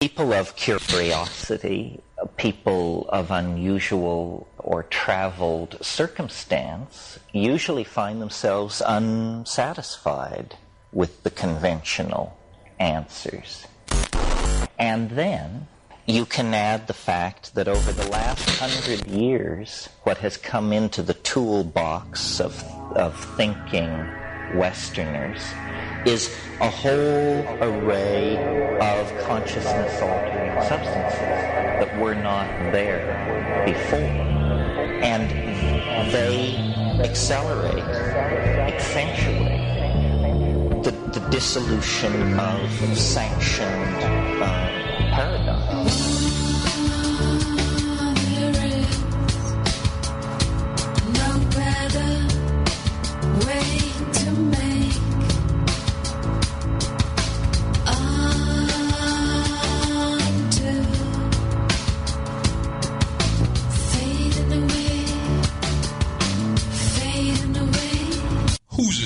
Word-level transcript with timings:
People 0.00 0.32
of 0.32 0.56
curiosity, 0.56 2.00
uh, 2.16 2.24
people 2.38 3.06
of 3.10 3.30
unusual 3.30 4.48
or 4.56 4.84
traveled 4.84 5.76
circumstance, 5.82 7.18
usually 7.34 7.84
find 7.84 8.18
themselves 8.18 8.80
unsatisfied 8.86 10.56
with 10.90 11.22
the 11.22 11.30
conventional 11.30 12.34
answers. 12.78 13.66
And 14.78 15.10
then 15.10 15.68
you 16.06 16.24
can 16.24 16.54
add 16.54 16.86
the 16.86 16.94
fact 16.94 17.54
that 17.54 17.68
over 17.68 17.92
the 17.92 18.08
last 18.08 18.48
hundred 18.58 19.06
years, 19.06 19.90
what 20.04 20.16
has 20.16 20.38
come 20.38 20.72
into 20.72 21.02
the 21.02 21.12
toolbox 21.12 22.40
of, 22.40 22.64
of 22.96 23.22
thinking 23.36 24.08
Westerners 24.54 25.42
is 26.04 26.34
a 26.60 26.68
whole 26.68 27.58
array 27.60 28.36
of 28.80 29.18
consciousness 29.20 30.00
altering 30.00 30.62
substances 30.62 31.18
that 31.78 31.94
were 31.96 32.14
not 32.14 32.72
there 32.72 33.16
before. 33.64 34.00
And 35.02 35.30
they 36.12 36.56
accelerate, 37.04 37.84
accentuate 38.72 39.60
the, 40.84 40.90
the 40.90 41.20
dissolution 41.30 42.38
of 42.38 42.70
sanctioned 42.96 44.19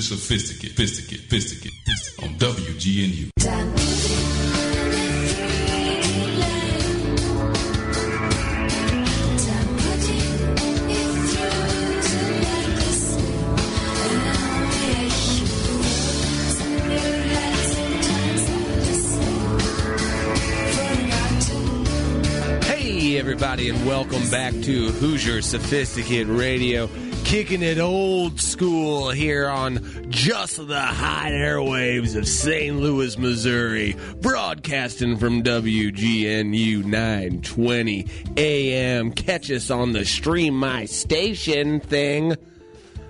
Sophisticate, 0.05 0.69
sophisticate, 0.69 1.21
sophisticate, 1.21 1.71
sophisticate 1.83 2.29
on 2.29 2.35
WGNU? 2.37 3.31
Hey, 22.65 23.17
everybody, 23.17 23.69
and 23.69 23.87
welcome 23.87 24.29
back 24.29 24.53
to 24.53 24.91
Hoosier 24.91 25.41
Sophisticate 25.41 26.27
Radio. 26.27 26.87
Kicking 27.35 27.63
it 27.63 27.79
old 27.79 28.39
school 28.39 29.09
here 29.09 29.49
on 29.49 30.05
just 30.09 30.55
the 30.55 30.79
hot 30.79 31.31
airwaves 31.31 32.15
of 32.15 32.25
St. 32.29 32.77
Louis, 32.77 33.17
Missouri. 33.17 33.93
Broadcasting 34.21 35.17
from 35.17 35.43
WGNU 35.43 36.85
920 36.85 38.07
AM. 38.37 39.11
Catch 39.11 39.51
us 39.51 39.69
on 39.69 39.91
the 39.91 40.05
Stream 40.05 40.57
My 40.57 40.85
Station 40.85 41.81
thing. 41.81 42.37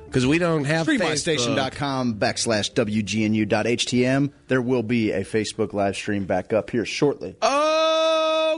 Because 0.08 0.26
we 0.26 0.40
don't 0.40 0.64
have. 0.64 0.88
StreamMyStation.com 0.88 2.16
backslash 2.16 2.74
WGNU.htm. 2.74 4.32
There 4.48 4.62
will 4.62 4.82
be 4.82 5.12
a 5.12 5.24
Facebook 5.24 5.72
live 5.72 5.96
stream 5.96 6.26
back 6.26 6.52
up 6.52 6.72
here 6.72 6.86
shortly. 6.86 7.36
Oh, 7.44 7.55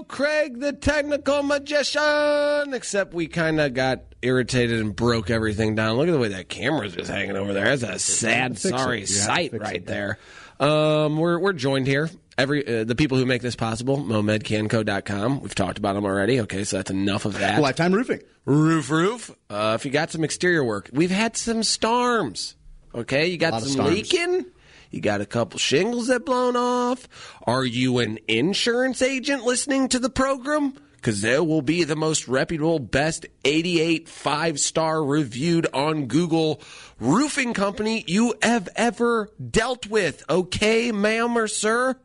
Craig 0.07 0.59
the 0.59 0.73
technical 0.73 1.43
magician. 1.43 2.73
Except 2.73 3.13
we 3.13 3.27
kind 3.27 3.59
of 3.59 3.73
got 3.73 4.01
irritated 4.21 4.79
and 4.79 4.95
broke 4.95 5.29
everything 5.29 5.75
down. 5.75 5.97
Look 5.97 6.07
at 6.07 6.11
the 6.11 6.19
way 6.19 6.29
that 6.29 6.49
camera's 6.49 6.95
just 6.95 7.09
hanging 7.09 7.35
over 7.35 7.53
there. 7.53 7.75
That's 7.75 7.83
a 7.83 7.99
sad, 7.99 8.57
sorry 8.57 9.05
sight 9.05 9.53
right 9.53 9.75
it. 9.75 9.85
there. 9.85 10.17
Um, 10.59 11.17
we're 11.17 11.39
we're 11.39 11.53
joined 11.53 11.87
here. 11.87 12.09
Every 12.37 12.81
uh, 12.81 12.83
the 12.83 12.95
people 12.95 13.17
who 13.17 13.25
make 13.25 13.41
this 13.41 13.55
possible, 13.55 13.97
MomedCanco.com. 13.97 15.41
We've 15.41 15.55
talked 15.55 15.77
about 15.77 15.93
them 15.93 16.05
already. 16.05 16.41
Okay, 16.41 16.63
so 16.63 16.77
that's 16.77 16.91
enough 16.91 17.25
of 17.25 17.39
that. 17.39 17.61
Lifetime 17.61 17.93
Roofing. 17.93 18.21
Roof, 18.45 18.89
roof. 18.89 19.31
Uh, 19.49 19.73
if 19.79 19.85
you 19.85 19.91
got 19.91 20.11
some 20.11 20.23
exterior 20.23 20.63
work, 20.63 20.89
we've 20.93 21.11
had 21.11 21.35
some 21.35 21.63
storms. 21.63 22.55
Okay, 22.93 23.27
you 23.27 23.37
got 23.37 23.61
some 23.61 23.69
storms. 23.69 23.91
leaking. 23.91 24.45
You 24.91 25.01
got 25.01 25.21
a 25.21 25.25
couple 25.25 25.59
shingles 25.59 26.07
that 26.07 26.25
blown 26.25 26.55
off. 26.55 27.07
Are 27.45 27.65
you 27.65 27.99
an 27.99 28.19
insurance 28.27 29.01
agent 29.01 29.43
listening 29.43 29.89
to 29.89 29.99
the 29.99 30.09
program? 30.09 30.73
Because 30.95 31.21
there 31.21 31.43
will 31.43 31.61
be 31.61 31.83
the 31.83 31.95
most 31.95 32.27
reputable, 32.27 32.79
best 32.79 33.25
88 33.45 34.09
five 34.09 34.59
star 34.59 35.03
reviewed 35.03 35.67
on 35.73 36.07
Google 36.07 36.61
roofing 36.99 37.53
company 37.53 38.03
you 38.07 38.33
have 38.41 38.67
ever 38.75 39.29
dealt 39.49 39.87
with. 39.87 40.23
Okay, 40.29 40.91
ma'am 40.91 41.37
or 41.37 41.47
sir? 41.47 41.95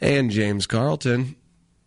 And 0.00 0.30
James 0.30 0.66
Carlton. 0.66 1.36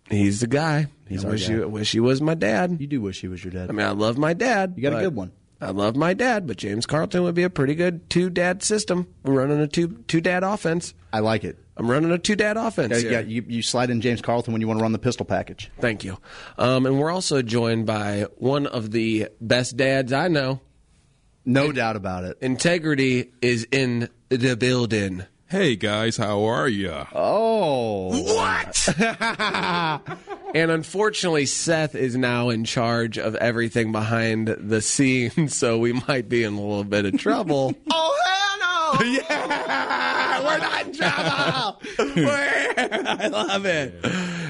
He's 0.10 0.42
the 0.42 0.48
guy. 0.48 0.88
He's 1.08 1.24
I 1.24 1.30
wish, 1.30 1.48
guy. 1.48 1.54
He, 1.54 1.60
wish 1.62 1.92
he 1.92 2.00
was 2.00 2.22
my 2.22 2.34
dad. 2.34 2.78
You 2.80 2.88
do 2.88 3.02
wish 3.02 3.22
he 3.22 3.28
was 3.28 3.44
your 3.44 3.54
dad. 3.54 3.70
I 3.70 3.74
mean, 3.74 3.86
I 3.86 3.92
love 3.92 4.18
my 4.18 4.34
dad. 4.34 4.74
You 4.76 4.84
got 4.84 4.98
a 4.98 5.02
good 5.02 5.16
one. 5.16 5.32
I 5.62 5.72
love 5.72 5.96
my 5.96 6.14
dad, 6.14 6.48
but 6.48 6.58
James 6.58 6.86
Carlton 6.86 7.24
would 7.24 7.36
be 7.36 7.44
a 7.44 7.50
pretty 7.50 7.76
good 7.76 8.10
two 8.10 8.30
dad 8.30 8.64
system. 8.64 9.14
We're 9.24 9.34
running 9.34 9.60
a 9.60 9.68
two 9.68 10.04
two 10.08 10.22
dad 10.22 10.44
offense. 10.44 10.94
I 11.12 11.20
like 11.20 11.44
it. 11.44 11.58
I'm 11.76 11.90
running 11.90 12.12
a 12.12 12.18
two 12.18 12.36
dad 12.36 12.56
offense. 12.58 13.04
Yeah, 13.04 13.12
yeah, 13.12 13.20
you, 13.22 13.44
you 13.48 13.62
slide 13.62 13.90
in 13.90 14.02
James 14.02 14.22
Carlton 14.22 14.54
when 14.54 14.62
you 14.62 14.68
want 14.68 14.80
to 14.80 14.84
run 14.84 14.92
the 14.92 15.00
pistol 15.00 15.26
package. 15.26 15.72
Thank 15.80 16.04
you. 16.04 16.18
Um, 16.58 16.86
and 16.86 17.00
we're 17.00 17.12
also 17.12 17.42
joined 17.42 17.86
by 17.86 18.26
one 18.38 18.68
of 18.68 18.92
the 18.92 19.30
best 19.42 19.76
dads 19.76 20.14
I 20.14 20.28
know. 20.28 20.62
No 21.46 21.72
doubt 21.72 21.96
about 21.96 22.26
it. 22.26 22.38
Integrity 22.42 23.32
is 23.42 23.66
in 23.72 24.10
the 24.30 24.56
building. 24.56 25.24
Hey 25.50 25.76
guys, 25.78 26.16
how 26.16 26.44
are 26.44 26.68
you? 26.68 26.94
Oh. 27.12 28.10
What? 28.36 28.88
and 30.54 30.70
unfortunately, 30.70 31.48
Seth 31.48 31.96
is 31.96 32.16
now 32.16 32.50
in 32.50 32.66
charge 32.66 33.18
of 33.18 33.34
everything 33.34 33.92
behind 33.92 34.50
the 34.50 34.80
scenes, 34.80 35.56
so 35.58 35.80
we 35.80 35.94
might 36.08 36.30
be 36.30 36.44
in 36.44 36.54
a 36.54 36.62
little 36.62 36.84
bit 36.84 37.06
of 37.06 37.18
trouble. 37.18 37.74
Oh, 37.92 38.16
hell 38.26 39.04
no. 39.04 39.12
Yeah, 39.12 40.44
we're 40.44 40.58
not 40.60 40.86
in 40.86 40.94
trouble. 40.94 41.82
I 42.78 43.28
love 43.32 43.66
it. 43.66 44.06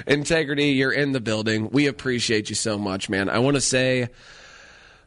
Integrity, 0.05 0.71
you're 0.71 0.91
in 0.91 1.13
the 1.13 1.21
building. 1.21 1.69
We 1.71 1.87
appreciate 1.87 2.49
you 2.49 2.55
so 2.55 2.77
much, 2.77 3.09
man. 3.09 3.29
I 3.29 3.39
want 3.39 3.55
to 3.55 3.61
say 3.61 4.09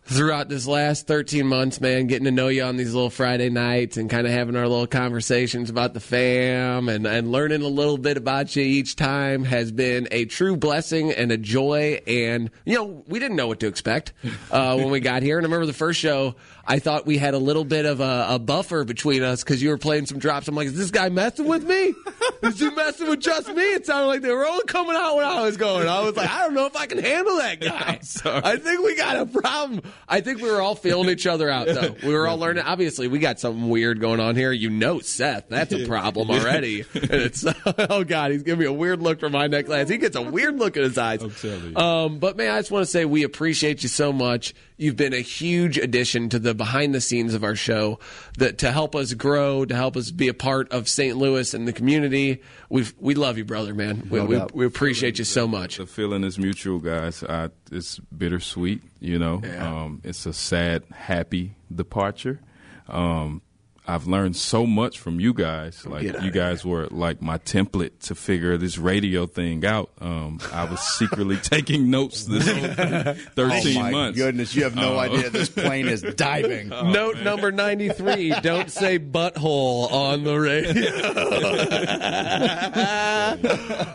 throughout 0.05 0.49
this 0.49 0.67
last 0.67 1.07
13 1.07 1.47
months, 1.47 1.81
man, 1.81 2.07
getting 2.07 2.25
to 2.25 2.31
know 2.31 2.49
you 2.49 2.63
on 2.63 2.77
these 2.77 2.93
little 2.93 3.11
Friday 3.11 3.51
nights 3.51 3.97
and 3.97 4.11
kind 4.11 4.27
of 4.27 4.33
having 4.33 4.57
our 4.57 4.67
little 4.67 4.87
conversations 4.87 5.71
about 5.71 5.95
the 5.95 6.01
fam 6.01 6.89
and, 6.89 7.07
and 7.07 7.31
learning 7.31 7.63
a 7.63 7.69
little 7.69 7.99
bit 7.99 8.17
about 8.17 8.55
you 8.57 8.63
each 8.63 8.97
time 8.97 9.45
has 9.45 9.71
been 9.71 10.09
a 10.11 10.25
true 10.25 10.57
blessing 10.57 11.13
and 11.13 11.31
a 11.31 11.37
joy. 11.37 12.01
And, 12.07 12.51
you 12.65 12.75
know, 12.75 13.05
we 13.07 13.19
didn't 13.19 13.37
know 13.37 13.47
what 13.47 13.61
to 13.61 13.69
expect 13.69 14.13
uh, 14.51 14.77
when 14.77 14.91
we 14.91 15.01
got 15.01 15.23
here. 15.23 15.39
And 15.39 15.47
I 15.47 15.49
remember 15.49 15.67
the 15.67 15.73
first 15.73 16.01
show, 16.01 16.35
I 16.67 16.79
thought 16.79 17.07
we 17.07 17.19
had 17.19 17.35
a 17.35 17.39
little 17.39 17.65
bit 17.65 17.87
of 17.87 18.01
a, 18.01 18.27
a 18.31 18.39
buffer 18.39 18.85
between 18.85 19.23
us 19.23 19.43
because 19.43 19.63
you 19.63 19.71
were 19.71 19.79
playing 19.79 20.07
some 20.07 20.19
drops. 20.19 20.47
I'm 20.49 20.55
like, 20.55 20.69
is 20.69 20.77
this 20.77 20.91
guy 20.91 21.09
messing 21.09 21.47
with 21.47 21.65
me? 21.65 21.95
Is 22.43 22.61
he 22.61 22.71
messing 22.71 23.09
with 23.09 23.21
just 23.21 23.49
me? 23.49 23.63
It 23.63 23.87
sounded 23.87 24.07
like 24.07 24.23
they 24.23 24.33
were 24.33 24.47
all 24.47 24.61
coming 24.63 24.95
out 24.97 25.17
when 25.17 25.25
I 25.25 25.43
was 25.43 25.57
going. 25.57 25.89
I 25.89 26.01
was 26.01 26.17
like, 26.17 26.31
I 26.31 26.45
don't 26.45 26.55
know 26.55 26.67
if 26.67 26.77
I 26.77 26.87
can 26.87 26.99
handle 26.99 27.37
that 27.39 27.61
guy. 27.61 28.01
I 28.25 28.57
think 28.57 28.81
we 28.85 28.97
got 28.97 29.17
a 29.17 29.27
problem. 29.27 29.83
I 30.09 30.21
think 30.21 30.41
we 30.41 30.51
were 30.51 30.61
all 30.61 30.75
feeling 30.75 31.09
each 31.09 31.27
other 31.27 31.49
out, 31.51 31.67
though. 31.67 31.97
We 32.03 32.15
were 32.15 32.27
all 32.27 32.39
learning. 32.39 32.65
Obviously, 32.65 33.07
we 33.09 33.19
got 33.19 33.39
something 33.39 33.69
weird 33.69 34.01
going 34.01 34.19
on 34.21 34.35
here. 34.35 34.51
You 34.53 34.71
know, 34.71 35.01
Seth. 35.01 35.49
That's 35.49 35.73
a 35.73 35.87
problem 35.87 36.31
already. 36.31 36.85
And 36.95 37.11
it's 37.11 37.45
oh 37.45 38.05
god, 38.05 38.31
he's 38.31 38.43
giving 38.43 38.61
me 38.61 38.67
a 38.67 38.73
weird 38.73 39.03
look 39.03 39.21
from 39.21 39.33
my 39.33 39.47
neck 39.47 39.67
glass. 39.67 39.89
He 39.89 39.99
gets 39.99 40.17
a 40.17 40.23
weird 40.23 40.59
look 40.59 40.77
in 40.77 40.83
his 40.85 40.97
eyes. 40.97 41.23
I'm 41.23 41.31
telling 41.31 41.71
you. 41.71 41.77
Um, 41.77 42.19
but 42.19 42.37
man, 42.37 42.55
I 42.55 42.59
just 42.59 42.71
want 42.71 42.85
to 42.85 42.91
say 42.91 43.05
we 43.05 43.23
appreciate 43.25 43.83
you 43.83 43.89
so 43.89 44.13
much. 44.13 44.55
You've 44.77 44.97
been 44.97 45.13
a 45.13 45.21
huge 45.21 45.79
addition 45.79 46.29
to 46.31 46.39
the 46.39 46.52
behind 46.55 46.95
the 46.95 47.01
scenes 47.01 47.35
of 47.35 47.45
our 47.45 47.55
show 47.55 47.99
that 48.39 48.59
to 48.59 48.73
help 48.73 48.95
us 48.95 49.15
grow, 49.15 49.65
to 49.65 49.75
help 49.75 49.97
us 49.97 50.11
be 50.11 50.29
a 50.29 50.35
part 50.35 50.71
of 50.73 50.89
St. 50.89 51.17
Louis 51.17 51.55
and 51.55 51.67
the 51.67 51.73
community. 51.73 52.43
We 52.69 52.87
we 52.99 53.15
love 53.15 53.39
you, 53.39 53.45
brother, 53.45 53.75
man. 53.75 54.09
We, 54.11 54.19
No 54.21 54.27
we, 54.27 54.43
we 54.55 54.67
appreciate 54.67 55.19
you 55.19 55.25
so 55.25 55.47
much. 55.47 55.79
The 55.79 55.87
feeling 55.87 56.25
is 56.25 56.39
mutual, 56.39 56.79
guys. 56.79 57.23
I, 57.23 57.51
it's 57.71 57.99
bittersweet, 58.17 58.83
you 59.01 59.19
know. 59.19 59.41
Yeah. 59.43 59.83
Um, 59.83 60.01
it's 60.05 60.27
a 60.27 60.33
sad, 60.33 60.85
happy 60.93 61.55
departure. 61.75 62.41
Um, 62.89 63.43
I've 63.85 64.07
learned 64.07 64.37
so 64.37 64.65
much 64.65 65.01
from 65.01 65.19
you 65.19 65.35
guys. 65.35 65.85
Like 65.85 66.05
you 66.05 66.31
guys 66.31 66.65
were 66.65 66.87
like 66.93 67.21
my 67.21 67.39
template 67.39 67.99
to 68.07 68.15
figure 68.15 68.57
this 68.57 68.79
radio 68.79 69.27
thing 69.27 69.65
out. 69.67 69.91
Um, 70.01 70.39
I 70.53 70.65
was 70.65 70.81
secretly 70.81 71.37
taking 71.43 71.91
notes 71.91 72.25
this 72.27 72.47
whole 72.47 73.15
thirteen 73.35 73.77
oh 73.79 73.83
my 73.83 73.91
months. 73.91 74.19
goodness, 74.19 74.55
you 74.55 74.63
have 74.65 74.77
no 74.77 74.95
Oh. 74.95 74.99
idea 74.99 75.31
this 75.31 75.49
plane 75.49 75.89
is 75.89 76.03
diving. 76.03 76.69
Note 76.93 77.19
number 77.23 77.51
93 77.51 78.35
don't 78.43 78.71
say 78.71 78.99
butthole 79.01 79.91
on 79.91 80.23
the 80.25 80.39
radio. 80.39 80.91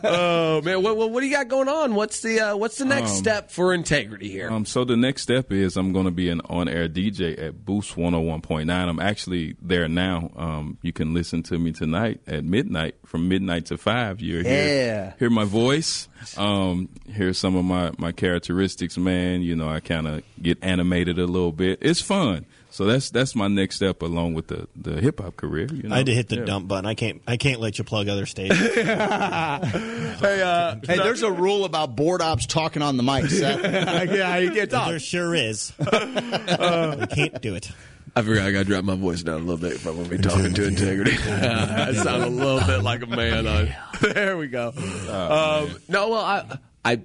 oh, 0.03 0.61
man. 0.63 0.81
What, 0.83 0.97
what, 0.97 1.11
what 1.11 1.19
do 1.21 1.25
you 1.27 1.31
got 1.33 1.47
going 1.47 1.69
on? 1.69 1.95
What's 1.95 2.21
the 2.21 2.39
uh, 2.39 2.55
what's 2.57 2.77
the 2.77 2.85
next 2.85 3.11
step 3.13 3.51
for 3.51 3.73
integrity 3.73 4.29
here? 4.29 4.49
Um, 4.51 4.65
so 4.65 4.83
the 4.83 4.97
next 4.97 5.21
step 5.23 5.51
is 5.51 5.77
I'm 5.77 5.93
going 5.93 6.05
to 6.05 6.11
be 6.11 6.29
an 6.29 6.41
on-air 6.49 6.89
DJ 6.89 7.41
at 7.41 7.63
Boost 7.65 7.95
101.9. 7.95 8.69
I'm 8.69 8.99
actually 8.99 9.55
there 9.61 9.76
now. 9.87 10.31
Um, 10.35 10.77
you 10.81 10.91
can 10.93 11.13
listen 11.13 11.43
to 11.43 11.59
me 11.59 11.71
tonight 11.73 12.21
at 12.25 12.43
midnight 12.43 12.95
from 13.05 13.27
midnight 13.27 13.65
to 13.67 13.77
five. 13.77 14.21
You 14.21 14.37
Yeah. 14.37 14.43
hear 14.43 15.15
hear 15.19 15.29
my 15.29 15.43
voice. 15.45 16.07
Um, 16.37 16.89
hear 17.13 17.33
some 17.33 17.55
of 17.55 17.65
my 17.65 17.91
my 17.97 18.11
characteristics, 18.11 18.97
man. 18.97 19.41
You 19.41 19.55
know, 19.55 19.69
I 19.69 19.79
kind 19.81 20.07
of 20.07 20.23
get 20.41 20.57
animated 20.63 21.19
a 21.19 21.25
little 21.25 21.51
bit. 21.51 21.79
It's 21.81 22.01
fun. 22.01 22.45
So 22.69 22.85
that's 22.85 23.09
that's 23.09 23.35
my 23.35 23.47
next 23.47 23.77
step 23.77 24.01
along 24.01 24.33
with 24.35 24.47
the 24.47 24.67
the 24.75 24.99
hip 25.01 25.19
hop 25.21 25.35
career. 25.37 25.67
You 25.73 25.83
know? 25.89 25.95
I 25.95 25.99
had 25.99 26.05
to 26.07 26.13
hit 26.13 26.27
the 26.29 26.37
Yeah. 26.37 26.45
dump 26.45 26.67
button. 26.67 26.85
I 26.85 26.93
can't. 26.95 27.21
I 27.27 27.37
can't 27.37 27.59
let 27.59 27.77
you 27.77 27.83
plug 27.83 28.07
other 28.07 28.25
stations. 28.25 28.59
hey, 28.75 30.41
uh, 30.41 30.75
Hey, 30.85 30.97
there's 30.97 31.23
a 31.23 31.31
rule 31.31 31.65
about 31.65 31.95
board 31.95 32.21
ops 32.21 32.45
talking 32.45 32.81
on 32.81 32.97
the 32.97 33.03
mic, 33.03 33.25
Seth. 33.29 33.61
yeah, 34.11 34.37
you 34.37 34.51
can't 34.51 34.69
talk. 34.69 34.89
there 34.89 34.99
sure 34.99 35.33
is. 35.33 35.71
we 35.79 35.85
can't 35.85 37.41
do 37.41 37.55
it. 37.55 37.71
I 38.15 38.21
forgot 38.21 38.47
I 38.47 38.51
got 38.51 38.59
to 38.59 38.65
drop 38.65 38.83
my 38.83 38.95
voice 38.95 39.21
down 39.23 39.35
a 39.35 39.39
little 39.39 39.57
bit 39.57 39.73
if 39.73 39.85
I'm 39.85 39.95
going 39.95 40.09
to 40.09 40.17
be 40.17 40.23
talking 40.23 40.53
to 40.53 40.67
integrity. 40.67 41.11
I 41.27 41.93
sound 41.93 42.23
a 42.23 42.29
little 42.29 42.65
bit 42.65 42.83
like 42.83 43.03
a 43.03 43.07
man. 43.07 43.47
On 43.47 43.69
there 44.01 44.37
we 44.37 44.47
go. 44.47 44.69
um, 44.69 45.77
no, 45.87 46.09
well, 46.09 46.21
I, 46.25 46.57
I, 46.83 47.01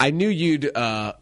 I 0.00 0.10
knew 0.10 0.28
you'd. 0.28 0.76
Uh, 0.76 1.12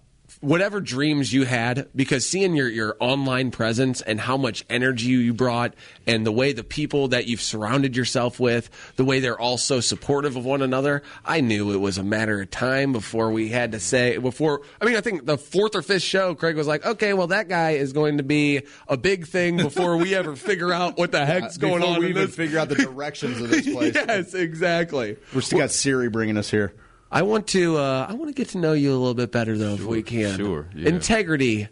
Whatever 0.42 0.80
dreams 0.82 1.32
you 1.32 1.44
had, 1.44 1.88
because 1.96 2.28
seeing 2.28 2.54
your, 2.54 2.68
your 2.68 2.96
online 3.00 3.50
presence 3.50 4.02
and 4.02 4.20
how 4.20 4.36
much 4.36 4.64
energy 4.68 5.06
you 5.08 5.32
brought, 5.32 5.72
and 6.06 6.26
the 6.26 6.30
way 6.32 6.52
the 6.52 6.62
people 6.62 7.08
that 7.08 7.26
you've 7.26 7.40
surrounded 7.40 7.96
yourself 7.96 8.38
with, 8.38 8.68
the 8.96 9.04
way 9.04 9.18
they're 9.20 9.40
all 9.40 9.56
so 9.56 9.80
supportive 9.80 10.36
of 10.36 10.44
one 10.44 10.60
another, 10.60 11.02
I 11.24 11.40
knew 11.40 11.72
it 11.72 11.78
was 11.78 11.96
a 11.96 12.02
matter 12.02 12.42
of 12.42 12.50
time 12.50 12.92
before 12.92 13.30
we 13.32 13.48
had 13.48 13.72
to 13.72 13.80
say, 13.80 14.18
before, 14.18 14.60
I 14.80 14.84
mean, 14.84 14.96
I 14.96 15.00
think 15.00 15.24
the 15.24 15.38
fourth 15.38 15.74
or 15.74 15.80
fifth 15.82 16.02
show, 16.02 16.34
Craig 16.34 16.54
was 16.56 16.66
like, 16.66 16.84
okay, 16.84 17.14
well, 17.14 17.28
that 17.28 17.48
guy 17.48 17.70
is 17.72 17.94
going 17.94 18.18
to 18.18 18.22
be 18.22 18.60
a 18.88 18.96
big 18.98 19.26
thing 19.26 19.56
before 19.56 19.96
we 19.96 20.14
ever 20.14 20.36
figure 20.36 20.70
out 20.72 20.98
what 20.98 21.12
the 21.12 21.24
heck's 21.26 21.56
going 21.56 21.80
Before 21.80 21.94
on 21.94 22.00
we 22.00 22.10
even 22.10 22.26
this. 22.26 22.36
figure 22.36 22.58
out 22.58 22.68
the 22.68 22.74
directions 22.76 23.40
of 23.40 23.48
this 23.48 23.66
place. 23.72 23.94
yes, 23.94 24.34
exactly. 24.34 25.16
We're 25.34 25.40
still 25.40 25.60
got 25.60 25.70
Siri 25.70 26.10
bringing 26.10 26.36
us 26.36 26.50
here. 26.50 26.74
I 27.10 27.22
want 27.22 27.46
to. 27.48 27.76
Uh, 27.78 28.06
I 28.08 28.14
want 28.14 28.28
to 28.28 28.34
get 28.34 28.50
to 28.50 28.58
know 28.58 28.72
you 28.72 28.90
a 28.90 28.98
little 28.98 29.14
bit 29.14 29.32
better, 29.32 29.56
though, 29.56 29.74
if 29.74 29.84
we 29.84 30.02
can. 30.02 30.36
sure, 30.36 30.68
yeah. 30.74 30.88
Integrity. 30.88 31.68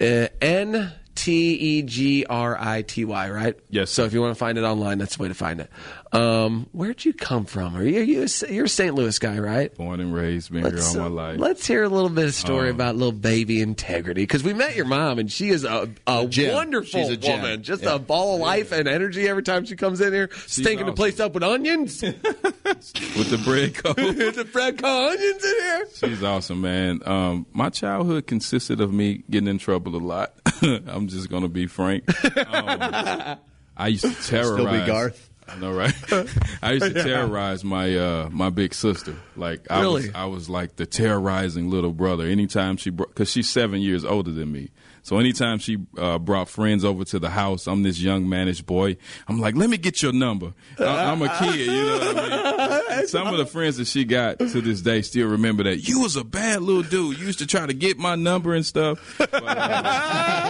Uh, 0.00 0.28
N 0.42 0.92
T 1.14 1.54
E 1.54 1.82
G 1.82 2.26
R 2.28 2.56
I 2.58 2.82
T 2.82 3.04
Y. 3.04 3.30
Right. 3.30 3.58
Yes. 3.70 3.90
So 3.90 4.04
if 4.04 4.12
you 4.12 4.20
want 4.20 4.32
to 4.32 4.38
find 4.38 4.58
it 4.58 4.64
online, 4.64 4.98
that's 4.98 5.16
the 5.16 5.22
way 5.22 5.28
to 5.28 5.34
find 5.34 5.60
it. 5.60 5.70
Um, 6.12 6.68
where'd 6.72 7.04
you 7.04 7.12
come 7.12 7.44
from? 7.46 7.76
Are 7.76 7.82
you, 7.82 7.98
are 8.00 8.02
you 8.02 8.26
you're 8.48 8.64
a 8.66 8.68
St. 8.68 8.94
Louis 8.94 9.18
guy, 9.18 9.38
right? 9.38 9.74
Born 9.74 10.00
and 10.00 10.14
raised, 10.14 10.52
been 10.52 10.64
here 10.64 10.80
all 10.82 10.94
my 10.94 11.06
uh, 11.06 11.08
life. 11.10 11.38
let's 11.40 11.66
hear 11.66 11.82
a 11.82 11.88
little 11.88 12.08
bit 12.08 12.26
of 12.26 12.34
story 12.34 12.68
Um, 12.70 12.76
about 12.76 12.94
little 12.96 13.10
baby 13.12 13.60
integrity 13.60 14.22
because 14.22 14.44
we 14.44 14.52
met 14.54 14.76
your 14.76 14.84
mom 14.86 15.18
and 15.18 15.30
she 15.30 15.48
is 15.48 15.64
a, 15.64 15.90
a 16.06 16.26
gem. 16.26 16.54
wonderful 16.54 17.00
She's 17.00 17.10
a 17.10 17.16
gem. 17.16 17.42
woman, 17.42 17.62
just 17.64 17.82
Yeah. 17.82 17.96
a 17.96 17.98
ball 17.98 18.36
of 18.36 18.40
life 18.40 18.70
and 18.72 18.86
energy 18.86 19.28
every 19.28 19.42
time 19.42 19.64
she 19.64 19.74
comes 19.74 20.00
in 20.00 20.12
here, 20.12 20.30
stinking 20.46 20.86
the 20.86 20.92
place 20.92 21.18
up 21.18 21.34
with 21.34 21.42
onions. 21.42 22.00
with 22.02 22.22
the 23.30 23.40
bread 23.44 23.74
code. 23.74 23.96
the 24.36 24.44
Fred 24.50 24.78
call 24.78 25.08
onions 25.10 25.44
in 25.44 25.54
here. 25.60 25.88
She's 25.94 26.22
awesome, 26.22 26.60
man. 26.60 27.00
Um, 27.04 27.46
my 27.52 27.68
childhood 27.68 28.26
consisted 28.26 28.80
of 28.80 28.92
me 28.92 29.24
getting 29.28 29.48
in 29.48 29.58
trouble 29.58 29.96
a 29.96 29.98
lot. 29.98 30.34
I'm 30.62 31.08
just 31.08 31.28
gonna 31.30 31.48
be 31.48 31.66
frank. 31.66 32.04
Um, 32.36 33.38
I 33.76 33.88
used 33.88 34.04
to 34.04 34.14
terrorize. 34.30 34.60
Still 34.60 34.70
be 34.80 34.86
Garth. 34.86 35.30
I 35.48 35.56
know, 35.56 35.72
right? 35.72 35.94
I 36.62 36.72
used 36.72 36.86
to 36.94 37.02
terrorize 37.04 37.62
my 37.64 37.96
uh, 37.96 38.28
my 38.30 38.50
big 38.50 38.74
sister. 38.74 39.14
Like 39.36 39.66
I 39.70 39.80
Really? 39.80 40.06
was, 40.06 40.14
I 40.14 40.24
was 40.26 40.48
like 40.50 40.76
the 40.76 40.86
terrorizing 40.86 41.70
little 41.70 41.92
brother. 41.92 42.24
Anytime 42.26 42.76
she, 42.76 42.90
because 42.90 43.30
she's 43.30 43.48
seven 43.48 43.80
years 43.80 44.04
older 44.04 44.32
than 44.32 44.50
me. 44.52 44.70
So 45.02 45.18
anytime 45.18 45.58
she 45.60 45.78
uh, 45.96 46.18
brought 46.18 46.48
friends 46.48 46.84
over 46.84 47.04
to 47.04 47.20
the 47.20 47.30
house, 47.30 47.68
I'm 47.68 47.84
this 47.84 48.00
young 48.00 48.28
managed 48.28 48.66
boy. 48.66 48.96
I'm 49.28 49.38
like, 49.38 49.54
let 49.54 49.70
me 49.70 49.76
get 49.76 50.02
your 50.02 50.12
number. 50.12 50.52
I, 50.80 50.84
I'm 51.12 51.22
a 51.22 51.28
kid, 51.38 51.54
you 51.60 51.66
know 51.66 51.98
what 51.98 52.16
I 52.16 52.28
mean? 52.28 52.82
Some 53.06 53.28
of 53.28 53.38
the 53.38 53.46
friends 53.46 53.76
that 53.76 53.86
she 53.86 54.04
got 54.04 54.38
to 54.38 54.60
this 54.60 54.80
day 54.80 55.02
still 55.02 55.28
remember 55.28 55.64
that 55.64 55.88
you 55.88 56.00
was 56.00 56.16
a 56.16 56.24
bad 56.24 56.62
little 56.62 56.82
dude. 56.82 57.18
You 57.18 57.26
used 57.26 57.38
to 57.40 57.46
try 57.46 57.66
to 57.66 57.74
get 57.74 57.98
my 57.98 58.14
number 58.14 58.54
and 58.54 58.64
stuff. 58.64 59.16
But, 59.18 59.30
uh, 59.32 59.42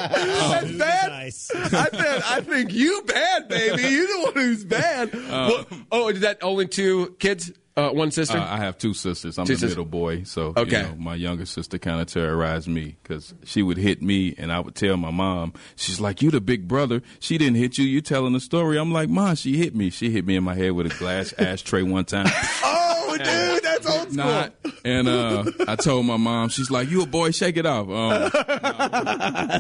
That's 0.09 0.73
bad. 0.73 1.11
Nice. 1.11 1.51
I 1.55 1.69
said, 1.69 2.23
I 2.25 2.41
think 2.41 2.73
you 2.73 3.03
bad, 3.07 3.49
baby. 3.49 3.83
You 3.83 4.07
the 4.07 4.25
one 4.25 4.35
who's 4.35 4.65
bad. 4.65 5.13
Well, 5.15 5.67
oh, 5.93 6.09
is 6.09 6.21
that 6.21 6.43
only 6.43 6.67
two 6.67 7.17
kids? 7.19 7.53
Uh, 7.77 7.91
one 7.91 8.11
sister? 8.11 8.39
Uh, 8.39 8.47
I 8.55 8.57
have 8.57 8.79
two 8.79 8.95
sisters. 8.95 9.39
I'm 9.39 9.45
Two 9.45 9.53
the 9.53 9.59
sisters. 9.59 9.71
middle 9.73 9.85
boy, 9.85 10.23
so 10.23 10.55
Okay. 10.57 10.79
you 10.83 10.89
know, 10.89 10.95
my 10.97 11.15
younger 11.15 11.45
sister 11.45 11.77
kind 11.79 12.01
of 12.01 12.07
terrorized 12.07 12.69
me 12.69 12.97
because 13.03 13.35
she 13.45 13.63
would 13.63 13.77
hit 13.77 14.01
me, 14.01 14.35
and 14.39 14.51
I 14.51 14.61
would 14.61 14.75
tell 14.75 14.97
my 14.97 15.11
mom. 15.11 15.53
She's 15.77 16.01
like, 16.01 16.23
"You 16.23 16.31
the 16.31 16.41
big 16.41 16.67
brother. 16.67 17.03
She 17.21 17.37
didn't 17.37 17.57
hit 17.57 17.77
you. 17.77 17.85
You 17.85 18.01
telling 18.01 18.33
the 18.33 18.41
story." 18.41 18.79
I'm 18.79 18.93
like, 18.93 19.11
"Mom, 19.11 19.35
she 19.37 19.59
hit 19.59 19.75
me. 19.75 19.91
She 19.91 20.11
hit 20.11 20.25
me 20.27 20.37
in 20.37 20.45
my 20.45 20.55
head 20.55 20.73
with 20.73 20.87
a 20.87 20.99
glass 20.99 21.33
ashtray 21.39 21.83
one 21.83 22.07
time." 22.07 22.29
Oh, 23.25 23.55
dude, 23.55 23.63
that's 23.65 23.87
old 23.91 24.03
school. 24.13 24.17
Not. 24.17 24.55
And 24.85 25.09
uh, 25.09 25.45
I 25.69 25.77
told 25.77 26.07
my 26.07 26.17
mom, 26.17 26.49
she's 26.49 26.71
like, 26.71 26.89
"You 26.91 27.03
a 27.03 27.07
boy? 27.07 27.31
Shake 27.33 27.57
it 27.57 27.67
off." 27.67 27.89
Um, 27.89 28.31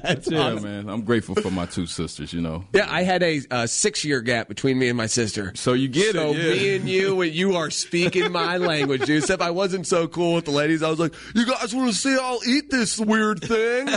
that's 0.02 0.30
yeah, 0.30 0.54
man. 0.54 0.88
I'm 0.88 1.02
grateful 1.02 1.34
for 1.34 1.50
my 1.50 1.66
two 1.66 1.86
sisters. 1.86 2.32
You 2.32 2.40
know. 2.40 2.64
Yeah, 2.72 2.86
I 2.88 3.02
had 3.02 3.22
a, 3.22 3.40
uh 3.50 3.66
six 3.66 4.04
year 4.04 4.20
gap 4.20 4.48
between 4.48 4.78
me 4.78 4.88
and 4.88 4.96
my 4.96 5.06
sister. 5.06 5.52
So 5.54 5.72
you 5.72 5.88
get 5.88 6.14
so 6.14 6.30
it. 6.30 6.36
Yeah. 6.36 6.50
me 6.52 6.76
and 6.76 6.88
you, 6.88 7.16
when 7.16 7.32
you 7.32 7.56
are 7.56 7.70
speaking 7.70 8.32
my 8.32 8.56
language, 8.58 9.02
dude. 9.04 9.22
Except 9.22 9.42
I 9.42 9.50
wasn't 9.50 9.86
so 9.86 10.06
cool 10.08 10.34
with 10.34 10.44
the 10.44 10.50
ladies. 10.50 10.82
I 10.82 10.90
was 10.90 10.98
like, 10.98 11.14
"You 11.34 11.46
guys 11.46 11.74
want 11.74 11.90
to 11.90 11.96
see? 11.96 12.16
I'll 12.20 12.40
eat 12.46 12.70
this 12.70 12.98
weird 12.98 13.42
thing." 13.42 13.88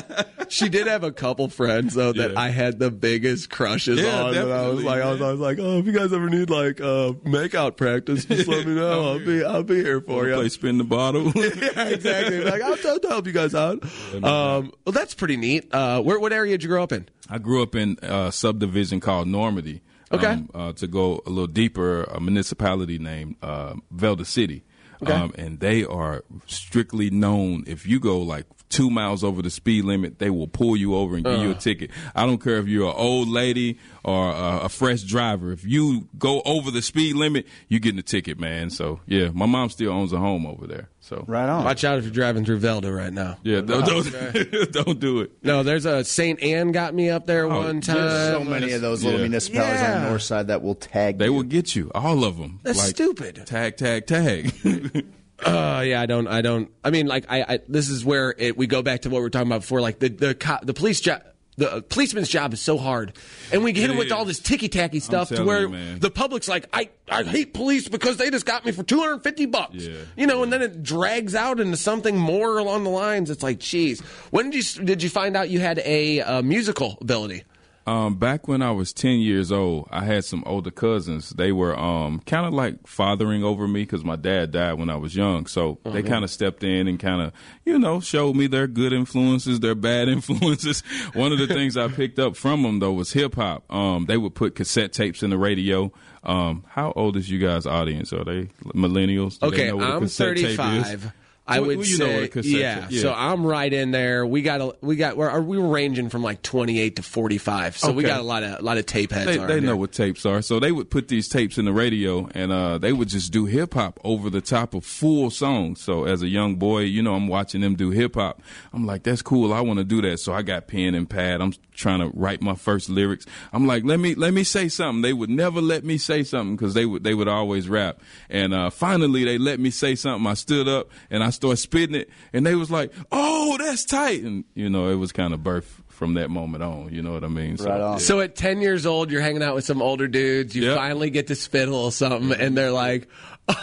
she 0.50 0.70
did 0.70 0.88
have 0.88 1.04
a 1.04 1.12
couple 1.12 1.48
friends 1.50 1.94
though 1.94 2.14
that 2.14 2.32
Yeah. 2.32 2.40
I 2.40 2.50
had 2.50 2.80
the 2.80 2.90
biggest 2.92 3.50
crushes 3.50 4.00
Yeah, 4.00 4.24
on. 4.24 4.36
And 4.36 4.52
I 4.52 4.68
was 4.70 4.84
like, 4.84 5.02
I 5.02 5.12
was. 5.12 5.22
I 5.22 5.32
was 5.32 5.40
like, 5.40 5.58
"Oh, 5.60 5.80
if 5.80 5.86
you 5.86 5.92
guys 5.92 6.12
ever 6.14 6.30
need 6.30 6.50
like 6.50 6.80
uh, 6.82 7.14
makeout 7.26 7.78
practice, 7.78 8.26
just 8.26 8.48
let 8.48 8.66
me 8.66 8.74
know. 8.80 9.10
I'll 9.14 9.20
be, 9.20 9.44
I'll 9.50 9.64
be 9.64 9.76
here 9.76 10.02
for 10.02 10.28
you." 10.28 10.36
Play 10.36 10.50
spin 10.50 10.78
the 10.78 10.84
bottle. 10.84 11.32
yeah, 11.36 11.88
exactly. 11.88 12.44
Like, 12.44 12.62
I'll, 12.62 12.78
I'll 12.86 13.10
help 13.10 13.28
you 13.28 13.34
guys 13.34 13.56
out. 13.56 13.84
Um, 14.14 14.72
well, 14.86 14.94
that's 14.94 15.14
pretty 15.14 15.38
neat. 15.38 15.74
Uh, 15.74 16.02
where, 16.02 16.20
what 16.20 16.34
area 16.34 16.54
did 16.54 16.64
you 16.64 16.70
grow 16.70 16.84
up 16.84 16.92
in? 16.92 17.08
I 17.30 17.38
grew 17.38 17.62
up 17.62 17.76
in 17.76 17.98
a 18.02 18.32
subdivision 18.32 19.00
called 19.00 19.28
Normandy. 19.28 19.82
Okay. 20.12 20.26
Um, 20.26 20.50
uh, 20.54 20.74
to 20.74 20.88
go 20.88 21.22
a 21.26 21.30
little 21.30 21.48
deeper, 21.48 22.04
a 22.04 22.20
municipality 22.20 22.98
named 22.98 23.36
uh, 23.42 23.76
Velda 23.94 24.26
City. 24.26 24.64
Okay. 25.02 25.14
Um, 25.14 25.34
and 25.38 25.60
they 25.60 25.86
are 25.86 26.24
strictly 26.46 27.10
known. 27.10 27.64
If 27.68 27.86
you 27.88 28.00
go 28.00 28.20
like 28.20 28.46
two 28.70 28.90
miles 28.90 29.24
over 29.24 29.42
the 29.42 29.50
speed 29.50 29.86
limit, 29.86 30.20
they 30.20 30.30
will 30.30 30.48
pull 30.48 30.78
you 30.78 30.96
over 30.96 31.16
and 31.16 31.26
give 31.26 31.42
you 31.42 31.50
a 31.50 31.56
uh. 31.56 31.60
ticket. 31.60 31.92
I 32.16 32.26
don't 32.26 32.42
care 32.42 32.58
if 32.58 32.68
you're 32.68 32.88
an 32.90 32.96
old 32.96 33.28
lady 33.28 33.78
or 34.04 34.30
a, 34.30 34.62
a 34.64 34.70
fresh 34.70 35.02
driver. 35.04 35.52
If 35.52 35.66
you 35.66 36.08
go 36.18 36.42
over 36.46 36.72
the 36.72 36.82
speed 36.82 37.16
limit, 37.16 37.46
you're 37.68 37.80
getting 37.80 38.00
a 38.00 38.04
ticket, 38.04 38.40
man. 38.40 38.70
So 38.70 39.00
yeah, 39.06 39.30
my 39.34 39.46
mom 39.46 39.70
still 39.70 39.92
owns 39.92 40.14
a 40.14 40.18
home 40.18 40.46
over 40.46 40.68
there. 40.68 40.90
So 41.02 41.24
Right 41.28 41.50
on. 41.50 41.64
Watch 41.64 41.84
out 41.84 41.98
if 41.98 42.04
you're 42.04 42.14
driving 42.14 42.46
through 42.46 42.60
Velda 42.60 42.96
right 42.96 43.12
now. 43.12 43.38
yeah, 43.44 43.62
don't, 43.62 43.86
don't, 43.86 44.72
don't 44.72 45.00
do 45.00 45.22
it. 45.22 45.32
No, 45.42 45.64
there's 45.64 45.86
a 45.86 46.04
St. 46.04 46.42
Ann 46.44 46.72
got 46.72 46.94
me 46.94 47.10
up 47.10 47.26
there 47.26 47.46
oh, 47.46 47.64
one 47.64 47.82
time. 47.82 47.96
There's 47.96 48.34
so 48.34 48.44
many 48.44 48.74
of 48.74 48.82
those 48.82 49.04
little 49.04 49.20
Yeah. 49.20 49.26
municipalities 49.26 49.82
on 49.82 50.02
the 50.04 50.10
north 50.10 50.22
side 50.22 50.48
that 50.48 50.62
will 50.62 50.76
tag 50.76 51.18
They 51.18 51.26
you. 51.26 51.34
will 51.34 51.44
get 51.44 51.76
you, 51.76 51.92
all 51.96 52.24
of 52.24 52.38
them. 52.38 52.60
That's 52.64 52.82
stupid. 52.82 53.44
Tag, 53.48 53.78
tag, 53.78 54.06
tag. 54.06 54.54
Uh, 55.46 55.84
yeah, 55.86 56.02
I 56.02 56.06
don't, 56.06 56.28
I 56.28 56.42
don't. 56.42 56.72
I 56.84 56.90
mean, 56.90 57.08
like, 57.08 57.26
I, 57.30 57.42
I 57.42 57.60
this 57.68 57.90
is 57.90 58.04
where 58.04 58.34
it, 58.38 58.58
we 58.58 58.68
go 58.68 58.82
back 58.82 59.02
to 59.02 59.10
what 59.10 59.20
we 59.20 59.24
were 59.24 59.30
talking 59.30 59.48
about 59.48 59.62
before. 59.62 59.82
Like 59.82 60.00
the 60.00 60.10
the 60.10 60.36
co- 60.36 60.60
the 60.62 60.74
police 60.74 61.02
job. 61.02 61.24
The 61.58 61.70
uh, 61.70 61.82
policeman's 61.82 62.30
job 62.30 62.54
is 62.54 62.62
so 62.62 62.78
hard, 62.78 63.12
and 63.52 63.66
we 63.66 63.74
get 63.74 63.82
hit 63.82 63.90
It 63.90 63.94
him 63.94 64.00
with 64.00 64.14
all 64.14 64.24
this 64.24 64.40
ticky 64.40 64.70
tacky 64.70 65.02
stuff 65.02 65.28
to 65.28 65.44
where 65.44 65.68
you, 65.68 66.00
the 66.00 66.10
public's 66.10 66.48
like, 66.48 66.68
"I 66.72 66.88
I 67.10 67.24
hate 67.24 67.54
police 67.54 67.90
because 67.90 68.16
they 68.16 68.30
just 68.30 68.46
got 68.46 68.66
me 68.66 68.72
for 68.72 68.82
two 68.82 68.98
hundred 68.98 69.24
fifty 69.24 69.46
bucks." 69.46 69.76
Yeah. 69.76 69.98
You 70.16 70.26
know, 70.26 70.42
and 70.42 70.54
then 70.54 70.62
it 70.62 70.84
drags 70.84 71.36
out 71.36 71.60
into 71.60 71.76
something 71.76 72.18
more 72.18 72.60
along 72.60 72.86
the 72.86 72.90
lines. 72.90 73.30
It's 73.30 73.44
like, 73.44 73.60
geez, 73.60 74.00
when 74.32 74.52
did 74.52 74.78
you 74.78 74.86
did 74.86 75.04
you 75.04 75.10
find 75.10 75.36
out 75.36 75.50
you 75.50 75.60
had 75.60 75.80
a 75.80 76.22
uh, 76.22 76.42
musical 76.42 76.98
ability? 77.02 77.44
Um, 77.90 78.16
back 78.16 78.48
when 78.48 78.62
I 78.62 78.70
was 78.72 78.94
10 78.94 79.20
years 79.20 79.52
old, 79.52 79.88
I 79.90 80.06
had 80.06 80.24
some 80.24 80.44
older 80.46 80.70
cousins. 80.70 81.32
They 81.32 81.52
were 81.52 81.76
um, 81.78 82.20
kind 82.26 82.46
of 82.46 82.54
like 82.54 82.86
fathering 82.86 83.44
over 83.44 83.68
me 83.68 83.82
because 83.82 84.04
my 84.04 84.16
dad 84.16 84.52
died 84.52 84.74
when 84.74 84.90
I 84.92 84.96
was 84.96 85.16
young. 85.16 85.48
So 85.48 85.80
they 85.84 86.04
kind 86.04 86.24
of 86.24 86.30
stepped 86.30 86.64
in 86.64 86.88
and 86.88 87.00
kind 87.00 87.22
of, 87.22 87.34
you 87.66 87.80
know, 87.80 88.00
showed 88.00 88.36
me 88.36 88.46
their 88.46 88.68
good 88.68 88.94
influences, 88.94 89.60
their 89.60 89.74
bad 89.76 90.08
influences. 90.18 90.82
One 91.14 91.32
of 91.32 91.40
the 91.40 91.48
things 91.48 91.78
I 91.78 91.88
picked 91.88 92.20
up 92.20 92.36
from 92.36 92.62
them, 92.62 92.78
though, 92.80 92.94
was 92.94 93.14
hip 93.14 93.34
hop. 93.36 93.64
Um, 93.74 94.06
they 94.06 94.18
would 94.18 94.36
put 94.36 94.54
cassette 94.54 94.94
tapes 94.94 95.24
in 95.24 95.32
the 95.32 95.38
radio. 95.40 95.92
Um, 96.24 96.66
how 96.68 96.92
old 96.96 97.18
is 97.18 97.30
you 97.32 97.40
guys' 97.40 97.66
audience? 97.66 98.14
Are 98.14 98.24
they 98.24 98.50
millennials? 98.66 99.40
Do 99.40 99.50
they 99.50 99.56
Okay, 99.56 99.68
know 99.70 99.78
what 99.78 99.90
a 99.90 99.94
I'm 99.96 100.02
cassette 100.02 100.36
tape 100.36 100.46
is? 100.46 100.58
35. 100.58 101.14
I 101.50 101.60
would 101.60 101.78
well, 101.78 101.86
say, 101.86 102.30
yeah, 102.44 102.88
yeah. 102.90 103.02
So 103.02 103.14
I'm 103.14 103.46
right 103.46 103.72
in 103.72 103.92
there. 103.92 104.26
We 104.26 104.42
got 104.42 104.62
a, 104.62 104.76
we 104.82 104.96
got 104.96 105.18
we're, 105.18 105.40
we 105.42 105.58
were 105.58 105.68
ranging 105.68 106.10
from 106.10 106.22
like 106.22 106.42
28 106.42 106.98
to 106.98 107.04
45. 107.04 107.78
So 107.78 107.92
we 107.92 108.04
got 108.04 108.20
a 108.20 108.24
lot 108.24 108.44
of 108.44 108.60
a 108.60 108.62
lot 108.62 108.78
of 108.78 108.86
tape 108.86 109.12
heads. 109.12 109.26
they, 109.26 109.38
they 109.38 109.60
know 109.60 109.68
here. 109.68 109.76
what 109.76 109.92
tapes 109.92 110.26
are. 110.26 110.42
So 110.42 110.60
they 110.60 110.72
would 110.72 110.90
put 110.90 111.08
these 111.08 111.28
tapes 111.28 111.58
in 111.58 111.66
the 111.66 111.74
radio 111.74 112.30
and 112.34 112.52
uh, 112.52 112.78
they 112.78 112.94
would 112.94 113.10
just 113.10 113.32
do 113.32 113.46
hip 113.46 113.74
hop 113.74 114.00
over 114.04 114.30
the 114.30 114.42
top 114.42 114.74
of 114.74 114.86
full 114.86 115.30
songs. 115.30 115.82
So 115.82 116.06
as 116.06 116.22
a 116.22 116.28
young 116.28 116.56
boy, 116.56 116.82
you 116.82 117.02
know, 117.02 117.16
I'm 117.16 117.28
watching 117.28 117.62
them 117.62 117.76
do 117.76 117.90
hip 117.90 118.16
hop. 118.16 118.42
I'm 118.74 118.86
like, 118.86 119.04
that's 119.04 119.22
cool. 119.22 119.54
I 119.54 119.62
want 119.62 119.80
to 119.80 119.84
do 119.84 120.02
that. 120.04 120.20
So 120.20 120.34
I 120.34 120.42
got 120.42 120.68
pen 120.68 120.96
and 120.96 121.10
pad. 121.10 121.42
I'm 121.42 121.54
trying 121.74 122.00
to 122.00 122.10
write 122.16 122.42
my 122.42 122.56
first 122.56 122.90
lyrics. 122.90 123.26
I'm 123.52 123.66
like, 123.66 123.84
let 123.84 124.00
me 124.00 124.14
let 124.16 124.34
me 124.34 124.44
say 124.44 124.68
something. 124.68 125.02
They 125.02 125.14
would 125.14 125.30
never 125.30 125.62
let 125.62 125.84
me 125.84 125.98
say 125.98 126.24
something 126.24 126.56
because 126.56 126.74
they 126.74 126.86
would 126.86 127.04
they 127.04 127.14
would 127.14 127.28
always 127.28 127.68
rap. 127.70 128.02
And 128.30 128.54
uh, 128.54 128.70
finally, 128.70 129.24
they 129.24 129.38
let 129.38 129.60
me 129.60 129.72
say 129.72 129.96
something. 129.96 130.28
I 130.28 130.34
stood 130.34 130.68
up 130.68 130.90
and 131.10 131.24
I 131.24 131.30
started 131.40 131.58
spitting 131.58 131.96
it, 131.96 132.10
and 132.34 132.46
they 132.46 132.56
was 132.56 132.70
like, 132.70 132.92
"Oh, 133.12 133.58
that's 133.58 133.86
tight." 133.86 134.22
And 134.24 134.44
you 134.56 134.70
know, 134.70 134.90
it 134.90 134.96
was 134.96 135.12
kind 135.12 135.34
of 135.34 135.44
birth 135.44 135.82
from 135.88 136.14
that 136.14 136.30
moment 136.30 136.64
on. 136.64 136.94
You 136.94 137.02
know 137.02 137.12
what 137.14 137.24
I 137.24 137.28
mean? 137.28 137.58
So, 137.58 137.70
Right 137.70 137.82
on. 137.82 137.92
yeah. 137.94 137.98
So 137.98 138.22
at 138.22 138.36
10 138.36 138.62
years 138.62 138.86
old, 138.86 139.12
you're 139.12 139.22
hanging 139.22 139.44
out 139.44 139.56
with 139.56 139.66
some 139.66 139.82
older 139.82 140.08
dudes. 140.08 140.56
You 140.56 140.64
Yep. 140.68 140.78
finally 140.78 141.10
get 141.10 141.28
to 141.28 141.36
spit 141.36 141.68
a 141.68 141.72
little 141.72 141.92
something, 141.92 142.32
and 142.40 142.56
they're 142.58 142.72
like, 142.72 143.10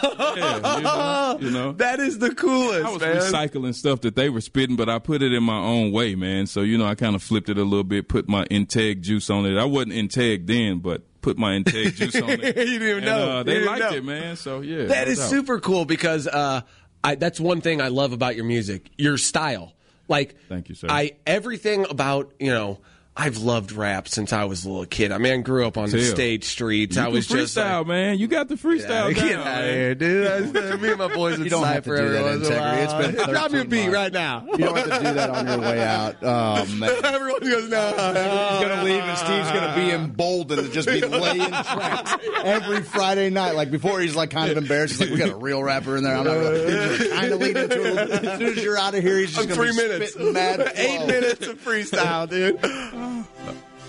Yeah, 0.03 0.77
you 0.77 0.83
know, 0.83 1.39
you 1.41 1.51
know. 1.51 1.73
"That 1.73 2.01
is 2.01 2.19
the 2.19 2.35
coolest." 2.35 2.85
I 2.87 2.91
was 2.91 3.01
man. 3.01 3.17
recycling 3.17 3.75
stuff 3.75 4.01
that 4.03 4.17
they 4.17 4.29
were 4.29 4.41
spitting, 4.41 4.77
but 4.77 4.89
I 4.89 4.99
put 4.99 5.23
it 5.23 5.33
in 5.33 5.43
my 5.45 5.59
own 5.59 5.93
way, 5.93 6.15
man. 6.15 6.47
So 6.47 6.63
you 6.63 6.77
know, 6.79 6.87
I 6.87 6.95
kind 6.95 7.15
of 7.15 7.23
flipped 7.23 7.49
it 7.49 7.59
a 7.59 7.63
little 7.65 7.85
bit, 7.85 8.09
put 8.09 8.29
my 8.29 8.45
Integ 8.47 9.01
juice 9.01 9.31
on 9.31 9.47
it. 9.47 9.57
I 9.57 9.65
wasn't 9.65 9.93
Integ 9.93 10.47
then, 10.47 10.79
but 10.79 11.03
put 11.23 11.39
my 11.39 11.57
Integ 11.59 11.95
juice 11.95 12.17
on 12.17 12.29
it. 12.31 12.41
You 12.47 12.53
didn't 12.53 12.75
even 12.75 12.97
And, 12.99 13.07
know. 13.07 13.31
Uh, 13.39 13.43
they 13.43 13.55
didn't 13.55 13.67
liked 13.69 13.81
know. 13.93 13.97
it, 13.97 14.05
man. 14.05 14.37
So 14.37 14.61
yeah, 14.61 14.87
that 14.87 15.09
is 15.09 15.19
no 15.19 15.27
super 15.27 15.61
cool 15.61 15.85
because 15.85 16.27
uh, 16.27 16.63
I, 17.07 17.15
that's 17.15 17.39
one 17.39 17.61
thing 17.61 17.81
I 17.81 17.89
love 17.89 18.13
about 18.13 18.35
your 18.35 18.45
music, 18.45 18.91
your 18.99 19.17
style. 19.17 19.73
Like, 20.09 20.35
Thank 20.49 20.69
you, 20.69 20.75
sir. 20.75 20.89
I 20.91 21.13
everything 21.27 21.87
about 21.89 22.33
you 22.41 22.51
know. 22.51 22.81
I've 23.19 23.39
loved 23.39 23.73
rap 23.73 24.09
since 24.09 24.35
I 24.35 24.45
was 24.45 24.67
a 24.67 24.69
little 24.69 24.85
kid. 24.85 25.11
I 25.11 25.17
mean, 25.17 25.33
I 25.33 25.37
grew 25.39 25.67
up 25.67 25.79
on 25.79 25.89
the 25.89 26.03
stage 26.05 26.45
streets. 26.45 26.97
You 26.97 27.03
I 27.03 27.05
can 27.07 27.15
was 27.15 27.27
just 27.27 27.57
freestyle, 27.57 27.79
like, 27.79 27.87
man. 27.87 28.19
You 28.19 28.27
got 28.27 28.49
the 28.49 28.57
freestyle 28.57 29.15
get 29.15 29.31
down, 29.31 29.39
out 29.41 29.45
man. 29.47 29.69
of 29.69 29.75
here, 29.75 29.95
dude. 29.95 30.27
I, 30.27 30.41
me 30.77 30.89
and 30.91 30.99
my 30.99 31.15
boys 31.15 31.39
would 31.39 31.45
You 31.47 31.51
don't 31.51 31.65
have 31.65 31.85
to 31.85 31.91
cipher 31.91 31.97
do 31.97 32.09
that, 32.13 32.19
every 32.19 32.31
once 32.39 32.47
in 32.49 32.53
a 32.53 32.57
Integrity. 32.57 32.83
It's 32.83 32.93
while. 32.93 33.27
been 33.27 33.35
Drop 33.35 33.53
your 33.53 33.65
beat 33.65 33.89
right 33.89 34.13
now. 34.13 34.47
You 34.53 34.59
don't 34.59 34.77
have 34.77 34.85
to 35.01 35.07
do 35.09 35.15
that 35.15 35.31
on 35.31 35.47
your 35.47 35.59
way 35.61 35.83
out. 35.83 36.17
Oh 36.21 36.67
man. 36.75 36.91
Um, 36.91 37.05
Everyone 37.15 37.41
goes, 37.41 37.69
no. 37.71 37.87
He's 37.89 38.69
gonna 38.69 38.85
leave, 38.85 39.03
and 39.03 39.19
Steve's 39.19 39.51
gonna 39.51 39.75
be 39.75 39.91
emboldened 39.93 40.67
to 40.67 40.71
just 40.71 40.87
be 40.87 41.01
laying 41.07 41.49
tracks 41.51 42.17
every 42.45 42.83
Friday 42.83 43.31
night. 43.31 43.55
Like 43.55 43.71
before, 43.71 43.99
he's 44.01 44.15
like 44.15 44.31
kind 44.31 44.51
of 44.51 44.59
embarrassed. 44.59 44.93
He's 45.01 45.01
like, 45.01 45.11
"We 45.11 45.17
got 45.17 45.31
a 45.31 45.37
real 45.37 45.63
rapper 45.63 45.97
in 45.97 46.05
there." 46.05 46.17
I'm 46.17 46.25
not 46.25 46.35
gonna 46.35 47.09
kind 47.19 47.33
of 47.33 47.41
lead 47.41 47.57
into 47.57 47.83
it. 47.83 48.11
As 48.27 48.39
soon 48.39 48.49
as 48.59 48.63
you're 48.63 48.77
out 48.79 48.95
of 48.95 49.03
here, 49.03 49.19
he's 49.19 49.35
just 49.35 49.49
gonna 49.49 49.55
three 49.55 49.71
be 49.71 49.77
minutes. 49.89 50.13
spitting 50.13 50.33
mad 50.35 50.73
Eight 50.75 51.07
minutes 51.07 51.47
of 51.47 51.59
freestyle, 51.65 52.29
dude. 52.29 52.59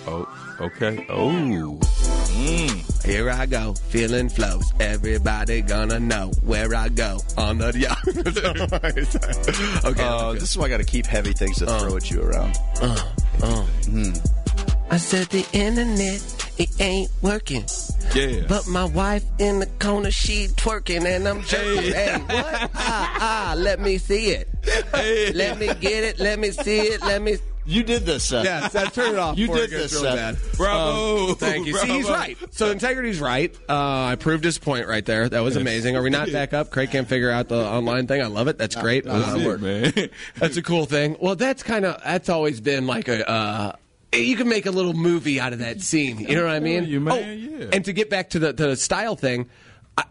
Oh, 0.09 0.27
okay. 0.61 1.05
Oh, 1.09 1.79
Here 3.03 3.29
I 3.29 3.45
go, 3.45 3.73
feeling 3.89 4.29
flows. 4.29 4.71
Everybody 4.79 5.61
gonna 5.61 5.99
know 5.99 6.31
where 6.43 6.73
I 6.75 6.87
go 6.89 7.19
on 7.37 7.57
the 7.57 7.77
yacht. 7.77 8.07
okay. 9.85 10.03
Uh, 10.03 10.33
this 10.33 10.43
is 10.51 10.57
why 10.57 10.65
I 10.65 10.69
got 10.69 10.77
to 10.77 10.83
keep 10.85 11.05
heavy 11.05 11.33
things 11.33 11.57
to 11.57 11.65
throw 11.65 11.97
at 11.97 12.09
you 12.09 12.21
around. 12.21 12.57
I 14.89 14.97
said 14.97 15.27
the 15.27 15.45
internet, 15.51 16.21
it 16.57 16.69
ain't 16.79 17.11
working. 17.21 17.65
yeah. 18.15 18.43
But 18.47 18.65
my 18.67 18.85
wife 18.85 19.25
in 19.39 19.59
the 19.59 19.65
corner, 19.79 20.11
she 20.11 20.47
twerking 20.47 21.05
and 21.05 21.27
I'm 21.27 21.41
jerking. 21.43 21.91
Hey, 21.93 22.17
what? 22.17 22.71
Ah, 22.75 23.17
ah, 23.19 23.53
let 23.57 23.81
me 23.81 23.97
see 23.97 24.27
it. 24.29 24.47
Let 25.35 25.59
me 25.59 25.67
get 25.81 26.03
it. 26.05 26.19
Let 26.19 26.39
me 26.39 26.51
see 26.51 26.79
it. 26.79 27.01
Let 27.01 27.21
me. 27.21 27.37
You 27.67 27.83
did 27.83 28.05
this, 28.05 28.23
Seth. 28.23 28.45
Yes, 28.45 28.73
I 28.75 28.85
turn 28.85 29.15
it 29.15 29.17
off. 29.19 29.37
You 29.37 29.47
did 29.47 29.69
this, 29.69 29.93
really 29.93 30.05
Seth. 30.15 30.41
bad. 30.49 30.57
Bravo. 30.57 31.27
Um, 31.31 31.35
thank 31.35 31.67
you. 31.67 31.75
See, 31.77 31.87
he's 31.87 32.09
right. 32.09 32.37
So 32.51 32.71
integrity's 32.71 33.19
right. 33.19 33.53
Uh, 33.69 34.05
I 34.05 34.15
proved 34.17 34.43
his 34.45 34.57
point 34.57 34.87
right 34.87 35.05
there. 35.05 35.27
That 35.27 35.41
was 35.41 35.57
amazing. 35.57 35.95
Are 35.97 36.01
we 36.01 36.09
not 36.09 36.31
back 36.31 36.53
up? 36.53 36.71
Craig 36.71 36.91
can't 36.91 37.07
figure 37.07 37.29
out 37.29 37.49
the 37.49 37.57
online 37.63 38.07
thing. 38.07 38.21
I 38.21 38.27
love 38.27 38.47
it. 38.47 38.57
That's 38.57 38.75
great. 38.75 39.03
That's 39.03 39.33
Uh, 39.35 39.49
it, 39.49 39.61
man. 39.61 40.09
That's 40.35 40.55
a 40.57 40.61
cool 40.63 40.85
thing. 40.85 41.17
Well, 41.19 41.35
that's 41.35 41.61
kind 41.61 41.85
of 41.85 42.01
that's 42.03 42.29
always 42.29 42.61
been 42.61 42.87
like 42.87 43.07
a. 43.09 43.29
Uh, 43.29 43.71
you 44.13 44.37
can 44.37 44.47
make 44.47 44.65
a 44.65 44.71
little 44.71 44.93
movie 44.93 45.39
out 45.39 45.51
of 45.51 45.59
that 45.59 45.81
scene. 45.81 46.19
You 46.19 46.35
know 46.35 46.45
what 46.45 46.53
I 46.55 46.59
mean? 46.61 46.85
you, 46.85 47.01
man. 47.01 47.13
Oh, 47.13 47.31
Yeah. 47.59 47.65
And 47.73 47.83
to 47.85 47.91
get 47.93 48.09
back 48.09 48.29
to 48.31 48.39
the 48.39 48.53
the 48.53 48.75
style 48.77 49.15
thing, 49.17 49.49
I, 49.97 50.03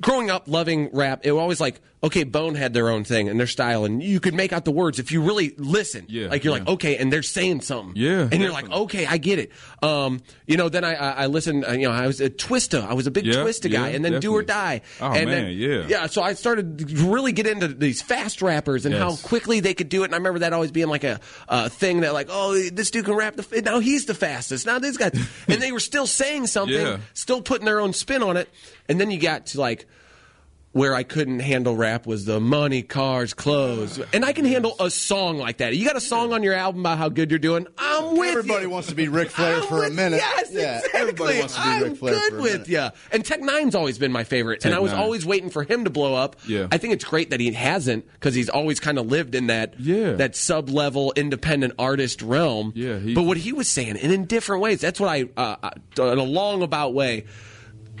growing 0.00 0.30
up 0.30 0.44
loving 0.48 0.90
rap, 0.92 1.20
it 1.24 1.32
was 1.32 1.40
always 1.40 1.60
like 1.60 1.80
okay, 2.02 2.22
Bone 2.22 2.54
had 2.54 2.72
their 2.72 2.88
own 2.88 3.02
thing 3.02 3.28
and 3.28 3.40
their 3.40 3.48
style, 3.48 3.84
and 3.84 4.00
you 4.00 4.20
could 4.20 4.34
make 4.34 4.52
out 4.52 4.64
the 4.64 4.70
words 4.70 5.00
if 5.00 5.10
you 5.10 5.22
really 5.22 5.54
listen. 5.58 6.04
Yeah, 6.08 6.28
like 6.28 6.44
you're 6.44 6.52
like 6.52 6.68
okay, 6.68 6.96
and 6.98 7.12
they're 7.12 7.22
saying 7.24 7.62
something. 7.62 7.96
Yeah, 8.00 8.28
and 8.30 8.40
you're 8.40 8.52
like 8.52 8.70
okay, 8.70 9.06
I 9.06 9.16
get 9.18 9.38
it. 9.40 9.50
Um, 9.82 10.20
you 10.46 10.56
know, 10.56 10.68
then 10.68 10.84
I 10.84 10.94
I, 10.94 11.10
I 11.24 11.26
listened. 11.26 11.64
uh, 11.66 11.72
You 11.72 11.88
know, 11.88 11.92
I 11.94 12.06
was 12.06 12.20
a 12.20 12.30
Twista. 12.30 12.86
I 12.86 12.94
was 12.94 13.06
a 13.06 13.10
big 13.10 13.26
Yeah, 13.26 13.34
Twista 13.36 13.70
guy, 13.70 13.88
yeah, 13.90 13.96
and 13.96 14.04
then 14.04 14.20
Do 14.20 14.32
or. 14.34 14.42
Die. 14.46 14.80
Oh, 15.00 15.06
and 15.06 15.28
man, 15.28 15.44
then, 15.46 15.50
yeah. 15.56 15.84
yeah. 15.88 16.06
So 16.06 16.22
I 16.22 16.34
started 16.34 16.78
to 16.78 16.84
really 17.10 17.32
get 17.32 17.48
into 17.48 17.66
these 17.66 18.00
fast 18.00 18.42
rappers 18.42 18.86
and 18.86 18.94
how 18.94 19.16
quickly 19.16 19.58
they 19.58 19.74
could 19.74 19.88
do 19.88 20.02
it. 20.02 20.06
And 20.06 20.14
I 20.14 20.18
remember 20.18 20.38
that 20.40 20.52
always 20.52 20.70
being 20.70 20.86
like 20.86 21.02
a, 21.02 21.18
a 21.48 21.68
thing 21.68 22.02
that 22.02 22.12
like, 22.14 22.28
oh, 22.30 22.52
this 22.70 22.92
dude 22.92 23.06
can 23.06 23.14
rap. 23.14 23.34
The 23.34 23.42
f- 23.56 23.64
now 23.64 23.80
he's 23.80 24.06
the 24.06 24.14
fastest. 24.14 24.66
Now 24.66 24.78
this 24.78 24.96
guy, 24.96 25.10
and 25.48 25.60
they 25.60 25.72
were 25.72 25.80
still 25.80 26.06
saying 26.06 26.46
something, 26.46 26.76
Yeah. 26.86 26.98
still 27.14 27.42
putting 27.42 27.64
their 27.64 27.80
own 27.80 27.92
spin 27.92 28.22
on 28.22 28.36
it. 28.36 28.48
And 28.88 29.00
then 29.00 29.10
you 29.10 29.18
got 29.18 29.46
to 29.46 29.55
like 29.58 29.86
where 30.72 30.94
I 30.94 31.04
couldn't 31.04 31.40
handle 31.40 31.74
rap 31.74 32.06
was 32.06 32.26
the 32.26 32.38
money, 32.38 32.82
cars, 32.82 33.32
clothes, 33.32 33.98
and 34.12 34.26
I 34.26 34.34
can 34.34 34.44
handle 34.44 34.76
a 34.78 34.90
song 34.90 35.38
like 35.38 35.56
that. 35.58 35.74
You 35.74 35.86
got 35.86 35.96
a 35.96 36.02
song 36.02 36.34
on 36.34 36.42
your 36.42 36.52
album 36.52 36.80
about 36.82 36.98
how 36.98 37.08
good 37.08 37.30
you're 37.30 37.38
doing. 37.38 37.66
I'm 37.78 38.10
with 38.18 38.18
you. 38.18 38.24
Everybody 38.40 38.62
you. 38.64 38.70
wants 38.70 38.88
to 38.88 38.94
be 38.94 39.08
Ric 39.08 39.30
Flair 39.30 39.56
I'm 39.56 39.62
for 39.62 39.84
a 39.84 39.90
minute. 39.90 40.18
Yes, 40.18 40.50
yeah, 40.52 40.76
exactly. 40.76 41.00
everybody 41.00 41.38
wants 41.38 41.54
to 41.54 41.62
be 41.62 41.66
I'm 41.66 41.82
Ric 41.82 41.96
Flair 41.96 42.14
good 42.14 42.30
for 42.32 42.36
a 42.38 42.42
with 42.42 42.52
minute. 42.52 42.68
you. 42.68 42.88
And 43.10 43.24
Tech 43.24 43.40
N9ne's 43.40 43.74
always 43.74 43.96
been 43.96 44.12
my 44.12 44.24
favorite, 44.24 44.66
and 44.66 44.74
I 44.74 44.80
was 44.80 44.92
Nine. 44.92 45.00
always 45.00 45.24
waiting 45.24 45.48
for 45.48 45.62
him 45.62 45.84
to 45.84 45.90
blow 45.90 46.14
up. 46.14 46.36
Yeah. 46.46 46.68
I 46.70 46.76
think 46.76 46.92
it's 46.92 47.04
great 47.04 47.30
that 47.30 47.40
he 47.40 47.50
hasn't 47.52 48.04
because 48.12 48.34
he's 48.34 48.50
always 48.50 48.78
kind 48.78 48.98
of 48.98 49.06
lived 49.06 49.34
in 49.34 49.46
that 49.46 49.76
Yeah. 49.80 50.12
that 50.16 50.36
sub 50.36 50.68
level 50.68 51.10
independent 51.16 51.72
artist 51.78 52.20
realm. 52.20 52.74
Yeah, 52.76 52.98
he- 52.98 53.14
but 53.14 53.22
what 53.22 53.38
he 53.38 53.54
was 53.54 53.66
saying, 53.66 53.96
and 53.96 54.12
in 54.12 54.26
different 54.26 54.60
ways, 54.60 54.82
that's 54.82 55.00
what 55.00 55.08
I 55.08 55.24
uh, 55.38 55.56
uh, 55.62 56.02
in 56.12 56.18
a 56.18 56.22
long 56.22 56.60
about 56.62 56.92
way. 56.92 57.24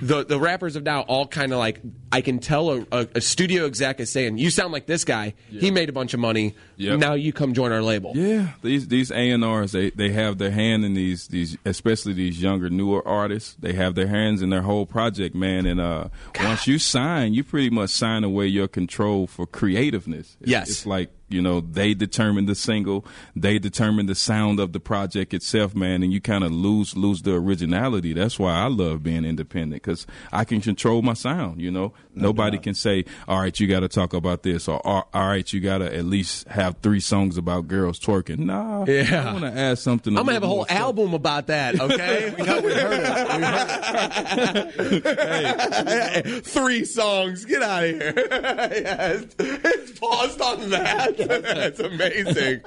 The 0.00 0.24
the 0.24 0.38
rappers 0.38 0.76
of 0.76 0.82
now 0.82 1.00
all 1.02 1.26
kind 1.26 1.52
of 1.52 1.58
like 1.58 1.80
I 2.12 2.20
can 2.20 2.38
tell 2.38 2.70
a, 2.70 2.86
a, 2.92 3.08
a 3.16 3.20
studio 3.20 3.66
exec 3.66 4.00
is 4.00 4.10
saying 4.10 4.38
you 4.38 4.50
sound 4.50 4.72
like 4.72 4.86
this 4.86 5.04
guy. 5.04 5.34
He 5.48 5.70
made 5.70 5.88
a 5.88 5.92
bunch 5.92 6.12
of 6.14 6.20
money. 6.20 6.54
Yep. 6.76 6.98
Now 6.98 7.14
you 7.14 7.32
come 7.32 7.54
join 7.54 7.72
our 7.72 7.82
label. 7.82 8.12
Yeah, 8.14 8.50
these 8.62 8.88
these 8.88 9.10
A 9.10 9.30
and 9.30 9.44
R's 9.44 9.72
they 9.72 9.90
they 9.90 10.10
have 10.12 10.38
their 10.38 10.50
hand 10.50 10.84
in 10.84 10.94
these 10.94 11.28
these 11.28 11.56
especially 11.64 12.12
these 12.12 12.42
younger 12.42 12.68
newer 12.70 13.06
artists. 13.06 13.56
They 13.58 13.72
have 13.72 13.94
their 13.94 14.08
hands 14.08 14.42
in 14.42 14.50
their 14.50 14.62
whole 14.62 14.86
project, 14.86 15.34
man. 15.34 15.66
And 15.66 15.80
uh, 15.80 16.08
once 16.40 16.66
you 16.66 16.78
sign, 16.78 17.32
you 17.34 17.42
pretty 17.44 17.70
much 17.70 17.90
sign 17.90 18.24
away 18.24 18.46
your 18.48 18.68
control 18.68 19.26
for 19.26 19.46
creativeness. 19.46 20.36
It's, 20.40 20.50
Yes. 20.50 20.68
it's 20.70 20.86
like 20.86 21.10
you 21.28 21.42
know 21.42 21.60
they 21.60 21.94
determine 21.94 22.46
the 22.46 22.54
single, 22.54 23.04
they 23.34 23.58
determine 23.58 24.06
the 24.06 24.14
sound 24.14 24.60
of 24.60 24.72
the 24.72 24.80
project 24.80 25.34
itself, 25.34 25.74
man. 25.74 26.02
And 26.02 26.12
you 26.12 26.20
kind 26.20 26.44
of 26.44 26.52
lose 26.52 26.96
lose 26.96 27.22
the 27.22 27.34
originality. 27.34 28.12
That's 28.12 28.38
why 28.38 28.52
I 28.52 28.68
love 28.68 29.02
being 29.02 29.24
independent 29.24 29.82
because 29.82 30.06
I 30.32 30.44
can 30.44 30.60
control 30.60 31.02
my 31.02 31.14
sound. 31.14 31.60
You 31.60 31.70
know, 31.70 31.92
nobody 32.16 32.58
can 32.58 32.74
say, 32.74 33.04
"All 33.28 33.40
right, 33.40 33.58
you 33.58 33.66
got 33.66 33.80
to 33.80 33.88
talk 33.88 34.12
about 34.14 34.42
this," 34.42 34.68
or 34.68 34.84
"All 34.86 35.06
right, 35.14 35.50
you 35.52 35.60
got 35.60 35.78
to 35.78 35.94
at 35.94 36.04
least 36.04 36.46
have 36.48 36.76
three 36.82 37.00
songs 37.00 37.36
about 37.38 37.68
girls 37.68 37.98
twerking." 38.00 38.38
Nah, 38.40 38.84
Yeah. 38.86 39.28
I 39.28 39.32
want 39.32 39.44
to 39.44 39.58
add 39.60 39.78
something. 39.78 40.16
I'm 40.16 40.24
gonna 40.24 40.34
have 40.34 40.42
a 40.42 40.46
whole 40.48 40.66
album 40.68 41.14
about 41.14 41.46
that. 41.48 41.76
Okay. 41.86 42.34
Three 46.42 46.84
songs. 46.84 47.44
Get 47.44 47.62
out 47.62 47.84
of 47.84 47.90
here. 47.90 48.12
yes. 48.30 49.24
It's 49.38 49.98
paused 49.98 50.40
on 50.40 50.70
that. 50.70 51.16
that's 51.16 51.80
amazing. 51.80 52.60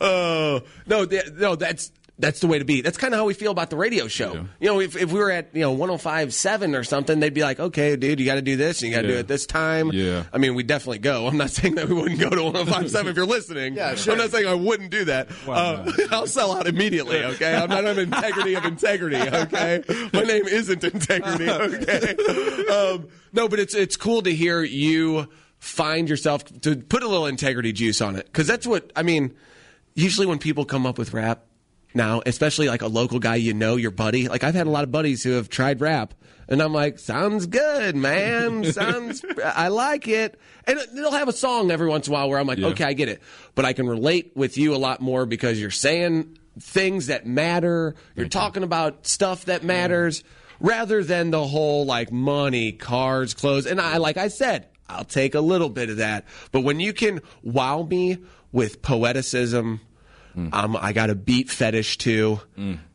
Oh 0.00 0.62
no, 0.86 1.06
no, 1.34 1.56
that's 1.56 1.92
that's 2.18 2.40
the 2.40 2.46
way 2.46 2.58
to 2.58 2.64
be. 2.64 2.80
That's 2.80 2.96
kind 2.96 3.12
of 3.12 3.18
how 3.18 3.26
we 3.26 3.34
feel 3.34 3.52
about 3.52 3.68
the 3.68 3.76
radio 3.76 4.08
show. 4.08 4.32
Yeah. 4.32 4.44
You 4.58 4.66
know, 4.68 4.80
if, 4.80 4.96
if 4.96 5.12
we 5.12 5.18
were 5.18 5.30
at, 5.30 5.54
you 5.54 5.60
know, 5.60 5.76
105.7 5.76 6.78
or 6.78 6.82
something, 6.82 7.20
they'd 7.20 7.34
be 7.34 7.42
like, 7.42 7.60
okay, 7.60 7.94
dude, 7.96 8.18
you 8.18 8.24
got 8.24 8.36
to 8.36 8.42
do 8.42 8.56
this 8.56 8.80
and 8.80 8.90
you 8.90 8.96
got 8.96 9.02
to 9.02 9.08
do 9.08 9.18
it 9.18 9.28
this 9.28 9.44
time. 9.44 9.90
Yeah. 9.92 10.24
I 10.32 10.38
mean, 10.38 10.54
we 10.54 10.62
definitely 10.62 11.00
go. 11.00 11.26
I'm 11.26 11.36
not 11.36 11.50
saying 11.56 11.74
that 11.74 11.88
we 11.88 11.94
wouldn't 11.94 12.18
go 12.18 12.30
to 12.30 12.36
105.7 12.36 13.06
if 13.06 13.16
you're 13.16 13.26
listening. 13.26 13.74
Yeah, 13.74 13.94
sure. 13.96 14.14
I'm 14.14 14.18
not 14.18 14.30
saying 14.30 14.46
I 14.46 14.54
wouldn't 14.54 14.90
do 14.90 15.04
that. 15.06 15.28
Uh, 15.46 15.92
I'll 16.10 16.26
sell 16.26 16.52
out 16.56 16.66
immediately, 16.66 17.22
okay? 17.22 17.54
I'm 17.54 17.68
not 17.68 17.84
an 17.84 17.98
integrity 17.98 18.54
of 18.54 18.64
integrity, 18.64 19.16
okay? 19.16 19.84
My 20.14 20.22
name 20.22 20.46
isn't 20.46 20.82
integrity, 20.84 21.50
okay? 21.50 22.16
Um, 22.66 23.08
no, 23.32 23.48
but 23.48 23.58
it's 23.58 23.74
it's 23.74 23.96
cool 23.96 24.22
to 24.22 24.34
hear 24.34 24.62
you 24.62 25.28
find 25.58 26.08
yourself 26.08 26.44
to 26.62 26.76
put 26.76 27.02
a 27.02 27.08
little 27.08 27.26
integrity 27.26 27.72
juice 27.72 28.00
on 28.00 28.16
it 28.16 28.24
because 28.26 28.46
that's 28.46 28.66
what 28.66 28.90
I 28.96 29.02
mean. 29.02 29.34
Usually, 29.94 30.26
when 30.26 30.38
people 30.38 30.64
come 30.64 30.86
up 30.86 30.98
with 30.98 31.12
rap 31.14 31.44
now, 31.96 32.22
especially 32.24 32.68
like 32.68 32.82
a 32.82 32.86
local 32.86 33.18
guy 33.18 33.34
you 33.36 33.54
know, 33.54 33.74
your 33.76 33.90
buddy. 33.90 34.28
Like 34.28 34.44
I've 34.44 34.54
had 34.54 34.66
a 34.66 34.70
lot 34.70 34.84
of 34.84 34.92
buddies 34.92 35.24
who 35.24 35.32
have 35.32 35.48
tried 35.48 35.80
rap, 35.80 36.14
and 36.48 36.62
I'm 36.62 36.72
like, 36.72 37.00
sounds 37.00 37.46
good, 37.46 37.96
man. 37.96 38.64
Sounds, 38.72 39.24
I 39.44 39.68
like 39.68 40.06
it. 40.06 40.38
And 40.64 40.78
they'll 40.94 41.10
have 41.10 41.28
a 41.28 41.32
song 41.32 41.72
every 41.72 41.88
once 41.88 42.06
in 42.06 42.12
a 42.12 42.14
while 42.14 42.28
where 42.28 42.38
I'm 42.38 42.46
like, 42.46 42.58
Yeah. 42.58 42.68
okay, 42.68 42.84
I 42.84 42.92
get 42.92 43.08
it, 43.08 43.20
but 43.56 43.64
I 43.64 43.72
can 43.72 43.88
relate 43.88 44.32
with 44.36 44.56
you 44.56 44.74
a 44.74 44.78
lot 44.78 45.00
more 45.00 45.26
because 45.26 45.60
you're 45.60 45.70
saying 45.72 46.38
things 46.60 47.08
that 47.08 47.26
matter. 47.26 47.96
You're 48.14 48.28
talking 48.28 48.62
about 48.62 49.06
stuff 49.06 49.46
that 49.46 49.64
matters. 49.64 50.22
Mm. 50.22 50.26
Rather 50.58 51.04
than 51.04 51.30
the 51.30 51.44
whole 51.46 51.84
like 51.84 52.10
money, 52.10 52.72
cars, 52.72 53.34
clothes. 53.34 53.66
And 53.66 53.78
I, 53.78 53.98
like 53.98 54.16
I 54.16 54.28
said, 54.28 54.68
I'll 54.88 55.04
take 55.04 55.34
a 55.34 55.40
little 55.40 55.68
bit 55.68 55.90
of 55.90 55.98
that. 55.98 56.24
But 56.50 56.62
when 56.62 56.80
you 56.80 56.94
can 56.94 57.20
wow 57.42 57.82
me 57.82 58.18
with 58.52 58.80
poeticism, 58.80 59.80
um, 60.52 60.76
I 60.78 60.92
got 60.92 61.10
a 61.10 61.14
beat 61.14 61.50
fetish 61.50 61.98
too. 61.98 62.40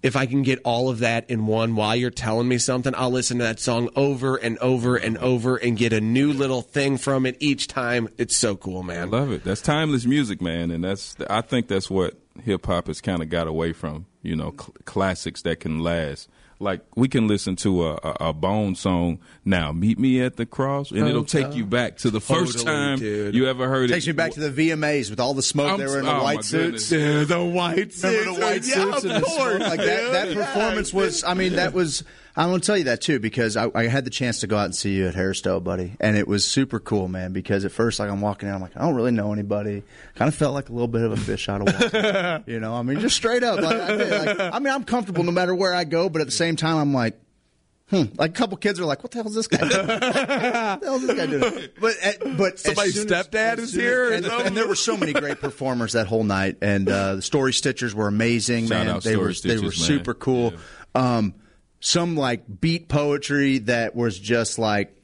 If 0.03 0.15
I 0.15 0.25
can 0.25 0.43
get 0.43 0.59
all 0.63 0.89
of 0.89 0.99
that 0.99 1.29
in 1.29 1.47
one 1.47 1.75
while 1.75 1.95
you're 1.95 2.09
telling 2.11 2.47
me 2.47 2.57
something, 2.57 2.93
I'll 2.95 3.11
listen 3.11 3.37
to 3.39 3.43
that 3.45 3.59
song 3.59 3.89
over 3.95 4.35
and 4.35 4.57
over 4.59 4.95
and 4.95 5.17
over 5.17 5.57
and 5.57 5.77
get 5.77 5.93
a 5.93 6.01
new 6.01 6.33
little 6.33 6.61
thing 6.61 6.97
from 6.97 7.25
it 7.25 7.37
each 7.39 7.67
time. 7.67 8.09
It's 8.17 8.35
so 8.37 8.55
cool, 8.55 8.83
man. 8.83 9.01
I 9.01 9.17
love 9.17 9.31
it. 9.31 9.43
That's 9.43 9.61
timeless 9.61 10.05
music, 10.05 10.41
man, 10.41 10.71
and 10.71 10.83
that's 10.83 11.15
I 11.29 11.41
think 11.41 11.67
that's 11.67 11.89
what 11.89 12.19
hip 12.43 12.65
hop 12.65 12.87
has 12.87 13.01
kind 13.01 13.21
of 13.21 13.29
got 13.29 13.47
away 13.47 13.73
from. 13.73 14.05
You 14.23 14.35
know, 14.35 14.51
cl- 14.51 14.73
classics 14.85 15.41
that 15.43 15.59
can 15.59 15.79
last. 15.79 16.29
Like 16.61 16.81
we 16.95 17.07
can 17.07 17.27
listen 17.27 17.55
to 17.57 17.87
a, 17.87 17.93
a, 17.95 18.17
a 18.29 18.33
Bone 18.33 18.75
song 18.75 19.19
now. 19.43 19.71
Meet 19.71 19.99
me 19.99 20.21
at 20.21 20.37
the 20.37 20.45
cross, 20.45 20.91
and 20.91 21.07
it'll 21.07 21.25
take 21.25 21.55
you 21.55 21.65
back 21.65 21.97
to 21.97 22.09
the 22.11 22.21
first 22.21 22.59
Totally, 22.59 22.65
time 22.65 22.99
dude. 22.99 23.33
you 23.35 23.47
ever 23.47 23.67
heard 23.67 23.89
it. 23.89 23.93
Takes 23.93 24.05
it. 24.05 24.09
me 24.09 24.13
back 24.13 24.31
to 24.33 24.49
the 24.49 24.69
VMAs 24.69 25.09
with 25.09 25.19
all 25.19 25.33
the 25.33 25.41
smoke. 25.41 25.69
I'm- 25.71 25.79
they 25.79 25.85
were 25.87 25.99
in 25.99 26.05
the 26.05 26.15
oh, 26.15 26.23
white 26.23 26.43
suits. 26.45 26.89
goodness. 26.89 26.91
Yeah, 26.91 27.23
the 27.37 27.43
white 27.43 27.93
Remember 28.03 28.33
the 28.33 28.39
white 28.39 28.65
yeah, 28.67 28.91
suits 28.91 29.03
of 29.05 29.23
course. 29.23 29.59
Like 29.61 29.79
that, 29.79 30.11
that 30.11 30.25
dude. 30.29 30.37
performance 30.37 30.93
was. 30.93 31.23
I 31.23 31.33
mean, 31.33 31.55
that 31.55 31.73
was. 31.73 32.03
I'm 32.35 32.49
gonna 32.49 32.59
tell 32.61 32.77
you 32.77 32.85
that 32.85 33.01
too 33.01 33.19
because 33.19 33.57
I, 33.57 33.69
I 33.75 33.87
had 33.87 34.05
the 34.05 34.09
chance 34.09 34.39
to 34.39 34.47
go 34.47 34.57
out 34.57 34.65
and 34.65 34.75
see 34.75 34.93
you 34.93 35.07
at 35.07 35.15
Hairstyle, 35.15 35.63
buddy, 35.63 35.95
and 35.99 36.15
it 36.15 36.27
was 36.27 36.45
super 36.45 36.79
cool, 36.79 37.07
man. 37.07 37.33
Because 37.33 37.65
at 37.65 37.71
first, 37.71 37.99
like 37.99 38.09
I'm 38.09 38.21
walking 38.21 38.47
in, 38.47 38.55
I'm 38.55 38.61
like, 38.61 38.75
I 38.77 38.81
don't 38.81 38.95
really 38.95 39.11
know 39.11 39.33
anybody. 39.33 39.83
Kind 40.15 40.29
of 40.29 40.35
felt 40.35 40.53
like 40.53 40.69
a 40.69 40.71
little 40.71 40.87
bit 40.87 41.01
of 41.01 41.11
a 41.11 41.17
fish 41.17 41.49
out 41.49 41.61
of 41.67 41.73
water, 41.73 42.43
you 42.47 42.59
know. 42.59 42.73
I 42.73 42.83
mean, 42.83 42.99
just 42.99 43.15
straight 43.17 43.43
up. 43.43 43.59
Like, 43.59 43.75
I, 43.75 43.93
like, 43.95 44.39
I 44.39 44.59
mean, 44.59 44.73
I'm 44.73 44.83
comfortable 44.85 45.23
no 45.23 45.31
matter 45.31 45.53
where 45.53 45.73
I 45.73 45.83
go, 45.83 46.07
but 46.09 46.21
at 46.21 46.27
the 46.27 46.31
same 46.31 46.55
time, 46.55 46.77
I'm 46.77 46.93
like. 46.93 47.19
Hmm. 47.89 48.03
Like 48.15 48.29
a 48.29 48.33
couple 48.33 48.55
kids 48.55 48.79
are 48.79 48.85
like, 48.85 49.03
"What 49.03 49.11
the 49.11 49.17
hell 49.17 49.27
is 49.27 49.35
this 49.35 49.47
guy 49.47 49.57
doing? 49.67 49.85
what 49.87 49.99
the 49.99 50.79
hell 50.81 50.95
is 50.95 51.07
this 51.07 51.17
guy 51.17 51.25
doing?" 51.25 51.67
But 51.81 51.95
uh, 52.01 52.35
but 52.37 52.53
as 52.53 52.61
Somebody's 52.61 53.05
stepdad 53.05 53.57
as 53.57 53.63
is 53.63 53.63
as- 53.63 53.73
here 53.81 54.05
or 54.05 54.13
and, 54.13 54.25
something? 54.25 54.47
and 54.47 54.55
there 54.55 54.65
were 54.65 54.75
so 54.77 54.95
many 54.95 55.11
great 55.11 55.41
performers 55.41 55.91
that 55.91 56.07
whole 56.07 56.23
night, 56.23 56.55
and 56.61 56.87
uh, 56.87 57.15
the 57.15 57.21
Story 57.21 57.51
Stitchers 57.51 57.93
were 57.93 58.07
amazing, 58.07 58.67
Shout 58.67 58.85
man. 58.85 58.87
out 58.87 59.03
they 59.03 59.11
Story 59.11 59.27
were 59.27 59.33
they 59.43 59.57
were 59.57 59.71
Stitchers, 59.73 59.79
man. 59.89 59.97
super 59.99 60.13
cool. 60.13 60.53
Um, 60.95 61.33
some 61.81 62.15
like 62.15 62.43
beat 62.61 62.87
poetry 62.87 63.57
that 63.59 63.95
was 63.95 64.17
just 64.17 64.57
like, 64.57 64.95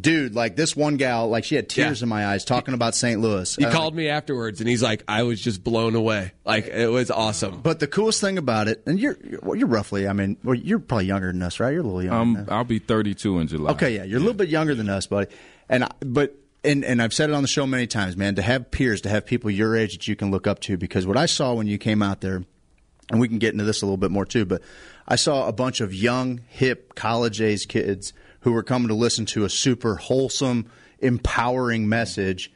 dude, 0.00 0.34
like 0.34 0.56
this 0.56 0.74
one 0.74 0.96
gal, 0.96 1.28
like 1.28 1.44
she 1.44 1.54
had 1.56 1.68
tears 1.68 2.00
Yeah. 2.00 2.04
in 2.04 2.08
my 2.08 2.26
eyes 2.28 2.44
talking 2.46 2.72
about 2.72 2.94
St. 2.94 3.20
Louis. 3.20 3.54
He 3.56 3.64
Uh, 3.66 3.70
called 3.72 3.94
me 3.94 4.08
afterwards, 4.08 4.60
and 4.60 4.68
he's 4.70 4.82
like, 4.82 5.04
"I 5.06 5.24
was 5.24 5.38
just 5.40 5.62
blown 5.62 5.94
away. 5.94 6.32
Like 6.46 6.66
it 6.68 6.90
was 6.90 7.10
awesome." 7.10 7.60
But 7.62 7.80
the 7.80 7.86
coolest 7.86 8.20
thing 8.20 8.38
about 8.38 8.68
it, 8.68 8.82
and 8.86 8.98
you're 8.98 9.18
you're, 9.28 9.40
well, 9.42 9.54
you're 9.56 9.68
roughly, 9.68 10.08
I 10.08 10.14
mean, 10.14 10.38
well, 10.44 10.54
you're 10.54 10.78
probably 10.78 11.06
younger 11.06 11.26
than 11.32 11.42
us, 11.42 11.60
right? 11.60 11.70
You're 11.72 11.82
a 11.82 11.84
little 11.84 12.02
younger. 12.02 12.40
Um, 12.40 12.44
us. 12.46 12.48
I'll 12.50 12.64
be 12.64 12.78
32 12.78 13.38
in 13.40 13.48
July. 13.48 13.72
Okay, 13.72 13.94
yeah, 13.96 14.04
you're 14.04 14.16
a 14.18 14.22
little 14.22 14.32
bit 14.34 14.48
younger 14.48 14.74
than 14.74 14.88
us, 14.88 15.06
buddy. 15.06 15.30
And 15.68 15.84
I, 15.84 15.90
but 16.00 16.36
and 16.64 16.84
and 16.84 17.02
I've 17.02 17.12
said 17.12 17.28
it 17.28 17.34
on 17.34 17.42
the 17.42 17.48
show 17.48 17.66
many 17.66 17.86
times, 17.88 18.16
man. 18.16 18.36
To 18.36 18.42
have 18.42 18.70
peers, 18.70 19.00
to 19.02 19.08
have 19.08 19.26
people 19.26 19.50
your 19.50 19.76
age 19.76 19.92
that 19.94 20.08
you 20.08 20.14
can 20.16 20.30
look 20.30 20.46
up 20.46 20.60
to, 20.60 20.76
because 20.78 21.04
what 21.06 21.16
I 21.16 21.26
saw 21.26 21.52
when 21.54 21.66
you 21.66 21.76
came 21.78 22.00
out 22.02 22.20
there, 22.22 22.44
and 23.10 23.20
we 23.20 23.26
can 23.28 23.38
get 23.38 23.52
into 23.52 23.64
this 23.64 23.82
a 23.82 23.84
little 23.84 23.96
bit 23.98 24.10
more 24.12 24.24
too, 24.24 24.44
but 24.46 24.62
I 25.06 25.16
saw 25.16 25.48
a 25.48 25.52
bunch 25.52 25.80
of 25.80 25.94
young, 25.94 26.40
hip, 26.48 26.94
college 26.94 27.40
age 27.40 27.68
kids 27.68 28.12
who 28.40 28.52
were 28.52 28.62
coming 28.62 28.88
to 28.88 28.94
listen 28.94 29.26
to 29.26 29.44
a 29.44 29.50
super 29.50 29.96
wholesome, 29.96 30.70
empowering 30.98 31.88
message 31.88 32.52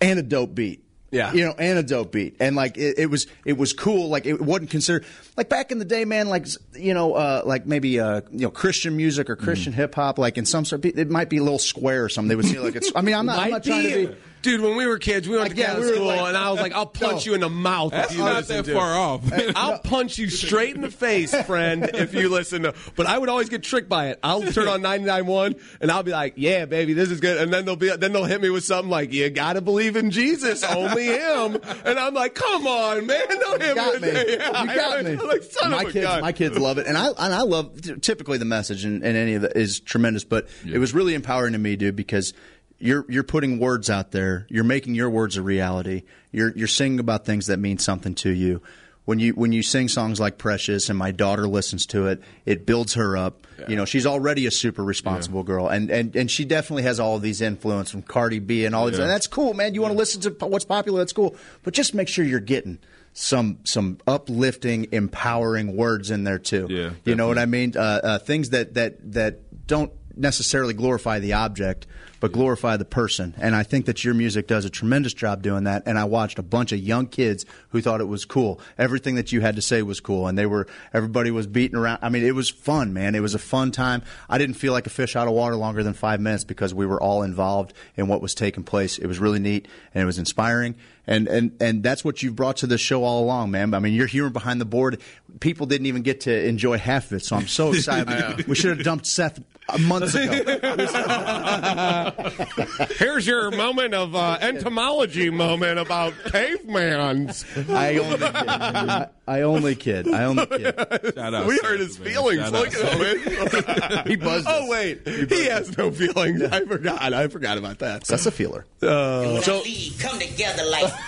and 0.00 0.18
a 0.18 0.22
dope 0.22 0.54
beat. 0.54 0.84
Yeah. 1.10 1.32
you 1.32 1.46
know, 1.46 1.54
and 1.58 1.78
a 1.78 1.82
dope 1.82 2.12
beat, 2.12 2.36
and 2.38 2.54
like 2.54 2.76
it, 2.76 2.98
it 2.98 3.06
was, 3.06 3.28
it 3.46 3.56
was 3.56 3.72
cool. 3.72 4.10
Like 4.10 4.26
it 4.26 4.42
wasn't 4.42 4.68
considered 4.68 5.06
like 5.38 5.48
back 5.48 5.72
in 5.72 5.78
the 5.78 5.86
day, 5.86 6.04
man. 6.04 6.28
Like 6.28 6.46
you 6.74 6.92
know, 6.92 7.14
uh, 7.14 7.40
like 7.46 7.64
maybe 7.64 7.98
uh, 7.98 8.20
you 8.30 8.40
know, 8.40 8.50
Christian 8.50 8.94
music 8.94 9.30
or 9.30 9.36
Christian 9.36 9.72
hip 9.72 9.94
hop. 9.94 10.18
Like 10.18 10.36
in 10.36 10.44
some 10.44 10.66
sort, 10.66 10.84
it 10.84 11.08
might 11.08 11.30
be 11.30 11.38
a 11.38 11.42
little 11.42 11.58
square 11.58 12.04
or 12.04 12.10
something. 12.10 12.28
They 12.28 12.36
would 12.36 12.44
see 12.44 12.58
like 12.58 12.76
it's. 12.76 12.92
I 12.94 13.00
mean, 13.00 13.14
I'm 13.14 13.24
not, 13.24 13.38
I'm 13.38 13.50
not 13.52 13.64
trying 13.64 13.84
to 13.84 14.08
be. 14.08 14.16
Dude, 14.40 14.60
when 14.60 14.76
we 14.76 14.86
were 14.86 14.98
kids, 14.98 15.28
we 15.28 15.36
went 15.36 15.48
Like, 15.48 15.52
to 15.54 15.58
yeah, 15.58 15.66
Catholic 15.66 15.86
we 15.86 15.94
school, 15.94 16.06
like- 16.06 16.28
and 16.28 16.36
I 16.36 16.50
was 16.50 16.60
like, 16.60 16.72
"I'll 16.72 16.86
punch 16.86 17.26
No. 17.26 17.30
you 17.30 17.34
in 17.34 17.40
the 17.40 17.48
mouth 17.48 17.90
That's 17.90 18.12
if 18.12 18.18
you 18.18 18.24
not 18.24 18.36
listen 18.36 18.56
that 18.58 18.64
to 18.66 18.74
far 18.74 18.94
off. 18.94 19.22
I'll 19.56 19.80
punch 19.80 20.16
you 20.16 20.30
straight 20.30 20.76
in 20.76 20.80
the 20.82 20.90
face, 20.92 21.34
friend, 21.42 21.90
if 21.94 22.14
you 22.14 22.28
listen 22.28 22.62
to." 22.62 22.74
But 22.94 23.06
I 23.06 23.18
would 23.18 23.28
always 23.28 23.48
get 23.48 23.64
tricked 23.64 23.88
by 23.88 24.08
it. 24.10 24.20
I'll 24.22 24.42
turn 24.42 24.68
on 24.68 24.80
99.1, 24.80 25.60
and 25.80 25.90
I'll 25.90 26.02
be 26.04 26.12
like, 26.12 26.34
"Yeah, 26.36 26.66
baby, 26.66 26.92
this 26.92 27.10
is 27.10 27.18
good." 27.20 27.38
And 27.38 27.52
then 27.52 27.64
they'll 27.64 27.74
be, 27.76 27.88
then 27.96 28.12
they'll 28.12 28.24
hit 28.26 28.40
me 28.40 28.50
with 28.50 28.62
something 28.64 28.88
like, 28.90 29.12
"You 29.12 29.28
got 29.30 29.54
to 29.54 29.60
believe 29.60 29.96
in 29.96 30.10
Jesus, 30.12 30.62
only 30.62 31.06
Him." 31.06 31.58
And 31.84 31.98
I'm 31.98 32.14
like, 32.14 32.34
"Come 32.36 32.66
on, 32.66 33.06
man, 33.06 33.26
don't 33.28 33.60
hit 33.60 33.70
You 33.70 33.74
got 33.74 34.00
me." 34.00 34.08
me. 34.08 34.12
with. 34.14 34.28
You 34.30 34.36
got. 34.38 34.98
I'm 35.06 35.18
like, 35.28 35.42
son 35.42 35.70
my 35.72 35.82
of 35.82 35.92
kids, 35.92 36.06
gun. 36.06 36.20
my 36.20 36.32
kids 36.32 36.56
love 36.58 36.78
it, 36.78 36.86
and 36.86 36.96
I 36.96 37.08
and 37.08 37.34
I 37.34 37.42
love 37.42 38.00
typically 38.02 38.38
the 38.38 38.44
message 38.44 38.84
and, 38.84 39.02
and 39.02 39.16
any 39.16 39.34
of 39.34 39.42
it 39.44 39.56
is 39.56 39.80
tremendous. 39.80 40.22
But 40.24 40.48
it 40.64 40.78
was 40.78 40.94
really 40.94 41.14
empowering 41.14 41.54
to 41.54 41.58
me, 41.58 41.74
dude, 41.76 41.96
because 41.96 42.34
you're 42.78 43.04
you're 43.08 43.24
putting 43.24 43.58
words 43.58 43.90
out 43.90 44.12
there. 44.12 44.46
You're 44.48 44.64
making 44.64 44.94
your 44.94 45.10
words 45.10 45.36
a 45.36 45.42
reality. 45.42 46.02
You're 46.32 46.52
you're 46.56 46.68
singing 46.68 47.00
about 47.00 47.24
things 47.24 47.46
that 47.46 47.58
mean 47.58 47.78
something 47.78 48.14
to 48.16 48.30
you. 48.30 48.62
When 49.04 49.18
you 49.18 49.32
when 49.32 49.52
you 49.52 49.62
sing 49.62 49.88
songs 49.88 50.20
like 50.20 50.36
Precious 50.36 50.90
and 50.90 50.98
my 50.98 51.12
daughter 51.12 51.48
listens 51.48 51.86
to 51.86 52.08
it, 52.08 52.22
it 52.44 52.66
builds 52.66 52.94
her 52.94 53.16
up. 53.16 53.46
You 53.66 53.74
know, 53.74 53.86
she's 53.86 54.06
already 54.06 54.46
a 54.46 54.50
super 54.50 54.84
responsible 54.84 55.42
girl, 55.42 55.66
and, 55.66 55.90
and 55.90 56.14
and 56.14 56.30
she 56.30 56.44
definitely 56.44 56.82
has 56.82 57.00
all 57.00 57.16
of 57.16 57.22
these 57.22 57.40
influence 57.40 57.90
from 57.90 58.02
Cardi 58.02 58.38
B 58.38 58.66
and 58.66 58.74
all 58.74 58.86
these. 58.86 58.98
Yeah. 58.98 59.04
And 59.04 59.10
that's 59.10 59.26
cool, 59.26 59.54
man. 59.54 59.74
You 59.74 59.80
want 59.80 59.92
to 59.92 59.98
listen 59.98 60.20
to 60.20 60.46
what's 60.46 60.66
popular? 60.66 60.98
That's 60.98 61.14
cool, 61.14 61.34
but 61.62 61.74
just 61.74 61.94
make 61.94 62.06
sure 62.06 62.24
you're 62.24 62.38
getting 62.38 62.78
some 63.14 63.58
some 63.64 63.98
uplifting, 64.06 64.88
empowering 64.92 65.74
words 65.74 66.10
in 66.10 66.24
there 66.24 66.38
too. 66.38 66.66
Yeah, 66.68 66.90
you 67.04 67.16
know 67.16 67.26
what 67.28 67.38
I 67.38 67.46
mean. 67.46 67.76
Uh, 67.76 67.80
uh, 67.80 68.18
things 68.18 68.50
that 68.50 68.74
that 68.74 69.12
that 69.12 69.66
don't 69.66 69.90
necessarily 70.14 70.74
glorify 70.74 71.18
the 71.18 71.32
object, 71.32 71.86
but 72.20 72.32
glorify 72.32 72.76
the 72.76 72.84
person. 72.84 73.34
And 73.38 73.54
I 73.54 73.62
think 73.62 73.86
that 73.86 74.04
your 74.04 74.14
music 74.14 74.46
does 74.46 74.64
a 74.64 74.70
tremendous 74.70 75.14
job 75.14 75.42
doing 75.42 75.64
that. 75.64 75.82
And 75.86 75.98
I 75.98 76.04
watched 76.04 76.38
a 76.38 76.42
bunch 76.42 76.72
of 76.72 76.78
young 76.78 77.06
kids 77.06 77.44
who 77.70 77.80
thought 77.80 78.00
it 78.00 78.08
was 78.08 78.24
cool. 78.24 78.60
Everything 78.76 79.14
that 79.16 79.32
you 79.32 79.40
had 79.40 79.56
to 79.56 79.62
say 79.62 79.82
was 79.82 80.00
cool, 80.00 80.26
and 80.26 80.36
they 80.38 80.46
were 80.46 80.66
everybody 80.92 81.30
was 81.30 81.46
beating 81.46 81.76
around. 81.76 81.98
I 82.02 82.08
mean, 82.08 82.24
it 82.24 82.34
was 82.34 82.50
fun, 82.50 82.92
man. 82.92 83.14
It 83.14 83.20
was 83.20 83.34
a 83.34 83.38
fun 83.38 83.70
time. 83.70 84.02
I 84.28 84.38
didn't 84.38 84.56
feel 84.56 84.72
like 84.72 84.86
a 84.86 84.90
fish 84.90 85.16
out 85.16 85.28
of 85.28 85.34
water 85.34 85.56
longer 85.56 85.82
than 85.82 85.94
five 85.94 86.20
minutes 86.20 86.44
because 86.44 86.74
we 86.74 86.86
were 86.86 87.00
all 87.00 87.22
involved 87.22 87.72
in 87.96 88.08
what 88.08 88.22
was 88.22 88.34
taking 88.34 88.64
place. 88.64 88.98
It 88.98 89.06
was 89.06 89.18
really 89.18 89.38
neat 89.38 89.68
and 89.94 90.02
it 90.02 90.06
was 90.06 90.18
inspiring. 90.18 90.76
And, 91.06 91.26
and 91.26 91.56
and 91.58 91.82
that's 91.82 92.04
what 92.04 92.22
you've 92.22 92.36
brought 92.36 92.58
to 92.58 92.66
this 92.66 92.82
show 92.82 93.02
all 93.02 93.24
along, 93.24 93.50
man. 93.50 93.72
I 93.72 93.78
mean, 93.78 93.94
you're 93.94 94.06
here 94.06 94.28
behind 94.28 94.60
the 94.60 94.66
board. 94.66 95.00
People 95.40 95.66
didn't 95.66 95.86
even 95.86 96.02
get 96.02 96.22
to 96.22 96.46
enjoy 96.46 96.76
half 96.76 97.06
of 97.06 97.14
it, 97.14 97.24
so 97.24 97.36
I'm 97.36 97.46
so 97.46 97.72
excited. 97.72 98.46
we 98.46 98.54
should 98.54 98.76
have 98.76 98.84
dumped 98.84 99.06
Seth 99.06 99.40
months 99.80 100.14
ago. 100.14 100.32
Here's 102.98 103.26
your 103.26 103.50
moment 103.50 103.94
of 103.94 104.14
uh, 104.14 104.38
entomology 104.40 105.30
moment 105.30 105.78
about 105.78 106.12
cavemans. 106.14 107.44
I 107.70 107.98
only 107.98 108.18
kid. 108.18 108.48
I, 108.48 109.08
I 109.26 109.40
only 109.42 109.74
kid. 109.74 110.08
I 110.08 110.24
only 110.24 110.46
kid. 110.46 110.74
Shout 111.14 111.34
out 111.34 111.46
We 111.46 111.56
Seth, 111.56 111.66
hurt 111.66 111.80
his 111.80 111.98
man. 111.98 112.08
feelings. 112.08 112.40
Shout 112.40 112.52
Look 112.52 112.74
at 112.74 112.94
him. 112.94 113.98
He 114.08 114.16
buzzed. 114.16 114.46
Oh 114.48 114.64
us. 114.64 114.68
wait, 114.70 115.06
he 115.06 115.44
has 115.46 115.76
no 115.76 115.90
feelings. 115.90 116.42
I 116.42 116.64
forgot. 116.64 117.12
I 117.12 117.28
forgot 117.28 117.58
about 117.58 117.80
that. 117.80 118.04
That's 118.04 118.24
a 118.26 118.30
feeler. 118.30 118.64
When 118.80 118.90
I 118.90 119.60
leave, 119.64 119.98
come 119.98 120.18
together 120.18 120.62
like. 120.70 120.92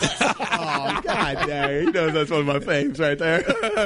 Oh 0.62 1.01
God 1.03 1.46
dang! 1.46 1.87
He 1.87 1.90
knows 1.90 2.12
that's 2.12 2.31
one 2.31 2.40
of 2.40 2.46
my 2.46 2.59
faves 2.59 3.01
right 3.01 3.18
there. 3.18 3.42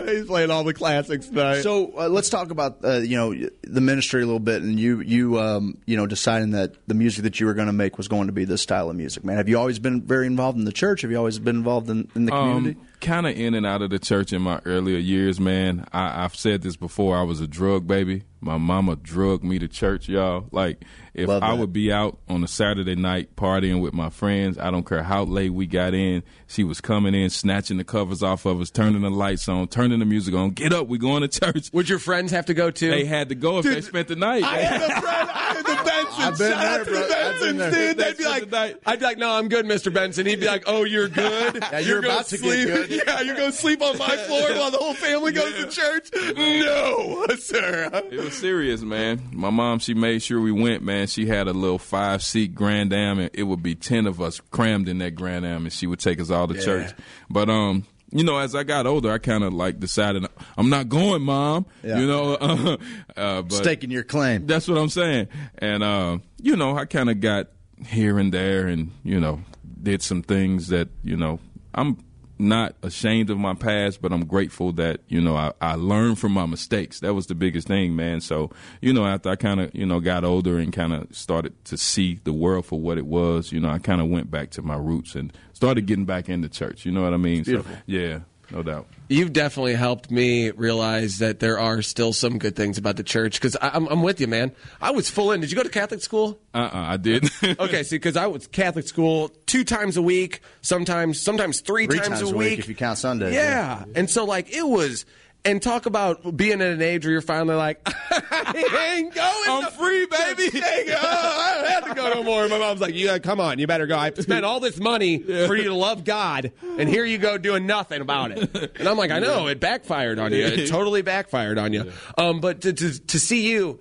He's 0.06 0.26
playing 0.26 0.50
all 0.50 0.64
the 0.64 0.74
classics 0.74 1.28
tonight. 1.28 1.60
So 1.62 1.92
uh, 1.96 2.08
let's 2.08 2.30
talk 2.30 2.50
about 2.50 2.78
uh, 2.84 2.96
you 2.98 3.16
know 3.16 3.32
the 3.62 3.80
ministry 3.80 4.22
a 4.22 4.26
little 4.26 4.40
bit, 4.40 4.63
and 4.64 4.78
you 4.80 5.00
you 5.00 5.38
um, 5.38 5.78
you 5.86 5.96
know 5.96 6.06
deciding 6.06 6.50
that 6.52 6.74
the 6.88 6.94
music 6.94 7.24
that 7.24 7.38
you 7.40 7.46
were 7.46 7.54
going 7.54 7.66
to 7.66 7.72
make 7.72 7.96
was 7.96 8.08
going 8.08 8.26
to 8.26 8.32
be 8.32 8.44
this 8.44 8.62
style 8.62 8.90
of 8.90 8.96
music. 8.96 9.24
Man, 9.24 9.36
have 9.36 9.48
you 9.48 9.58
always 9.58 9.78
been 9.78 10.02
very 10.02 10.26
involved 10.26 10.58
in 10.58 10.64
the 10.64 10.72
church? 10.72 11.02
Have 11.02 11.10
you 11.10 11.16
always 11.16 11.38
been 11.38 11.56
involved 11.56 11.88
in, 11.90 12.08
in 12.14 12.24
the 12.24 12.32
community? 12.32 12.78
Um, 12.80 12.86
kind 13.04 13.26
of 13.26 13.36
in 13.36 13.54
and 13.54 13.64
out 13.66 13.82
of 13.82 13.90
the 13.90 13.98
church 13.98 14.32
in 14.32 14.42
my 14.42 14.60
earlier 14.64 14.98
years, 14.98 15.38
man. 15.38 15.86
I, 15.92 16.24
I've 16.24 16.34
said 16.34 16.62
this 16.62 16.76
before. 16.76 17.16
I 17.16 17.22
was 17.22 17.40
a 17.40 17.46
drug 17.46 17.86
baby. 17.86 18.24
My 18.40 18.58
mama 18.58 18.96
drugged 18.96 19.42
me 19.42 19.58
to 19.58 19.68
church, 19.68 20.06
y'all. 20.06 20.46
Like 20.50 20.84
if 21.14 21.30
I 21.30 21.54
would 21.54 21.72
be 21.72 21.90
out 21.90 22.18
on 22.28 22.44
a 22.44 22.48
Saturday 22.48 22.94
night 22.94 23.36
partying 23.36 23.80
with 23.80 23.94
my 23.94 24.10
friends, 24.10 24.58
I 24.58 24.70
don't 24.70 24.86
care 24.86 25.02
how 25.02 25.24
late 25.24 25.48
we 25.50 25.64
got 25.66 25.94
in. 25.94 26.22
She 26.46 26.62
was 26.62 26.78
coming 26.82 27.14
in, 27.14 27.30
snatching 27.30 27.78
the 27.78 27.84
covers 27.84 28.22
off 28.22 28.44
of 28.44 28.60
us, 28.60 28.70
turning 28.70 29.00
the 29.00 29.08
lights 29.10 29.48
on, 29.48 29.68
turning 29.68 29.98
the 30.00 30.04
music 30.04 30.34
on. 30.34 30.50
Get 30.50 30.74
up, 30.74 30.88
we 30.88 30.98
going 30.98 31.22
to 31.26 31.28
church. 31.28 31.70
Would 31.72 31.88
your 31.88 31.98
friends 31.98 32.32
have 32.32 32.44
to 32.46 32.54
go 32.54 32.70
too? 32.70 32.90
They 32.90 33.06
had 33.06 33.30
to 33.30 33.34
go 33.34 33.58
if 33.60 33.64
they 33.64 33.80
spent 33.80 34.08
the 34.08 34.16
night. 34.16 34.42
I 34.44 34.58
had 34.58 34.82
a 34.82 35.00
friend. 35.00 35.30
I 35.30 35.54
had 35.54 35.56
the 35.64 35.74
Benson. 35.74 36.22
I've 36.24 36.38
been 36.38 36.52
Shout 36.52 36.64
out 36.80 36.84
to 36.84 36.90
bro. 36.90 37.00
the 37.08 37.16
I've 37.16 37.40
been 37.40 37.56
Bensons, 37.56 37.58
there. 37.70 37.94
dude. 37.94 37.96
They'd 37.96 38.18
be 38.18 38.24
like, 38.26 38.50
the. 38.50 38.78
I'd 38.84 38.98
be 38.98 39.04
like, 39.06 39.18
no, 39.18 39.30
I'm 39.30 39.48
good, 39.48 39.64
Mr. 39.64 39.92
Benson. 39.92 40.26
He'd 40.26 40.40
be 40.40 40.46
like, 40.46 40.64
oh, 40.66 40.84
you're 40.84 41.08
good. 41.08 41.64
Yeah, 41.72 41.78
you're 41.78 42.02
gonna 42.02 42.12
about 42.14 42.26
to 42.26 42.36
get 42.36 42.44
sleep. 42.44 42.66
good. 42.68 42.90
Yeah, 43.06 43.20
you're 43.22 43.36
going 43.36 43.50
to 43.50 43.56
sleep 43.56 43.82
on 43.82 43.98
my 43.98 44.16
floor 44.26 44.54
while 44.54 44.70
the 44.70 44.78
whole 44.78 44.94
family 44.94 45.32
goes 45.32 45.52
to 45.54 45.66
church. 45.66 46.10
No, 46.14 47.26
sir. 47.38 47.90
It 48.10 48.22
was 48.22 48.34
serious, 48.34 48.82
man. 48.82 49.28
My 49.32 49.50
mom, 49.50 49.78
she 49.78 49.94
made 49.94 50.22
sure 50.22 50.40
we 50.40 50.52
went, 50.52 50.82
man. 50.82 51.06
She 51.06 51.26
had 51.26 51.48
a 51.48 51.52
little 51.52 51.78
five 51.78 52.22
seat 52.22 52.54
Grand 52.54 52.92
Am, 52.92 53.18
and 53.18 53.30
it 53.34 53.44
would 53.44 53.62
be 53.62 53.74
ten 53.74 54.06
of 54.06 54.20
us 54.20 54.40
crammed 54.50 54.88
in 54.88 54.98
that 54.98 55.14
Grand 55.14 55.44
Am, 55.46 55.64
and 55.64 55.72
she 55.72 55.86
would 55.86 56.00
take 56.00 56.20
us 56.20 56.30
all 56.30 56.48
to 56.48 56.60
church. 56.60 56.92
But 57.28 57.48
um, 57.50 57.84
you 58.10 58.22
know, 58.24 58.38
as 58.38 58.54
I 58.54 58.62
got 58.62 58.86
older, 58.86 59.10
I 59.10 59.18
kind 59.18 59.42
of 59.42 59.52
like 59.52 59.80
decided 59.80 60.24
I'm 60.56 60.70
not 60.70 60.88
going, 60.88 61.22
mom. 61.22 61.66
Yeah. 61.82 61.98
You 61.98 62.06
know, 62.06 62.34
uh, 63.16 63.42
but 63.42 63.52
Staking 63.52 63.90
your 63.90 64.04
claim. 64.04 64.46
that's 64.46 64.68
what 64.68 64.78
I'm 64.78 64.88
saying. 64.88 65.28
And 65.58 65.82
uh, 65.82 66.18
you 66.40 66.56
know, 66.56 66.76
I 66.76 66.84
kind 66.84 67.10
of 67.10 67.20
got 67.20 67.48
here 67.86 68.18
and 68.18 68.32
there, 68.32 68.68
and 68.68 68.92
you 69.02 69.18
know, 69.20 69.40
did 69.82 70.00
some 70.02 70.22
things 70.22 70.68
that 70.68 70.88
you 71.02 71.16
know 71.16 71.40
I'm 71.74 71.98
not 72.38 72.74
ashamed 72.82 73.30
of 73.30 73.38
my 73.38 73.54
past, 73.54 74.02
but 74.02 74.12
I'm 74.12 74.24
grateful 74.24 74.72
that 74.72 75.00
you 75.08 75.20
know 75.20 75.36
I, 75.36 75.52
I 75.60 75.74
learned 75.74 76.18
from 76.18 76.32
my 76.32 76.46
mistakes. 76.46 77.00
That 77.00 77.14
was 77.14 77.26
the 77.26 77.34
biggest 77.34 77.68
thing, 77.68 77.94
man. 77.94 78.20
So 78.20 78.50
you 78.80 78.92
know, 78.92 79.06
after 79.06 79.30
I 79.30 79.36
kind 79.36 79.60
of 79.60 79.74
you 79.74 79.86
know 79.86 80.00
got 80.00 80.24
older 80.24 80.58
and 80.58 80.72
kind 80.72 80.92
of 80.92 81.14
started 81.14 81.52
to 81.66 81.76
see 81.76 82.20
the 82.24 82.32
world 82.32 82.66
for 82.66 82.80
what 82.80 82.98
it 82.98 83.06
was, 83.06 83.52
you 83.52 83.60
know, 83.60 83.68
I 83.68 83.78
kind 83.78 84.00
of 84.00 84.08
went 84.08 84.30
back 84.30 84.50
to 84.50 84.62
my 84.62 84.76
roots 84.76 85.14
and 85.14 85.32
started 85.52 85.86
getting 85.86 86.04
back 86.04 86.28
into 86.28 86.48
church. 86.48 86.84
You 86.84 86.92
know 86.92 87.02
what 87.02 87.14
I 87.14 87.18
mean? 87.18 87.44
So, 87.44 87.64
yeah, 87.86 88.20
no 88.54 88.62
doubt. 88.62 88.86
You've 89.08 89.32
definitely 89.32 89.74
helped 89.74 90.10
me 90.10 90.50
realize 90.52 91.18
that 91.18 91.40
there 91.40 91.58
are 91.58 91.82
still 91.82 92.12
some 92.12 92.38
good 92.38 92.54
things 92.54 92.78
about 92.78 92.96
the 92.96 93.02
church 93.02 93.40
because 93.40 93.56
I'm, 93.60 93.86
I'm 93.88 94.02
with 94.02 94.20
you, 94.20 94.28
man. 94.28 94.52
I 94.80 94.92
was 94.92 95.10
full 95.10 95.32
in. 95.32 95.40
Did 95.40 95.50
you 95.50 95.56
go 95.56 95.64
to 95.64 95.68
Catholic 95.68 96.00
school? 96.00 96.38
Uh, 96.54 96.58
uh 96.58 96.70
I 96.72 96.96
did. 96.96 97.28
Okay, 97.58 97.82
see, 97.82 97.96
because 97.96 98.16
I 98.16 98.26
was 98.28 98.46
Catholic 98.46 98.86
school 98.86 99.28
two 99.46 99.64
times 99.64 99.96
a 99.96 100.02
week, 100.02 100.40
sometimes 100.62 101.20
sometimes 101.20 101.60
three, 101.60 101.86
Three 101.86 101.98
times 101.98 102.22
a 102.22 102.34
week 102.34 102.58
if 102.58 102.68
you 102.68 102.74
count 102.74 102.98
Sundays, 102.98 103.34
Yeah. 103.34 103.84
and 103.94 104.08
so 104.08 104.24
like 104.24 104.50
it 104.50 104.66
was, 104.66 105.04
and 105.44 105.60
talk 105.62 105.86
about 105.86 106.36
being 106.36 106.60
at 106.62 106.72
an 106.72 106.80
age 106.82 107.04
where 107.04 107.12
you're 107.12 107.20
finally 107.20 107.54
like, 107.54 107.80
I 107.86 108.94
ain't 108.96 109.14
going. 109.14 109.48
I'm 109.48 109.62
no- 109.64 109.70
free, 109.70 110.06
baby. 110.06 110.60
Oh, 110.96 110.96
I 110.96 111.54
don't 111.54 111.68
have 111.70 111.84
to 111.88 111.94
go 111.94 112.12
no 112.14 112.22
more. 112.22 112.48
My 112.48 112.58
mom's 112.58 112.80
like, 112.80 112.94
yeah, 112.94 113.18
come 113.18 113.40
on, 113.40 113.58
you 113.58 113.66
better 113.66 113.86
go. 113.86 113.96
I 113.98 114.10
spent 114.14 114.44
all 114.44 114.60
this 114.60 114.78
money 114.78 115.18
for 115.18 115.56
you 115.56 115.64
to 115.64 115.74
love 115.74 116.04
God, 116.04 116.52
and 116.78 116.88
here 116.88 117.04
you 117.04 117.18
go 117.18 117.36
doing 117.38 117.66
nothing 117.66 118.00
about 118.00 118.32
it. 118.32 118.78
And 118.78 118.88
I'm 118.88 118.96
like, 118.96 119.10
I 119.10 119.18
know 119.18 119.46
it 119.48 119.60
backfired 119.60 120.18
on 120.18 120.32
you. 120.32 120.44
It 120.44 120.68
totally 120.68 121.02
backfired 121.02 121.58
on 121.58 121.72
you. 121.72 121.92
Um, 122.16 122.40
but 122.40 122.62
to, 122.62 122.72
to 122.72 122.98
to 122.98 123.18
see 123.18 123.50
you 123.50 123.80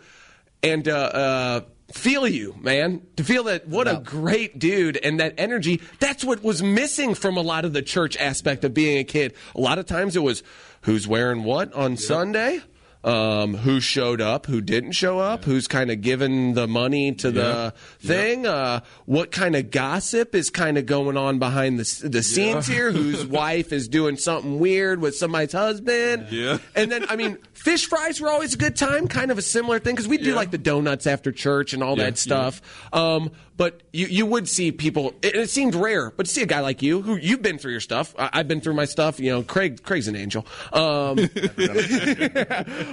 and 0.61 0.87
uh, 0.87 0.91
uh, 0.91 1.61
feel 1.91 2.27
you, 2.27 2.55
man, 2.59 3.01
to 3.17 3.23
feel 3.23 3.43
that 3.45 3.67
what 3.67 3.87
a 3.87 4.01
great 4.03 4.59
dude 4.59 4.97
and 4.97 5.19
that 5.19 5.35
energy. 5.37 5.81
That's 5.99 6.23
what 6.23 6.43
was 6.43 6.63
missing 6.63 7.13
from 7.13 7.37
a 7.37 7.41
lot 7.41 7.65
of 7.65 7.73
the 7.73 7.81
church 7.81 8.17
aspect 8.17 8.63
of 8.63 8.73
being 8.73 8.97
a 8.97 9.03
kid. 9.03 9.33
A 9.55 9.61
lot 9.61 9.77
of 9.77 9.85
times 9.85 10.15
it 10.15 10.23
was 10.23 10.43
who's 10.83 11.07
wearing 11.07 11.43
what 11.43 11.73
on 11.73 11.97
Sunday. 11.97 12.61
Um, 13.05 13.55
who 13.57 13.81
showed 13.81 14.21
up, 14.21 14.45
who 14.45 14.61
didn't 14.61 14.93
show 14.93 15.19
up, 15.19 15.43
who's 15.43 15.67
kind 15.67 15.91
of 15.91 15.99
given 15.99 16.53
the 16.53 16.67
money 16.69 17.11
to 17.15 17.31
the 17.31 17.73
thing, 17.99 18.47
uh, 18.47 18.79
what 19.05 19.29
kind 19.29 19.57
of 19.57 19.71
gossip 19.71 20.33
is 20.33 20.49
kind 20.49 20.77
of 20.77 20.85
going 20.85 21.17
on 21.17 21.37
behind 21.37 21.77
the, 21.79 22.07
the 22.07 22.23
scenes 22.23 22.65
here, 22.65 22.93
whose 22.93 23.25
wife 23.27 23.73
is 23.73 23.89
doing 23.89 24.15
something 24.15 24.57
weird 24.57 25.01
with 25.01 25.17
somebody's 25.17 25.51
husband. 25.51 26.27
Yeah. 26.31 26.59
And 26.77 26.89
then, 26.89 27.05
I 27.09 27.17
mean, 27.17 27.39
fish 27.51 27.87
fries 27.87 28.21
were 28.21 28.29
always 28.29 28.53
a 28.53 28.57
good 28.57 28.77
time, 28.77 29.09
kind 29.09 29.31
of 29.31 29.37
a 29.37 29.41
similar 29.41 29.79
thing, 29.79 29.95
because 29.95 30.07
we 30.07 30.17
do 30.17 30.29
Yeah. 30.29 30.35
like 30.35 30.51
the 30.51 30.57
donuts 30.57 31.05
after 31.05 31.33
church 31.33 31.73
and 31.73 31.83
all 31.83 31.97
Yeah, 31.97 32.05
that 32.05 32.17
stuff. 32.17 32.61
Um, 32.93 33.31
but 33.55 33.83
you, 33.91 34.07
you 34.07 34.25
would 34.25 34.47
see 34.49 34.71
people, 34.71 35.13
it, 35.21 35.35
it 35.35 35.49
seemed 35.49 35.75
rare, 35.75 36.09
but 36.15 36.25
to 36.25 36.31
see 36.31 36.41
a 36.41 36.45
guy 36.47 36.61
like 36.61 36.81
you, 36.81 37.01
who 37.03 37.17
you've 37.17 37.41
been 37.43 37.57
through 37.59 37.71
your 37.71 37.81
stuff, 37.81 38.15
I, 38.17 38.29
I've 38.33 38.47
been 38.47 38.61
through 38.61 38.73
my 38.73 38.85
stuff, 38.85 39.19
you 39.19 39.29
know, 39.29 39.43
Craig, 39.43 39.83
Craig's 39.83 40.07
an 40.07 40.15
angel. 40.15 40.45
Um, 40.71 41.17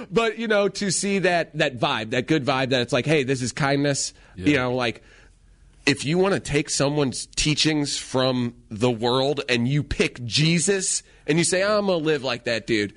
but, 0.09 0.37
you 0.37 0.47
know, 0.47 0.69
to 0.69 0.91
see 0.91 1.19
that, 1.19 1.57
that 1.57 1.77
vibe, 1.77 2.11
that 2.11 2.27
good 2.27 2.45
vibe 2.45 2.69
that 2.69 2.81
it's 2.81 2.93
like, 2.93 3.05
hey, 3.05 3.23
this 3.23 3.41
is 3.41 3.51
kindness, 3.51 4.13
you 4.35 4.55
know, 4.55 4.73
like, 4.73 5.03
if 5.85 6.05
you 6.05 6.17
want 6.17 6.33
to 6.33 6.39
take 6.39 6.69
someone's 6.69 7.25
teachings 7.35 7.97
from 7.97 8.55
the 8.69 8.91
world 8.91 9.41
and 9.49 9.67
you 9.67 9.83
pick 9.83 10.23
Jesus 10.23 11.01
and 11.25 11.37
you 11.37 11.43
say, 11.43 11.63
I'm 11.63 11.87
going 11.87 11.99
to 11.99 12.05
live 12.05 12.23
like 12.23 12.43
that 12.43 12.67
dude, 12.67 12.93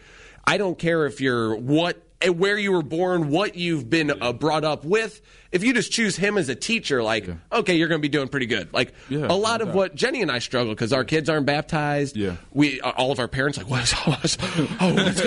I 0.47 0.59
don't 0.59 0.79
care 0.79 1.07
if 1.07 1.21
you're 1.21 1.57
what, 1.57 2.03
where 2.31 2.59
you 2.59 2.73
were 2.73 2.83
born, 2.83 3.31
what 3.31 3.55
you've 3.57 3.89
been 3.91 4.11
uh, 4.23 4.33
brought 4.33 4.65
up 4.65 4.85
with. 4.85 5.21
If 5.53 5.63
you 5.63 5.73
just 5.73 5.93
choose 5.93 6.17
him 6.17 6.37
as 6.37 6.49
a 6.49 6.57
teacher, 6.57 7.01
like, 7.01 7.29
okay, 7.53 7.77
you're 7.77 7.87
going 7.87 8.01
to 8.01 8.03
be 8.03 8.09
doing 8.09 8.27
pretty 8.27 8.47
good. 8.47 8.73
Like, 8.73 8.93
Yeah, 9.09 9.27
a 9.31 9.35
lot 9.35 9.61
no 9.61 9.63
of 9.63 9.69
doubt. 9.69 9.75
what 9.77 9.95
Jenny 9.95 10.21
and 10.21 10.29
I 10.29 10.41
struggle 10.41 10.73
because 10.75 10.93
our 10.93 11.05
kids 11.05 11.29
aren't 11.29 11.47
baptized. 11.47 12.17
Yeah. 12.17 12.37
We, 12.53 12.81
uh, 12.81 12.91
all 12.97 13.13
of 13.13 13.21
our 13.21 13.29
parents, 13.29 13.57
like, 13.57 13.71
what 13.71 13.85
is, 13.85 13.95
oh, 14.05 14.11
what's- 14.11 14.37
oh, 14.81 14.95
what's 14.95 15.21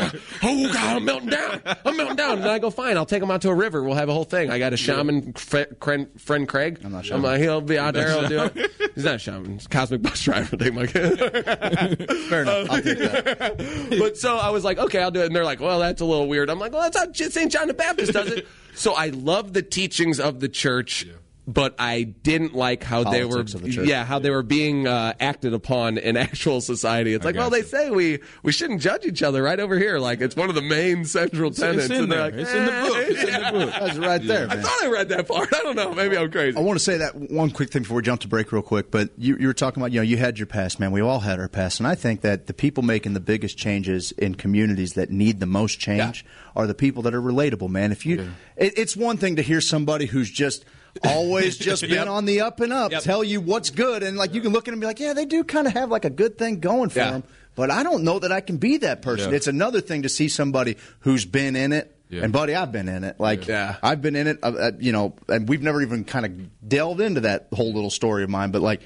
oh, 0.44 0.74
God, 0.74 0.98
I'm 0.98 1.06
melting 1.06 1.30
down. 1.30 1.62
I'm 1.86 1.96
melting 1.96 2.18
down. 2.18 2.40
And 2.40 2.46
I 2.50 2.60
go, 2.60 2.70
fine, 2.70 2.98
I'll 2.98 3.06
take 3.06 3.22
them 3.22 3.32
out 3.32 3.42
to 3.44 3.50
a 3.50 3.56
river. 3.56 3.82
We'll 3.84 3.96
have 3.96 4.10
a 4.10 4.14
whole 4.14 4.26
thing. 4.26 4.50
I 4.52 4.60
got 4.60 4.74
a 4.74 4.78
shaman 4.78 5.32
fr- 5.32 5.62
friend, 5.80 6.10
friend 6.20 6.46
Craig. 6.46 6.82
I'm 6.84 6.92
not 6.92 7.10
I'm 7.10 7.22
like, 7.24 7.40
he'll 7.40 7.62
be 7.62 7.78
out 7.78 7.94
there. 7.94 8.10
He'll 8.10 8.28
do 8.28 8.52
it. 8.54 8.72
He's 8.96 9.06
not 9.06 9.16
a 9.16 9.20
shaman. 9.20 9.54
He's 9.54 9.66
a 9.66 9.70
cosmic 9.70 10.02
bus 10.02 10.22
driver. 10.22 10.58
They 10.58 10.72
like, 10.72 10.90
Fair 10.92 12.42
enough. 12.42 12.70
I'll 12.70 12.82
take 12.82 12.98
that. 13.00 13.96
but 13.98 14.18
so 14.18 14.36
I 14.38 14.50
was 14.50 14.64
like, 14.66 14.78
okay, 14.78 15.02
I'll 15.02 15.12
do 15.12 15.22
it. 15.22 15.28
And 15.28 15.36
they're 15.36 15.46
like, 15.46 15.60
well, 15.62 15.80
that's 15.80 16.02
a 16.02 16.06
little 16.06 16.28
weird. 16.28 16.50
I'm 16.50 16.60
like, 16.60 16.74
well, 16.74 16.82
that's 16.90 17.22
how 17.22 17.30
St. 17.30 17.52
John 17.52 17.68
the 17.68 17.74
Baptist 17.74 18.14
does 18.14 18.32
it. 18.32 18.48
so 18.76 18.94
I 18.94 19.08
love 19.08 19.54
the 19.54 19.62
teachings 19.62 20.20
of 20.20 20.40
the 20.40 20.50
church. 20.50 21.08
But 21.50 21.76
I 21.80 22.04
didn't 22.04 22.54
like 22.56 22.84
how 22.84 23.06
they 23.06 23.24
were, 23.24 23.42
the 23.44 23.86
yeah, 23.86 24.04
how 24.04 24.20
they 24.20 24.30
were 24.32 24.44
being 24.44 24.86
uh, 24.86 25.14
acted 25.18 25.54
upon 25.54 25.98
in 25.98 26.18
actual 26.18 26.60
society. 26.60 27.14
It's 27.14 27.24
like, 27.24 27.36
well, 27.38 27.50
they 27.50 27.60
gotcha. 27.62 27.70
say 27.70 27.90
we 27.90 28.20
we 28.44 28.52
shouldn't 28.52 28.82
judge 28.82 29.06
each 29.06 29.24
other 29.24 29.42
right 29.44 29.58
over 29.58 29.80
here. 29.80 29.98
Like 29.98 30.20
it's 30.20 30.36
one 30.36 30.50
of 30.50 30.56
the 30.56 30.62
main 30.62 31.06
central 31.06 31.52
tenets. 31.52 31.86
It's 31.86 31.94
in 31.94 32.04
and 32.04 32.12
there. 32.12 32.20
like, 32.24 32.34
It's 32.34 32.52
in 32.52 32.66
the 32.66 32.72
book. 32.72 32.98
eh, 32.98 33.06
It's 33.08 33.24
in 33.24 33.42
the 33.42 33.66
book. 33.66 33.74
That's 33.80 33.98
right 33.98 34.28
there, 34.28 34.48
I 34.50 34.58
thought 34.58 34.84
I 34.84 34.88
read 34.88 35.08
that 35.08 35.28
part. 35.30 35.54
I 35.54 35.64
don't 35.64 35.78
know. 35.78 35.94
Maybe 35.94 36.18
I'm 36.18 36.30
crazy. 36.30 36.58
I 36.58 36.60
want 36.60 36.78
to 36.80 36.84
say 36.84 36.98
that 36.98 37.16
one 37.16 37.50
quick 37.52 37.72
thing 37.72 37.84
before 37.84 37.96
we 37.96 38.04
jump 38.04 38.20
to 38.22 38.28
break, 38.28 38.52
real 38.52 38.62
quick. 38.62 38.92
But 38.92 39.12
you, 39.18 39.38
you 39.40 39.48
were 39.48 39.54
talking 39.54 39.82
about, 39.82 39.94
you 39.94 40.00
know, 40.02 40.04
you 40.04 40.18
had 40.18 40.38
your 40.38 40.48
past, 40.48 40.82
man. 40.82 40.92
We 40.92 41.00
all 41.00 41.22
had 41.22 41.40
our 41.40 41.48
past, 41.48 41.80
and 41.80 41.88
I 41.88 41.96
think 41.96 42.22
that 42.22 42.48
the 42.48 42.54
people 42.54 42.84
making 42.84 43.14
the 43.14 43.22
biggest 43.22 43.58
changes 43.58 44.12
in 44.12 44.36
communities 44.36 44.96
that 44.96 45.12
need 45.12 45.40
the 45.40 45.46
most 45.46 45.80
change 45.80 46.26
are 46.58 46.68
the 46.68 46.74
people 46.76 47.04
that 47.04 47.14
are 47.14 47.22
relatable, 47.22 47.70
man. 47.70 47.94
If 47.94 48.06
you, 48.06 48.32
it, 48.58 48.78
it's 48.78 48.98
one 48.98 49.16
thing 49.16 49.38
to 49.38 49.42
hear 49.42 49.62
somebody 49.62 50.08
who's 50.08 50.30
just 50.30 50.66
always 51.04 51.58
just 51.70 51.82
been 51.82 51.92
Yep. 51.92 52.08
on 52.08 52.26
the 52.26 52.42
up 52.42 52.60
and 52.60 52.72
up 52.74 52.92
Yep. 52.92 53.04
tell 53.04 53.24
you 53.24 53.42
what's 53.42 53.70
good, 53.70 54.04
and 54.04 54.18
like 54.18 54.34
you 54.34 54.42
can 54.42 54.52
look 54.52 54.64
at 54.64 54.72
them 54.72 54.76
and 54.76 54.82
be 54.82 54.88
like, 54.88 55.00
yeah, 55.00 55.14
they 55.14 55.26
do 55.26 55.44
kind 55.44 55.68
of 55.68 55.74
have 55.74 55.90
like 55.90 56.06
a 56.06 56.10
good 56.10 56.38
thing 56.38 56.60
going 56.60 56.90
for 56.90 57.00
Yeah. 57.00 57.12
them. 57.12 57.24
But 57.56 57.72
I 57.72 57.82
don't 57.84 58.04
know 58.04 58.20
that 58.20 58.32
I 58.32 58.40
can 58.42 58.58
be 58.58 58.78
that 58.78 59.02
person. 59.02 59.32
Yeah. 59.32 59.38
It's 59.38 59.48
another 59.48 59.82
thing 59.82 60.04
to 60.04 60.10
see 60.10 60.30
somebody 60.30 60.78
who's 61.00 61.26
been 61.26 61.56
in 61.56 61.74
it. 61.74 61.94
Yeah. 62.10 62.24
And 62.24 62.32
buddy, 62.32 62.54
I've 62.56 62.72
been 62.72 62.88
in 62.88 63.04
it. 63.04 63.20
Like, 63.20 63.48
Yeah. 63.48 63.78
I've 63.82 64.02
been 64.02 64.16
in 64.16 64.28
it. 64.28 64.40
Uh, 64.44 64.52
uh, 64.52 64.72
you 64.80 64.92
know, 64.92 65.16
and 65.28 65.50
we've 65.50 65.64
never 65.64 65.82
even 65.82 66.04
kind 66.06 66.26
of 66.26 66.70
delved 66.70 67.02
into 67.02 67.22
that 67.22 67.48
whole 67.54 67.74
little 67.74 67.90
story 67.90 68.24
of 68.24 68.30
mine. 68.30 68.52
But 68.52 68.62
like, 68.62 68.82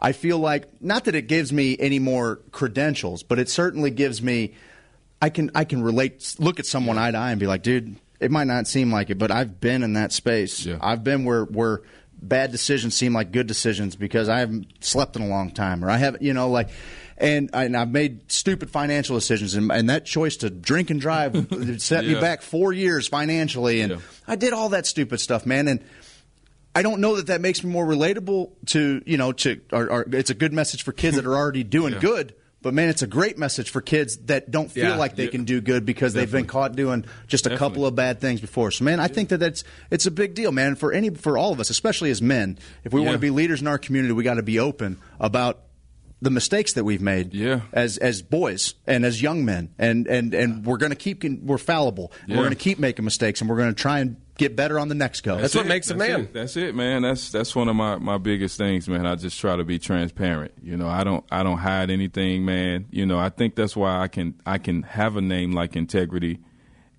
I 0.00 0.12
feel 0.12 0.38
like 0.38 0.64
not 0.82 1.04
that 1.04 1.14
it 1.14 1.28
gives 1.28 1.52
me 1.52 1.76
any 1.78 1.98
more 2.00 2.40
credentials, 2.52 3.22
but 3.22 3.38
it 3.38 3.48
certainly 3.48 3.90
gives 3.90 4.20
me. 4.20 4.54
I 5.22 5.30
can 5.30 5.50
I 5.54 5.64
can 5.64 5.82
relate. 5.82 6.34
Look 6.38 6.58
at 6.60 6.66
someone 6.66 6.98
eye 6.98 7.10
to 7.12 7.16
eye 7.16 7.30
and 7.30 7.40
be 7.40 7.46
like, 7.46 7.62
dude, 7.62 7.96
it 8.20 8.30
might 8.30 8.46
not 8.46 8.66
seem 8.66 8.90
like 8.92 9.10
it, 9.10 9.18
but 9.18 9.30
I've 9.30 9.60
been 9.60 9.82
in 9.82 9.92
that 9.94 10.12
space. 10.12 10.64
Yeah. 10.66 10.78
I've 10.80 11.04
been 11.04 11.24
where 11.24 11.44
where 11.44 11.82
bad 12.20 12.50
decisions 12.50 12.94
seem 12.96 13.12
like 13.12 13.30
good 13.30 13.46
decisions 13.46 13.94
because 13.94 14.28
I 14.28 14.38
haven't 14.38 14.66
slept 14.84 15.16
in 15.16 15.22
a 15.22 15.28
long 15.28 15.50
time, 15.50 15.84
or 15.84 15.90
I 15.90 15.96
haven't, 15.98 16.22
you 16.22 16.32
know, 16.34 16.48
like. 16.50 16.70
And, 17.18 17.48
I, 17.54 17.64
and 17.64 17.74
I've 17.74 17.90
made 17.90 18.30
stupid 18.30 18.68
financial 18.68 19.16
decisions, 19.16 19.54
and, 19.54 19.72
and 19.72 19.88
that 19.88 20.04
choice 20.04 20.36
to 20.38 20.50
drink 20.50 20.90
and 20.90 21.00
drive 21.00 21.32
set 21.78 22.04
me 22.04 22.12
back 22.12 22.42
four 22.42 22.74
years 22.74 23.08
financially, 23.08 23.80
and 23.80 23.92
Yeah. 23.92 23.98
I 24.28 24.36
did 24.36 24.52
all 24.52 24.68
that 24.68 24.84
stupid 24.86 25.18
stuff, 25.18 25.46
man. 25.46 25.66
And 25.66 25.82
I 26.74 26.82
don't 26.82 27.00
know 27.00 27.16
that 27.16 27.28
that 27.28 27.40
makes 27.40 27.64
me 27.64 27.70
more 27.70 27.86
relatable 27.86 28.50
to 28.66 29.00
you 29.06 29.16
know 29.16 29.32
to 29.32 29.62
or, 29.72 29.90
or 29.90 30.06
it's 30.12 30.28
a 30.28 30.34
good 30.34 30.52
message 30.52 30.82
for 30.82 30.92
kids 30.92 31.16
that 31.16 31.24
are 31.24 31.34
already 31.34 31.64
doing 31.64 31.94
Yeah. 31.94 32.00
good. 32.00 32.34
But 32.62 32.74
man, 32.74 32.88
it's 32.88 33.02
a 33.02 33.06
great 33.06 33.38
message 33.38 33.70
for 33.70 33.80
kids 33.80 34.16
that 34.26 34.50
don't 34.50 34.70
feel 34.70 34.84
Yeah. 34.90 34.96
like 34.96 35.14
they 35.14 35.24
Yeah. 35.24 35.30
can 35.30 35.44
do 35.44 35.60
good 35.60 35.86
because 35.86 36.14
they've 36.14 36.30
been 36.30 36.46
caught 36.46 36.74
doing 36.74 37.04
just 37.28 37.46
a 37.46 37.56
couple 37.56 37.86
of 37.86 37.94
bad 37.94 38.20
things 38.20 38.40
before. 38.40 38.70
So 38.72 38.82
man, 38.84 38.98
I 38.98 39.06
think 39.08 39.28
that 39.28 39.38
that's 39.38 39.62
it's 39.90 40.06
a 40.06 40.10
big 40.10 40.34
deal, 40.34 40.50
man, 40.52 40.74
for 40.74 40.92
any 40.92 41.10
for 41.10 41.38
all 41.38 41.52
of 41.52 41.60
us, 41.60 41.70
especially 41.70 42.10
as 42.10 42.20
men. 42.20 42.58
If 42.82 42.92
we 42.92 43.00
want 43.00 43.12
to 43.12 43.18
be 43.20 43.30
leaders 43.30 43.60
in 43.60 43.66
our 43.68 43.78
community, 43.78 44.12
we 44.14 44.24
got 44.24 44.34
to 44.34 44.42
be 44.42 44.58
open 44.58 44.96
about 45.20 45.60
the 46.22 46.30
mistakes 46.30 46.72
that 46.72 46.82
we've 46.84 47.02
made 47.02 47.34
Yeah. 47.34 47.60
as 47.74 47.98
as 47.98 48.22
boys 48.22 48.74
and 48.86 49.04
as 49.04 49.20
young 49.20 49.44
men 49.44 49.68
and 49.78 50.06
and 50.08 50.32
and 50.34 50.64
we're 50.64 50.78
going 50.78 50.90
to 50.90 50.96
keep 50.96 51.22
we're 51.42 51.58
fallible 51.58 52.10
Yeah. 52.26 52.36
we're 52.36 52.44
going 52.44 52.56
to 52.56 52.62
keep 52.64 52.78
making 52.78 53.04
mistakes 53.04 53.42
and 53.42 53.50
we're 53.50 53.58
going 53.58 53.68
to 53.74 53.80
try 53.80 54.00
and 54.00 54.16
get 54.38 54.54
better 54.56 54.78
on 54.78 54.88
the 54.88 54.94
next 54.94 55.22
go 55.22 55.36
That's 55.40 55.54
what 55.54 55.66
it. 55.66 55.68
makes 55.68 55.90
a 55.90 55.94
That's 55.94 56.08
man. 56.10 56.20
it. 56.20 56.32
That's 56.34 56.56
it, 56.56 56.74
man. 56.74 57.02
That's 57.02 57.30
that's 57.30 57.54
one 57.54 57.68
of 57.68 57.76
my, 57.76 57.96
my 57.96 58.18
biggest 58.18 58.56
things, 58.58 58.88
man. 58.88 59.06
I 59.06 59.14
just 59.14 59.38
try 59.40 59.56
to 59.56 59.64
be 59.64 59.78
transparent. 59.78 60.52
You 60.62 60.76
know, 60.76 60.88
I 60.88 61.04
don't 61.04 61.24
I 61.30 61.42
don't 61.42 61.58
hide 61.58 61.90
anything, 61.90 62.44
man. 62.44 62.86
You 62.90 63.06
know, 63.06 63.18
I 63.18 63.28
think 63.30 63.54
that's 63.54 63.76
why 63.76 64.00
I 64.00 64.08
can 64.08 64.34
I 64.44 64.58
can 64.58 64.82
have 64.82 65.16
a 65.16 65.20
name 65.20 65.52
like 65.52 65.76
integrity 65.76 66.38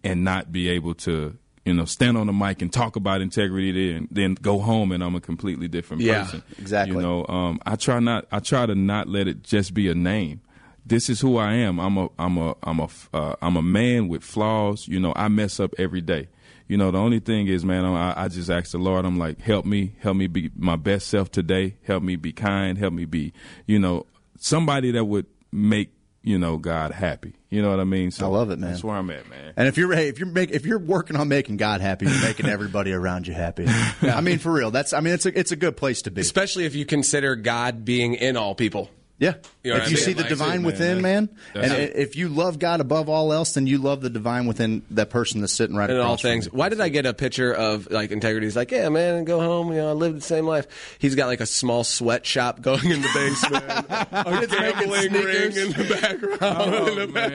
and 0.04 0.24
not 0.24 0.52
be 0.52 0.70
able 0.70 0.94
to 0.96 1.38
you 1.66 1.74
know 1.74 1.86
stand 1.86 2.18
on 2.18 2.28
the 2.28 2.34
mic 2.34 2.62
and 2.62 2.72
talk 2.72 2.96
about 2.96 3.20
integrity 3.22 3.72
then 3.72 4.08
then 4.10 4.36
go 4.36 4.60
home 4.60 4.92
and 4.92 5.04
I'm 5.04 5.16
a 5.16 5.20
completely 5.22 5.68
different 5.68 6.02
Yeah, 6.04 6.24
person. 6.24 6.44
exactly. 6.60 6.96
You 6.96 7.02
know, 7.02 7.26
um, 7.28 7.60
I 7.66 7.76
try 7.76 8.00
not 8.00 8.26
I 8.32 8.40
try 8.40 8.66
to 8.66 8.74
not 8.76 9.10
let 9.10 9.28
it 9.28 9.44
just 9.44 9.74
be 9.74 9.90
a 9.90 9.96
name. 9.96 10.42
This 10.86 11.10
is 11.10 11.20
who 11.20 11.36
I 11.38 11.54
am. 11.56 11.80
I'm 11.80 11.98
a 11.98 12.10
I'm 12.18 12.38
a 12.38 12.56
I'm 12.64 12.80
a 12.80 12.88
uh, 13.14 13.36
I'm 13.42 13.58
a 13.58 13.62
man 13.62 14.08
with 14.08 14.24
flaws. 14.24 14.88
You 14.88 15.00
know, 15.02 15.12
I 15.18 15.28
mess 15.28 15.60
up 15.60 15.74
every 15.78 16.00
day. 16.00 16.30
You 16.68 16.78
know, 16.78 16.92
the 16.92 16.98
only 16.98 17.20
thing 17.20 17.48
is, 17.48 17.64
man, 17.64 17.86
I, 17.86 18.24
I 18.24 18.28
just 18.28 18.50
ask 18.50 18.72
the 18.72 18.78
Lord. 18.78 19.06
I'm 19.06 19.18
like, 19.18 19.40
help 19.40 19.66
me, 19.66 19.94
help 20.00 20.18
me 20.18 20.28
be 20.28 20.52
my 20.56 20.76
best 20.76 21.08
self 21.08 21.32
today. 21.32 21.78
Help 21.84 22.04
me 22.04 22.16
be 22.16 22.34
kind. 22.34 22.78
Help 22.78 22.94
me 22.94 23.06
be, 23.06 23.34
you 23.66 23.80
know, 23.80 24.06
somebody 24.38 24.92
that 24.92 25.06
would 25.06 25.26
make 25.52 25.92
you 26.28 26.38
know 26.38 26.58
God 26.58 26.92
happy. 26.92 27.34
You 27.50 27.62
know 27.62 27.70
what 27.70 27.80
I 27.80 27.86
mean? 27.86 28.12
So 28.12 28.26
I 28.26 28.30
love 28.30 28.50
it, 28.50 28.60
man. 28.60 28.72
That's 28.72 28.84
where 28.84 28.98
I'm 28.98 29.10
at, 29.10 29.30
man. 29.30 29.54
And 29.56 29.68
if 29.68 29.78
you're 29.78 29.94
hey, 29.96 30.10
if 30.10 30.20
you're 30.20 30.28
make, 30.28 30.52
if 30.52 30.66
you're 30.66 30.78
working 30.78 31.16
on 31.16 31.30
making 31.30 31.56
God 31.56 31.80
happy, 31.80 32.06
you're 32.06 32.22
making 32.22 32.48
everybody 32.48 32.92
around 32.92 33.28
you 33.28 33.34
happy. 33.34 33.66
I 34.02 34.20
mean, 34.20 34.38
for 34.38 34.52
real, 34.52 34.70
that's 34.70 34.92
I 34.92 35.00
mean, 35.00 35.14
it's 35.14 35.26
a 35.26 35.40
it's 35.40 35.54
a 35.54 35.56
good 35.56 35.78
place 35.78 36.02
to 36.04 36.12
be. 36.12 36.20
Especially 36.20 36.66
if 36.66 36.76
you 36.76 36.86
consider 36.86 37.38
God 37.38 37.86
being 37.86 38.16
in 38.16 38.36
all 38.36 38.56
people. 38.56 38.90
Yeah. 39.20 39.34
You 39.64 39.72
know 39.72 39.78
if 39.78 39.82
what 39.82 39.82
I 39.82 39.86
you 39.90 39.96
mean? 39.96 40.04
see 40.06 40.14
the 40.14 40.18
That's 40.24 40.30
divine 40.30 40.62
it, 40.62 40.66
within, 40.66 41.02
man, 41.02 41.30
That's 41.54 41.72
and 41.72 41.82
it. 41.82 41.96
if 41.96 42.16
you 42.16 42.30
love 42.30 42.60
God 42.60 42.82
above 42.82 43.10
all 43.10 43.34
else, 43.34 43.54
then 43.54 43.66
you 43.66 43.80
love 43.80 44.02
the 44.02 44.12
divine 44.12 44.46
within 44.46 44.84
that 44.92 45.10
person 45.10 45.42
that's 45.42 45.54
sitting 45.54 45.76
right 45.76 45.90
in 45.90 45.96
across 45.98 46.10
all 46.10 46.18
from 46.18 46.30
things. 46.30 46.46
you. 46.46 46.52
Why 46.54 46.70
did 46.70 46.80
I 46.80 46.90
get 46.90 47.08
a 47.08 47.16
picture 47.16 47.52
of 47.52 47.90
like 47.90 48.12
integrity? 48.12 48.46
He's 48.46 48.56
like, 48.56 48.70
yeah, 48.70 48.90
man, 48.90 49.24
go 49.24 49.40
home. 49.40 49.70
You 49.72 49.80
know, 49.80 49.90
I 49.90 49.94
live 49.94 50.14
the 50.14 50.22
same 50.22 50.46
life. 50.46 50.68
He's 51.00 51.16
got 51.16 51.26
like 51.28 51.42
a 51.42 51.48
small 51.48 51.84
sweatshop 51.84 52.62
going 52.62 52.92
in 52.92 53.02
the 53.02 53.10
basement. 53.14 53.66
a 54.12 54.46
gambling 54.48 55.12
ring 55.14 55.58
in 55.58 55.72
the 55.72 55.98
background. 56.00 56.88
in 56.90 56.96
the 57.00 57.08
back. 57.12 57.32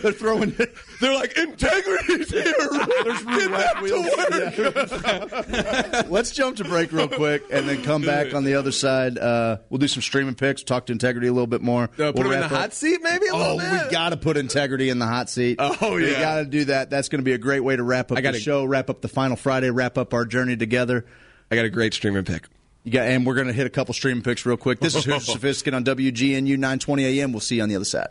They're 0.00 0.12
throwing. 0.12 0.54
They're 1.00 1.14
like, 1.14 1.36
integrity's 1.36 2.30
here. 2.30 2.44
Get 2.44 3.50
back 3.50 3.82
to 3.82 5.94
work. 5.98 6.06
Let's 6.08 6.30
jump 6.30 6.56
to 6.58 6.64
break 6.64 6.92
real 6.92 7.08
quick 7.08 7.42
and 7.50 7.68
then 7.68 7.82
come 7.82 8.02
back 8.02 8.32
on 8.34 8.44
the 8.44 8.54
other 8.54 8.70
side. 8.72 9.18
Uh, 9.18 9.56
we'll 9.70 9.78
do 9.78 9.88
some 9.88 10.02
streaming 10.02 10.34
picks, 10.36 10.62
talk 10.62 10.83
to 10.86 10.92
integrity 10.92 11.26
a 11.28 11.32
little 11.32 11.46
bit 11.46 11.62
more. 11.62 11.84
Uh, 11.84 12.12
put 12.12 12.14
We'll 12.16 12.26
him 12.26 12.32
in 12.32 12.40
wrap 12.40 12.50
the 12.50 12.54
up- 12.56 12.60
hot 12.62 12.72
seat, 12.74 13.00
maybe 13.02 13.26
a 13.26 13.32
Oh, 13.34 13.38
little 13.56 13.58
bit. 13.58 13.84
we 13.86 13.90
got 13.90 14.10
to 14.10 14.16
put 14.16 14.36
integrity 14.36 14.90
in 14.90 14.98
the 14.98 15.06
hot 15.06 15.28
seat. 15.30 15.56
Oh, 15.58 15.94
we 15.94 16.10
yeah. 16.12 16.20
got 16.20 16.36
to 16.40 16.44
do 16.44 16.64
that. 16.66 16.90
That's 16.90 17.08
going 17.08 17.20
to 17.20 17.24
be 17.24 17.32
a 17.32 17.38
great 17.38 17.60
way 17.60 17.76
to 17.76 17.82
wrap 17.82 18.10
up 18.12 18.18
I 18.18 18.20
gotta- 18.20 18.38
show, 18.40 18.64
wrap 18.64 18.90
up 18.90 19.00
the 19.00 19.08
final 19.08 19.36
Friday, 19.36 19.70
wrap 19.70 19.96
up 19.98 20.14
our 20.14 20.24
journey 20.24 20.56
together. 20.56 21.04
I 21.50 21.56
got 21.56 21.64
a 21.64 21.70
great 21.70 21.94
streaming 21.94 22.24
pick. 22.24 22.46
You 22.84 22.92
got, 22.92 23.06
and 23.08 23.24
we're 23.26 23.34
going 23.34 23.46
to 23.46 23.52
hit 23.54 23.66
a 23.66 23.70
couple 23.70 23.94
streaming 23.94 24.22
picks 24.22 24.44
real 24.44 24.56
quick. 24.58 24.78
This 24.80 24.94
is 24.94 25.04
Who's 25.04 25.24
the 25.26 25.32
Sophisticate 25.32 25.72
on 25.74 25.84
WGNU 25.84 26.58
920 26.58 27.20
AM. 27.20 27.32
We'll 27.32 27.40
see 27.40 27.56
you 27.56 27.62
on 27.62 27.68
the 27.70 27.76
other 27.76 27.84
side. 27.86 28.08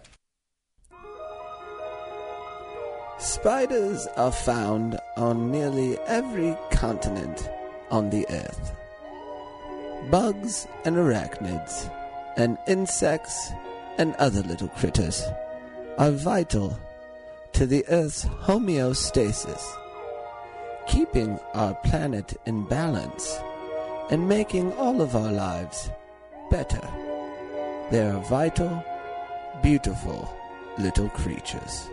Spiders 3.19 4.07
are 4.17 4.31
found 4.31 4.99
on 5.15 5.51
nearly 5.51 5.97
every 6.07 6.55
continent 6.71 7.49
on 7.89 8.09
the 8.09 8.25
earth. 8.29 8.75
Bugs 10.11 10.67
and 10.83 10.97
arachnids, 10.97 11.89
and 12.37 12.57
insects 12.67 13.51
and 13.97 14.15
other 14.15 14.41
little 14.43 14.69
critters 14.69 15.23
are 15.97 16.11
vital 16.11 16.77
to 17.53 17.65
the 17.65 17.85
earth's 17.89 18.25
homeostasis, 18.25 19.63
keeping 20.87 21.39
our 21.53 21.75
planet 21.85 22.33
in 22.45 22.65
balance 22.65 23.39
and 24.09 24.27
making 24.27 24.73
all 24.73 25.01
of 25.01 25.15
our 25.15 25.31
lives 25.31 25.89
better. 26.49 26.81
They 27.91 28.07
are 28.07 28.23
vital, 28.23 28.83
beautiful 29.61 30.33
little 30.77 31.09
creatures. 31.09 31.89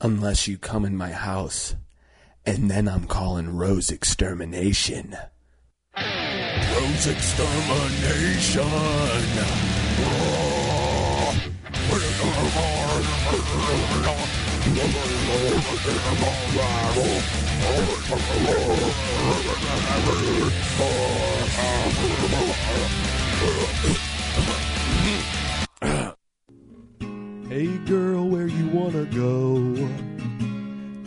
Unless 0.00 0.48
you 0.48 0.58
come 0.58 0.84
in 0.84 0.96
my 0.96 1.10
house, 1.10 1.74
and 2.46 2.70
then 2.70 2.88
I'm 2.88 3.06
calling 3.06 3.56
Rose 3.56 3.90
Extermination. 3.90 5.16
Rose 6.78 7.06
Extermination! 7.08 8.62
Hey 27.48 27.66
girl, 27.86 28.28
where 28.28 28.46
you 28.46 28.68
wanna 28.68 29.04
go? 29.06 29.74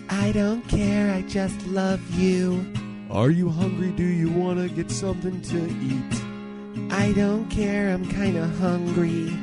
I 0.10 0.34
don't 0.34 0.68
care, 0.68 1.14
I 1.14 1.22
just 1.22 1.66
love 1.68 2.02
you. 2.20 2.81
Are 3.12 3.30
you 3.30 3.50
hungry? 3.50 3.92
Do 3.92 4.06
you 4.06 4.30
wanna 4.30 4.70
get 4.70 4.90
something 4.90 5.42
to 5.42 5.60
eat? 5.92 6.14
I 6.90 7.12
don't 7.12 7.50
care, 7.50 7.94
I'm 7.94 8.08
kinda 8.08 8.48
hungry. 8.60 9.34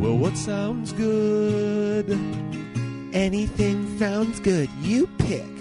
Well, 0.00 0.16
what 0.16 0.36
sounds 0.36 0.92
good? 0.92 2.08
Anything 3.12 3.98
sounds 3.98 4.38
good, 4.38 4.68
you 4.82 5.08
pick. 5.18 5.52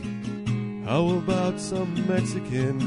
How 0.86 1.10
about 1.10 1.60
some 1.60 1.92
Mexican? 2.08 2.78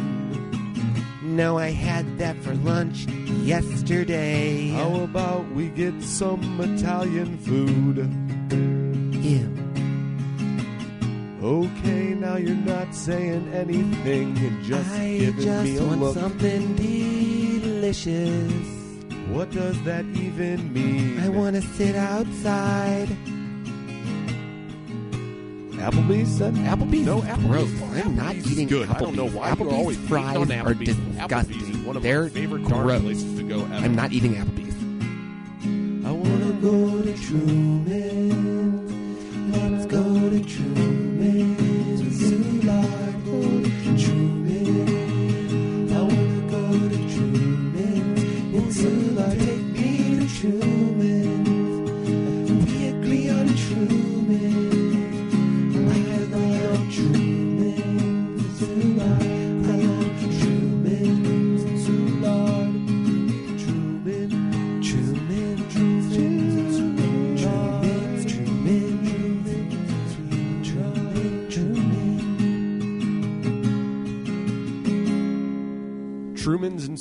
No, 1.23 1.59
I 1.59 1.71
had 1.71 2.07
that 2.19 2.37
for 2.45 2.55
lunch 2.55 3.07
yesterday. 3.43 4.69
How 4.69 5.01
about 5.01 5.51
we 5.53 5.69
get 5.69 6.01
some 6.01 6.61
Italian 6.61 7.39
food? 7.39 7.97
Ew. 9.21 9.49
Okay, 11.43 11.94
now 12.25 12.37
you're 12.37 12.57
not 12.57 12.95
saying 12.95 13.53
anything 13.53 14.39
and 14.39 14.65
just 14.65 14.91
I 14.93 15.19
giving 15.19 15.45
just 15.45 15.65
me 15.65 15.77
a 15.77 15.85
want 15.85 16.01
look. 16.01 16.15
something 16.15 16.75
delicious. 16.75 18.53
What 19.29 19.51
does 19.51 19.81
that 19.83 20.07
even 20.07 20.73
mean? 20.73 21.21
I 21.21 21.29
want 21.29 21.55
to 21.57 21.63
sit 21.63 21.95
outside. 21.95 23.09
Applebee's. 25.85 26.39
Then? 26.39 26.55
Applebee's 26.65 27.05
No, 27.05 27.21
Applebee's. 27.21 27.47
gross. 27.47 27.83
I'm 28.07 28.17
not 28.17 28.35
Applebee's 28.37 28.53
eating 28.53 28.69
good. 28.69 28.89
Applebee's. 28.89 28.97
I 28.97 29.01
don't 29.01 29.17
know 29.17 29.29
why 29.29 29.51
Applebee's 29.51 29.59
you're 29.61 29.73
always 29.75 29.99
fries 30.09 30.37
on 30.39 30.51
are 30.53 30.73
disgusting. 30.75 31.57
Applebee's 31.59 31.69
is 31.69 31.77
one 31.85 31.97
of 31.99 32.03
They're 32.03 32.23
my 32.23 32.29
favorite 32.31 32.65
gross. 32.65 33.03
places 33.03 33.37
to 33.39 33.43
go 33.43 33.65
ever. 33.67 33.75
I'm 33.75 33.95
not 33.95 34.13
eating 34.13 34.35
Applebee's. 34.37 34.73
I 36.07 36.11
wanna 36.11 36.53
go 36.63 37.03
to 37.03 37.13
Truman's. 37.19 37.94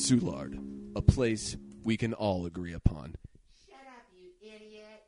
Soulard, 0.03 0.59
a 0.97 1.01
place 1.01 1.55
we 1.85 1.95
can 1.95 2.13
all 2.13 2.45
agree 2.45 2.73
upon. 2.73 3.15
Shut 3.65 3.79
up, 3.87 4.03
you 4.13 4.31
idiot. 4.41 5.01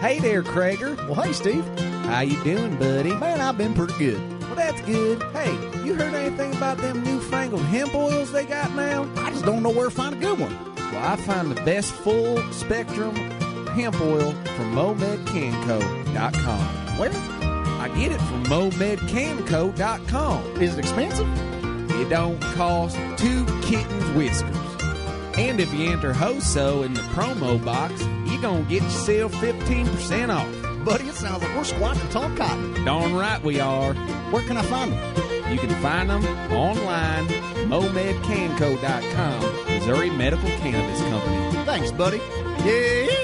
Hey 0.00 0.20
there, 0.20 0.44
Krager. 0.44 0.96
Well, 1.08 1.20
hey, 1.20 1.32
Steve. 1.32 1.64
How 2.04 2.20
you 2.20 2.40
doing, 2.44 2.76
buddy? 2.76 3.12
Man, 3.16 3.40
I've 3.40 3.58
been 3.58 3.74
pretty 3.74 3.98
good. 3.98 4.20
Well, 4.42 4.54
that's 4.54 4.80
good. 4.82 5.20
Hey, 5.32 5.50
you 5.84 5.94
heard 5.94 6.14
anything 6.14 6.54
about 6.54 6.78
them 6.78 7.02
newfangled 7.02 7.62
hemp 7.62 7.96
oils 7.96 8.30
they 8.30 8.46
got 8.46 8.70
now? 8.76 9.10
I 9.16 9.30
just 9.30 9.44
don't 9.44 9.64
know 9.64 9.70
where 9.70 9.88
to 9.88 9.90
find 9.90 10.14
a 10.14 10.18
good 10.18 10.38
one. 10.38 10.56
Well, 10.76 11.04
I 11.04 11.16
find 11.16 11.50
the 11.50 11.60
best 11.62 11.92
full 11.92 12.40
spectrum 12.52 13.16
hemp 13.70 14.00
oil 14.00 14.30
from 14.54 14.72
MomedCanco.com. 14.72 16.60
Where? 16.96 17.39
Get 18.00 18.12
it 18.12 18.20
from 18.22 18.44
MomedCanco.com. 18.44 20.62
Is 20.62 20.72
it 20.72 20.78
expensive? 20.78 21.28
It 22.00 22.08
don't 22.08 22.40
cost 22.40 22.96
two 23.18 23.44
kittens 23.60 24.10
whiskers. 24.12 24.56
And 25.36 25.60
if 25.60 25.74
you 25.74 25.92
enter 25.92 26.14
HOSO 26.14 26.86
in 26.86 26.94
the 26.94 27.02
promo 27.02 27.62
box, 27.62 28.02
you're 28.24 28.40
going 28.40 28.64
to 28.64 28.70
get 28.70 28.82
yourself 28.84 29.34
15% 29.34 30.34
off. 30.34 30.48
Buddy, 30.82 31.08
it 31.08 31.14
sounds 31.14 31.42
like 31.42 31.54
we're 31.54 31.62
squatting 31.62 32.08
tall 32.08 32.34
cotton. 32.36 32.86
Darn 32.86 33.12
right 33.12 33.42
we 33.42 33.60
are. 33.60 33.92
Where 34.32 34.44
can 34.44 34.56
I 34.56 34.62
find 34.62 34.92
them? 34.92 35.52
You 35.52 35.58
can 35.58 35.68
find 35.82 36.08
them 36.08 36.24
online, 36.50 37.26
momedcanco.com, 37.68 39.66
Missouri 39.66 40.08
Medical 40.08 40.48
Cannabis 40.48 41.02
Company. 41.02 41.64
Thanks, 41.66 41.92
buddy. 41.92 42.22
Yeah. 42.64 43.19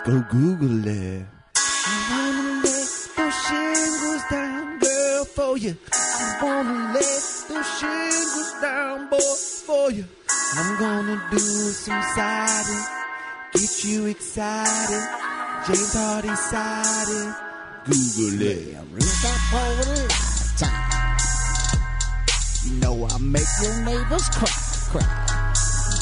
Just 0.00 0.12
go 0.12 0.20
Google 0.30 0.86
it. 0.86 1.26
I 1.56 1.92
wanna 2.10 2.62
let 2.62 2.88
those 3.16 3.34
shingles 3.44 4.22
down, 4.30 4.78
girl, 4.78 5.24
for 5.26 5.58
you. 5.58 5.76
I 5.92 6.38
wanna 6.42 6.92
let 6.94 7.22
those 7.48 7.78
shingles 7.78 8.52
down, 8.62 9.08
boy, 9.10 9.34
for 9.66 9.90
you. 9.90 10.06
I'm 10.56 10.78
gonna 10.78 11.22
do 11.30 11.38
some 11.38 12.02
siding, 12.14 12.84
get 13.52 13.84
you 13.84 14.06
excited. 14.06 15.04
James 15.66 15.94
Hardie 15.94 16.36
siding. 16.36 17.34
Google 17.84 18.42
it. 18.46 18.76
Real 18.92 19.16
that 19.22 19.40
poet 19.50 20.08
lifetime. 20.08 21.10
You 22.64 22.72
know 22.80 23.06
I 23.06 23.18
make 23.18 23.52
your 23.62 23.76
neighbors 23.84 24.28
cry, 24.30 24.48
cry. 24.92 25.08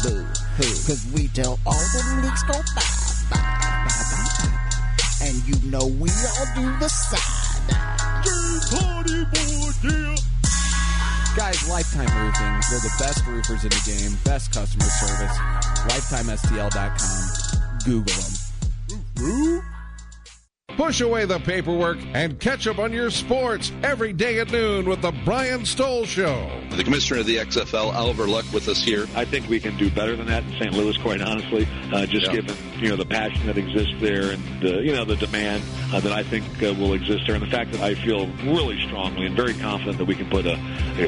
Boo 0.05 0.25
hoo. 0.57 0.75
Cause 0.87 1.05
we 1.15 1.29
tell 1.29 1.59
all 1.67 1.85
them 1.95 2.23
leaks 2.23 2.43
go 2.45 2.53
bye, 2.77 2.98
And 5.29 5.37
you 5.47 5.71
know 5.71 5.87
we 5.87 6.09
all 6.09 6.47
do 6.55 6.65
the 6.79 6.89
side. 6.89 7.21
James 8.25 8.71
Hardie 8.73 9.27
boy, 9.31 9.73
yeah. 9.87 10.17
Guys, 11.37 11.69
Lifetime 11.69 12.09
Roofing, 12.19 12.61
they're 12.71 12.81
the 12.81 12.95
best 12.99 13.27
roofers 13.27 13.63
in 13.63 13.69
the 13.69 13.83
game, 13.85 14.17
best 14.25 14.55
customer 14.55 14.87
service. 14.87 15.37
LifetimeSTL.com. 15.93 17.79
Google 17.85 18.15
them. 19.15 19.63
Push 20.79 21.03
away 21.03 21.27
the 21.27 21.41
paperwork 21.41 21.99
and 22.15 22.41
catch 22.41 22.67
up 22.67 22.79
on 22.79 22.93
your 22.95 23.11
sports 23.11 23.71
every 23.83 24.15
day 24.15 24.41
at 24.41 24.51
noon 24.51 24.89
with 24.89 25.03
the 25.03 25.13
Brian 25.27 25.67
Stoll 25.67 26.07
Show. 26.07 26.58
The 26.79 26.85
commissioner 26.85 27.19
of 27.19 27.27
the 27.27 27.39
XFL, 27.39 27.93
Oliver 27.93 28.29
Luck, 28.29 28.45
with 28.53 28.69
us 28.69 28.81
here. 28.81 29.09
I 29.17 29.25
think 29.25 29.49
we 29.49 29.59
can 29.59 29.77
do 29.77 29.91
better 29.91 30.15
than 30.15 30.29
that 30.29 30.45
in 30.45 30.53
St. 30.53 30.73
Louis, 30.73 30.97
quite 30.97 31.21
honestly. 31.21 31.67
Uh, 31.93 32.07
just 32.07 32.27
Yeah. 32.27 32.35
given 32.35 32.55
you 32.79 32.89
know 32.89 32.95
the 32.95 33.05
passion 33.05 33.49
that 33.49 33.59
exists 33.59 33.95
there 33.99 34.31
and 34.31 34.41
the 34.63 34.81
you 34.85 34.95
know 34.95 35.05
the 35.05 35.17
demand 35.17 35.65
uh, 35.93 35.99
that 35.99 36.13
I 36.13 36.23
think 36.23 36.45
uh, 36.63 36.73
will 36.75 36.93
exist 36.93 37.25
there, 37.27 37.35
and 37.35 37.43
the 37.43 37.51
fact 37.51 37.73
that 37.73 37.81
I 37.81 37.97
feel 37.97 38.29
really 38.45 38.81
strongly 38.87 39.27
and 39.27 39.35
very 39.35 39.55
confident 39.55 39.99
that 39.99 40.05
we 40.05 40.15
can 40.15 40.31
put 40.31 40.47
a, 40.47 40.57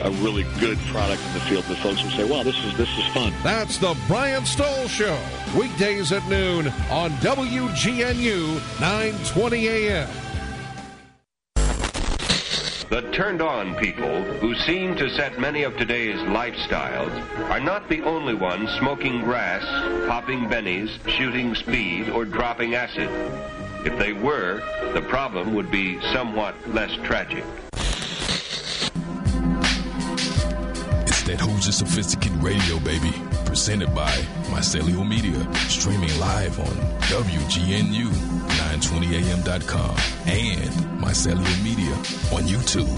a, 0.02 0.10
really 0.10 0.44
good 0.58 0.76
product 0.88 1.22
in 1.24 1.34
the 1.34 1.40
field 1.40 1.62
that 1.66 1.76
folks 1.76 2.02
will 2.02 2.10
say, 2.10 2.24
"Wow, 2.24 2.42
this 2.42 2.58
is 2.64 2.76
this 2.76 2.88
is 2.98 3.04
fun." 3.14 3.32
That's 3.44 3.78
the 3.78 3.96
Brian 4.08 4.44
Stoll 4.44 4.88
Show, 4.88 5.16
weekdays 5.56 6.10
at 6.10 6.26
noon 6.28 6.66
on 6.90 7.12
WGNU 7.22 8.60
920 8.80 9.68
AM. 9.68 10.29
The 12.90 13.02
turned 13.12 13.40
on 13.40 13.76
people 13.76 14.24
who 14.40 14.52
seem 14.56 14.96
to 14.96 15.08
set 15.10 15.38
many 15.38 15.62
of 15.62 15.76
today's 15.76 16.18
lifestyles 16.18 17.12
are 17.48 17.60
not 17.60 17.88
the 17.88 18.02
only 18.02 18.34
ones 18.34 18.68
smoking 18.80 19.20
grass, 19.20 19.62
popping 20.08 20.48
bennies, 20.48 20.90
shooting 21.06 21.54
speed, 21.54 22.08
or 22.08 22.24
dropping 22.24 22.74
acid. 22.74 23.08
If 23.86 23.96
they 23.96 24.12
were, 24.12 24.60
the 24.92 25.02
problem 25.02 25.54
would 25.54 25.70
be 25.70 26.00
somewhat 26.12 26.56
less 26.74 26.92
tragic. 27.04 27.44
That 31.60 31.72
Sophisticated 31.72 32.42
Radio, 32.42 32.78
baby. 32.80 33.12
Presented 33.44 33.94
by 33.94 34.10
Mycelio 34.48 35.06
Media. 35.06 35.46
Streaming 35.68 36.18
live 36.18 36.58
on 36.58 36.74
WGNU920AM.com 37.10 39.96
and 40.26 40.70
Mycelio 41.02 41.62
Media 41.62 41.92
on 42.34 42.44
YouTube. 42.44 42.88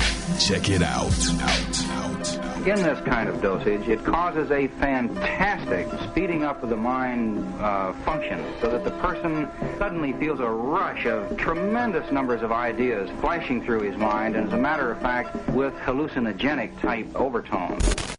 Check 0.47 0.71
it 0.71 0.81
out. 0.81 1.11
Out, 1.43 1.85
out. 1.91 2.37
In 2.69 2.77
this 2.77 3.01
kind 3.05 3.29
of 3.29 3.43
dosage, 3.43 3.89
it 3.89 4.05
causes 4.05 4.53
a 4.53 4.69
fantastic 4.69 5.89
speeding 6.09 6.45
up 6.45 6.63
of 6.63 6.71
the 6.71 6.77
mind 6.77 7.45
uh, 7.61 7.93
function 8.05 8.45
so 8.61 8.71
that 8.71 8.85
the 8.85 8.93
person 8.93 9.49
suddenly 9.77 10.13
feels 10.13 10.39
a 10.39 10.49
rush 10.49 11.05
of 11.07 11.37
tremendous 11.37 12.13
numbers 12.13 12.43
of 12.43 12.53
ideas 12.53 13.11
flashing 13.21 13.61
through 13.65 13.81
his 13.81 13.97
mind, 13.97 14.37
and 14.37 14.47
as 14.47 14.53
a 14.53 14.57
matter 14.57 14.93
of 14.93 15.01
fact, 15.01 15.35
with 15.49 15.75
hallucinogenic 15.79 16.81
type 16.81 17.13
overtones. 17.17 18.12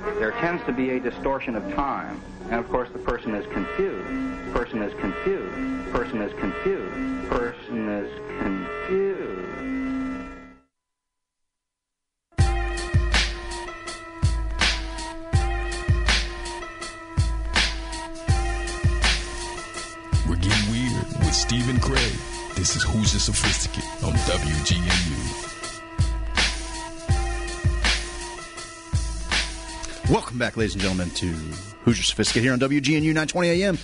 There 0.00 0.32
tends 0.32 0.64
to 0.64 0.72
be 0.72 0.90
a 0.90 1.00
distortion 1.00 1.54
of 1.56 1.62
time, 1.74 2.20
and 2.50 2.54
of 2.54 2.68
course, 2.68 2.88
the 2.90 2.98
person 2.98 3.34
is 3.34 3.46
confused. 3.52 4.52
Person 4.52 4.82
is 4.82 4.92
confused. 5.00 5.92
Person 5.92 6.20
is 6.20 6.32
confused. 6.40 7.28
Person 7.30 7.88
is 7.88 8.10
confused. 8.40 9.64
We're 20.28 20.36
getting 20.36 20.70
weird 20.70 21.06
with 21.18 21.34
Stephen 21.34 21.78
Craig. 21.80 22.12
This 22.56 22.76
is 22.76 22.82
Who's 22.82 23.12
Your 23.12 23.20
Sophisticate 23.20 23.84
on 24.04 24.12
WGNU. 24.12 25.23
Welcome 30.10 30.38
back, 30.38 30.56
ladies 30.58 30.74
and 30.74 30.82
gentlemen, 30.82 31.08
to 31.10 31.26
Your 31.86 31.94
Sophisticate 31.94 32.42
here 32.42 32.52
on 32.52 32.60
WGNU 32.60 33.02
920 33.02 33.48
AM. 33.48 33.78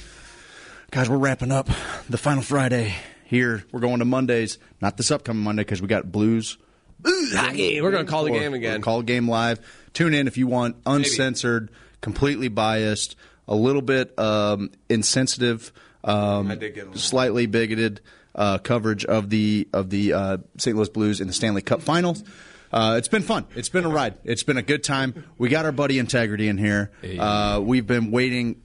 Guys, 0.90 1.08
we're 1.08 1.16
wrapping 1.16 1.50
up 1.50 1.66
the 2.10 2.18
final 2.18 2.42
Friday 2.42 2.94
here. 3.24 3.64
We're 3.72 3.80
going 3.80 4.00
to 4.00 4.04
Mondays, 4.04 4.58
not 4.82 4.98
this 4.98 5.10
upcoming 5.10 5.42
Monday 5.42 5.62
because 5.62 5.80
we 5.80 5.88
got 5.88 6.12
Blues. 6.12 6.58
hockey. 7.04 7.80
We're 7.80 7.90
gonna 7.90 8.04
call 8.04 8.24
the 8.24 8.32
game 8.32 8.52
again. 8.52 8.82
Call 8.82 8.98
the 8.98 9.04
game 9.04 9.28
live. 9.28 9.60
Tune 9.94 10.12
in 10.12 10.26
if 10.26 10.36
you 10.36 10.46
want 10.46 10.76
uncensored, 10.84 11.70
completely 12.02 12.48
biased, 12.48 13.16
a 13.48 13.54
little 13.54 13.82
bit 13.82 14.16
um, 14.18 14.70
insensitive, 14.90 15.72
um, 16.04 16.50
I 16.50 16.54
did 16.54 16.74
get 16.74 16.98
slightly 16.98 17.46
bigoted 17.46 18.02
uh, 18.34 18.58
coverage 18.58 19.06
of 19.06 19.30
the 19.30 19.68
of 19.72 19.88
the 19.88 20.12
uh, 20.12 20.36
St. 20.58 20.76
Louis 20.76 20.88
Blues 20.90 21.20
in 21.20 21.26
the 21.26 21.32
Stanley 21.32 21.62
Cup 21.62 21.80
Finals. 21.80 22.22
Uh, 22.72 22.94
it's 22.98 23.08
been 23.08 23.22
fun. 23.22 23.46
It's 23.54 23.68
been 23.68 23.84
a 23.84 23.88
ride. 23.88 24.14
It's 24.24 24.42
been 24.42 24.56
a 24.56 24.62
good 24.62 24.84
time. 24.84 25.24
We 25.38 25.48
got 25.48 25.64
our 25.64 25.72
buddy 25.72 25.98
Integrity 25.98 26.48
in 26.48 26.58
here. 26.58 26.90
Uh, 27.18 27.60
we've 27.62 27.86
been 27.86 28.10
waiting 28.10 28.62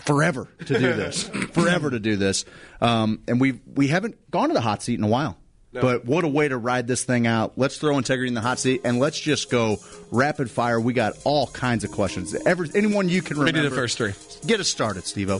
forever 0.00 0.48
to 0.66 0.78
do 0.78 0.92
this, 0.92 1.28
forever 1.52 1.90
to 1.90 1.98
do 1.98 2.16
this, 2.16 2.44
um, 2.80 3.22
and 3.26 3.40
we 3.40 3.60
we 3.74 3.88
haven't 3.88 4.30
gone 4.30 4.48
to 4.48 4.54
the 4.54 4.60
hot 4.60 4.82
seat 4.82 4.98
in 4.98 5.04
a 5.04 5.08
while. 5.08 5.36
But 5.72 6.06
what 6.06 6.24
a 6.24 6.28
way 6.28 6.48
to 6.48 6.56
ride 6.56 6.86
this 6.86 7.04
thing 7.04 7.26
out. 7.26 7.52
Let's 7.56 7.78
throw 7.78 7.98
integrity 7.98 8.28
in 8.28 8.34
the 8.34 8.40
hot 8.40 8.58
seat 8.58 8.80
and 8.84 8.98
let's 8.98 9.20
just 9.20 9.50
go 9.50 9.76
rapid 10.10 10.50
fire. 10.50 10.80
We 10.80 10.92
got 10.92 11.14
all 11.24 11.46
kinds 11.46 11.84
of 11.84 11.92
questions. 11.92 12.34
Every, 12.34 12.68
anyone 12.74 13.08
you 13.08 13.22
can 13.22 13.38
remember. 13.38 13.62
do 13.62 13.68
the 13.68 13.76
first 13.76 13.98
three. 13.98 14.14
Get 14.46 14.60
us 14.60 14.68
started, 14.68 15.04
Steve 15.04 15.30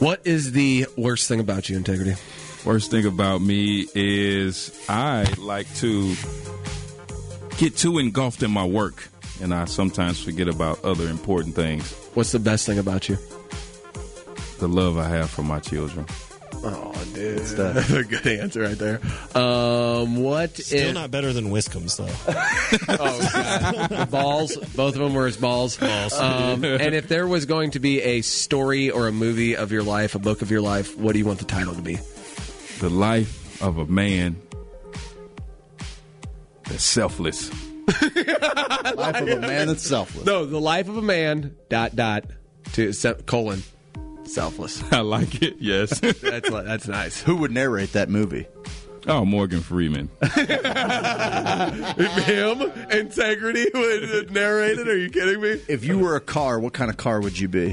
What 0.00 0.26
is 0.26 0.52
the 0.52 0.86
worst 0.96 1.28
thing 1.28 1.40
about 1.40 1.68
you, 1.68 1.76
Integrity? 1.76 2.16
Worst 2.64 2.90
thing 2.90 3.06
about 3.06 3.40
me 3.40 3.86
is 3.94 4.78
I 4.88 5.32
like 5.38 5.72
to 5.76 6.14
get 7.58 7.76
too 7.76 7.98
engulfed 7.98 8.42
in 8.42 8.50
my 8.50 8.64
work, 8.64 9.08
and 9.42 9.52
I 9.52 9.66
sometimes 9.66 10.22
forget 10.22 10.48
about 10.48 10.82
other 10.84 11.08
important 11.08 11.54
things. 11.54 11.92
What's 12.14 12.32
the 12.32 12.38
best 12.38 12.64
thing 12.64 12.78
about 12.78 13.08
you? 13.08 13.18
The 14.58 14.68
love 14.68 14.96
I 14.96 15.08
have 15.08 15.28
for 15.28 15.42
my 15.42 15.58
children. 15.58 16.06
Oh, 16.64 16.92
dude, 17.14 17.38
that's 17.38 17.90
a 17.90 18.02
good 18.02 18.26
answer 18.26 18.62
right 18.62 18.78
there. 18.78 19.00
Um, 19.34 20.16
what? 20.16 20.56
Still 20.56 20.88
if- 20.88 20.94
not 20.94 21.10
better 21.10 21.32
than 21.32 21.50
Wiscoms, 21.50 21.96
though. 21.96 22.08
oh, 22.88 23.30
God. 23.32 23.88
The 23.90 24.08
balls. 24.10 24.56
Both 24.56 24.94
of 24.94 25.00
them 25.00 25.14
were 25.14 25.26
his 25.26 25.36
balls. 25.36 25.76
Balls. 25.76 26.18
Um, 26.18 26.64
and 26.64 26.94
if 26.94 27.08
there 27.08 27.26
was 27.26 27.46
going 27.46 27.72
to 27.72 27.80
be 27.80 28.00
a 28.02 28.22
story 28.22 28.90
or 28.90 29.06
a 29.06 29.12
movie 29.12 29.56
of 29.56 29.70
your 29.70 29.82
life, 29.84 30.14
a 30.14 30.18
book 30.18 30.42
of 30.42 30.50
your 30.50 30.60
life, 30.60 30.96
what 30.98 31.12
do 31.12 31.18
you 31.18 31.26
want 31.26 31.38
the 31.38 31.44
title 31.44 31.74
to 31.74 31.82
be? 31.82 31.98
The 32.80 32.90
life 32.90 33.62
of 33.62 33.78
a 33.78 33.86
man 33.86 34.36
that's 36.68 36.84
selfless. 36.84 37.50
Life 37.88 39.22
of 39.22 39.28
a 39.28 39.40
man 39.40 39.68
that's 39.68 39.82
selfless. 39.82 40.26
No, 40.26 40.44
the 40.44 40.60
life 40.60 40.88
of 40.88 40.98
a 40.98 41.02
man. 41.02 41.56
Dot 41.70 41.96
dot. 41.96 42.24
To 42.74 42.92
se- 42.92 43.22
colon. 43.24 43.62
Selfless. 44.24 44.82
I 44.92 45.00
like 45.00 45.42
it. 45.42 45.56
Yes. 45.58 45.98
that's 46.00 46.50
that's 46.50 46.86
nice. 46.86 47.22
Who 47.22 47.36
would 47.36 47.50
narrate 47.50 47.92
that 47.92 48.10
movie? 48.10 48.46
Oh, 49.06 49.24
Morgan 49.24 49.62
Freeman. 49.62 50.10
Him, 50.20 50.30
integrity 52.90 53.64
would 53.72 54.30
narrate 54.32 54.78
it. 54.78 54.86
Are 54.86 54.98
you 54.98 55.08
kidding 55.08 55.40
me? 55.40 55.62
If 55.66 55.84
you 55.84 55.98
were 55.98 56.16
a 56.16 56.20
car, 56.20 56.60
what 56.60 56.74
kind 56.74 56.90
of 56.90 56.98
car 56.98 57.22
would 57.22 57.38
you 57.38 57.48
be? 57.48 57.72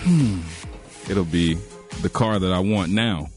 Hmm. 0.00 0.40
It'll 1.08 1.24
be 1.24 1.56
the 2.02 2.10
car 2.10 2.38
that 2.38 2.52
I 2.52 2.58
want 2.58 2.92
now 2.92 3.30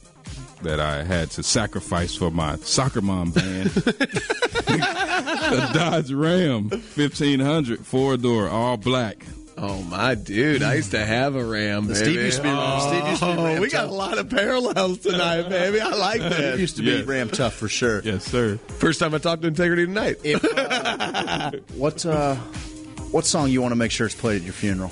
that 0.64 0.80
I 0.80 1.04
had 1.04 1.30
to 1.32 1.44
sacrifice 1.44 2.16
for 2.16 2.32
my 2.32 2.56
soccer 2.58 3.02
mom 3.02 3.32
band. 3.32 3.70
the 3.70 5.72
Dodge 5.74 6.12
Ram 6.12 6.70
1500 6.70 7.86
four 7.86 8.18
door, 8.18 8.50
all 8.50 8.78
black. 8.78 9.26
Oh 9.58 9.82
my 9.84 10.16
dude! 10.16 10.64
I 10.64 10.76
used 10.76 10.92
to 10.92 11.06
have 11.06 11.36
a 11.36 11.44
Ram. 11.46 11.84
Baby. 11.88 11.96
Steve 11.96 12.16
used 12.22 12.38
to 12.38 12.44
be- 12.44 12.50
oh, 12.50 12.88
Steve 12.90 13.08
used 13.10 13.22
to 13.22 13.36
be 13.36 13.44
Ram 13.44 13.62
we 13.62 13.70
got 13.70 13.90
a 13.90 13.92
lot 13.92 14.18
of 14.18 14.30
parallels 14.30 15.00
tonight, 15.00 15.44
baby. 15.50 15.80
I 15.82 15.90
like 15.90 16.22
It 16.22 16.30
that. 16.30 16.58
used 16.60 16.78
to 16.78 16.84
be 16.84 16.92
Yeah. 16.92 17.04
Ram 17.06 17.30
Tough 17.30 17.54
for 17.54 17.68
sure. 17.68 18.02
Yes, 18.04 18.24
sir. 18.26 18.58
First 18.80 19.00
time 19.00 19.14
I 19.14 19.18
talked 19.20 19.42
to 19.44 19.48
integrity 19.50 19.86
tonight. 19.86 20.16
What 21.76 22.06
uh, 22.06 22.36
what 23.12 23.26
song 23.26 23.50
you 23.50 23.62
want 23.62 23.74
to 23.74 23.76
make 23.76 23.92
sure 23.92 24.06
it's 24.08 24.16
played 24.16 24.38
at 24.38 24.44
your 24.44 24.54
funeral? 24.54 24.92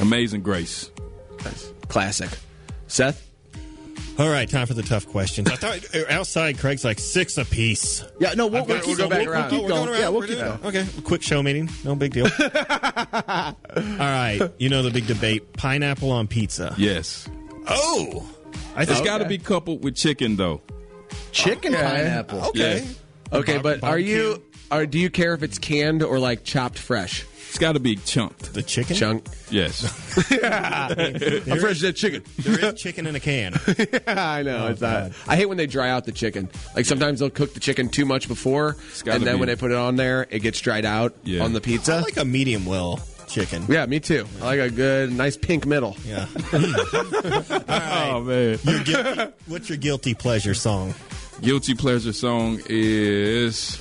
Amazing 0.00 0.42
Grace. 0.42 0.90
Classic. 1.88 2.30
Seth. 2.86 3.27
All 4.18 4.28
right, 4.28 4.48
time 4.50 4.66
for 4.66 4.74
the 4.74 4.82
tough 4.82 5.06
questions. 5.06 5.48
I 5.48 5.54
thought 5.54 5.94
uh, 5.94 6.02
outside 6.12 6.58
Craig's 6.58 6.84
like 6.84 6.98
six 6.98 7.38
apiece. 7.38 8.04
Yeah, 8.18 8.34
no, 8.34 8.48
we'll, 8.48 8.62
I've 8.62 8.68
got- 8.68 8.84
we'll 8.86 8.96
go 8.96 9.08
back 9.08 9.20
we'll- 9.20 9.30
around. 9.30 9.50
we'll 9.52 9.60
keep 9.60 9.68
going. 9.68 9.88
Yeah, 9.90 10.08
we'll 10.08 10.20
We're 10.20 10.26
keep 10.26 10.38
doing- 10.38 10.58
going. 10.60 10.76
Okay, 10.76 11.00
quick 11.02 11.22
show 11.22 11.40
meeting, 11.40 11.70
no 11.84 11.94
big 11.94 12.12
deal. 12.14 12.26
All 12.40 13.54
right, 13.98 14.40
you 14.58 14.68
know 14.70 14.82
the 14.82 14.90
big 14.90 15.06
debate: 15.06 15.52
pineapple 15.52 16.10
on 16.10 16.26
pizza. 16.26 16.74
Yes. 16.76 17.28
Oh, 17.68 18.28
I 18.74 18.82
It's 18.82 18.92
think 18.92 19.04
got 19.04 19.18
to 19.18 19.24
be 19.26 19.38
coupled 19.38 19.84
with 19.84 19.94
chicken, 19.94 20.34
though. 20.36 20.62
Chicken 21.30 21.74
pineapple. 21.74 22.40
okay. 22.46 22.86
Okay, 23.32 23.58
but 23.58 23.84
are 23.84 23.98
you? 23.98 24.42
Are 24.70 24.84
do 24.84 24.98
you 24.98 25.10
care 25.10 25.32
if 25.34 25.42
it's 25.44 25.58
canned 25.58 26.02
or 26.02 26.18
like 26.18 26.42
chopped 26.44 26.78
fresh? 26.78 27.24
It's 27.48 27.58
got 27.58 27.72
to 27.72 27.80
be 27.80 27.96
chunked. 27.96 28.52
The 28.52 28.62
chicken. 28.62 28.94
Chunk. 28.94 29.26
Yes. 29.50 29.82
I'm 30.42 31.58
fresh 31.58 31.80
that 31.80 31.94
chicken. 31.96 32.22
There 32.38 32.72
is 32.72 32.80
chicken 32.80 33.06
in 33.06 33.16
a 33.16 33.20
can. 33.20 33.54
I 34.06 34.42
know 34.42 34.66
oh, 34.66 34.70
it's 34.70 34.82
uh, 34.82 35.08
not. 35.08 35.12
I 35.26 35.36
hate 35.36 35.46
when 35.46 35.56
they 35.56 35.66
dry 35.66 35.88
out 35.90 36.04
the 36.04 36.12
chicken. 36.12 36.50
Like 36.76 36.84
sometimes 36.84 37.20
they'll 37.20 37.30
cook 37.30 37.54
the 37.54 37.60
chicken 37.60 37.88
too 37.88 38.04
much 38.04 38.28
before, 38.28 38.76
and 39.06 39.22
then 39.24 39.36
be- 39.36 39.40
when 39.40 39.46
they 39.48 39.56
put 39.56 39.70
it 39.70 39.76
on 39.78 39.96
there, 39.96 40.26
it 40.30 40.40
gets 40.40 40.60
dried 40.60 40.84
out 40.84 41.14
Yeah. 41.24 41.42
on 41.42 41.52
the 41.54 41.60
I 41.60 41.62
pizza. 41.62 42.00
like 42.00 42.18
a 42.18 42.24
medium 42.24 42.66
well 42.66 43.00
chicken. 43.26 43.64
yeah, 43.68 43.86
me 43.86 43.98
too. 44.00 44.26
I 44.42 44.44
like 44.44 44.60
a 44.60 44.70
good, 44.70 45.12
nice 45.12 45.36
pink 45.36 45.64
middle. 45.66 45.96
Yeah. 46.06 46.26
All 46.52 46.60
right. 46.60 48.10
Oh 48.12 48.22
man. 48.24 48.58
Your 48.62 48.84
guilty, 48.84 49.32
what's 49.46 49.68
your 49.68 49.78
guilty 49.78 50.14
pleasure 50.14 50.54
song? 50.54 50.94
Guilty 51.40 51.74
pleasure 51.74 52.12
song 52.12 52.60
is. 52.68 53.80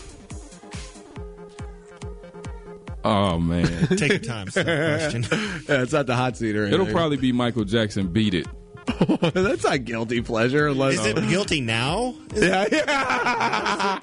Oh 3.08 3.39
man. 3.39 3.88
Take 3.97 4.10
your 4.10 4.20
time. 4.20 4.47
Question. 4.47 5.26
Yeah, 5.68 5.82
it's 5.82 5.91
not 5.93 6.08
the 6.08 6.16
hot 6.16 6.38
seat 6.38 6.55
or 6.55 6.64
anything. 6.64 6.82
It'll 6.82 6.93
probably 6.93 7.18
be 7.18 7.32
Michael 7.32 7.64
Jackson. 7.66 8.08
Beat 8.08 8.34
it. 8.34 8.47
That's 9.34 9.64
not 9.66 9.84
guilty 9.84 10.22
pleasure 10.22 10.68
unless. 10.68 10.93
Is 10.99 11.05
it 11.05 11.30
guilty 11.30 11.60
now? 11.60 12.16
Is 12.34 12.43
yeah, 12.45 12.66
yeah. 12.72 13.99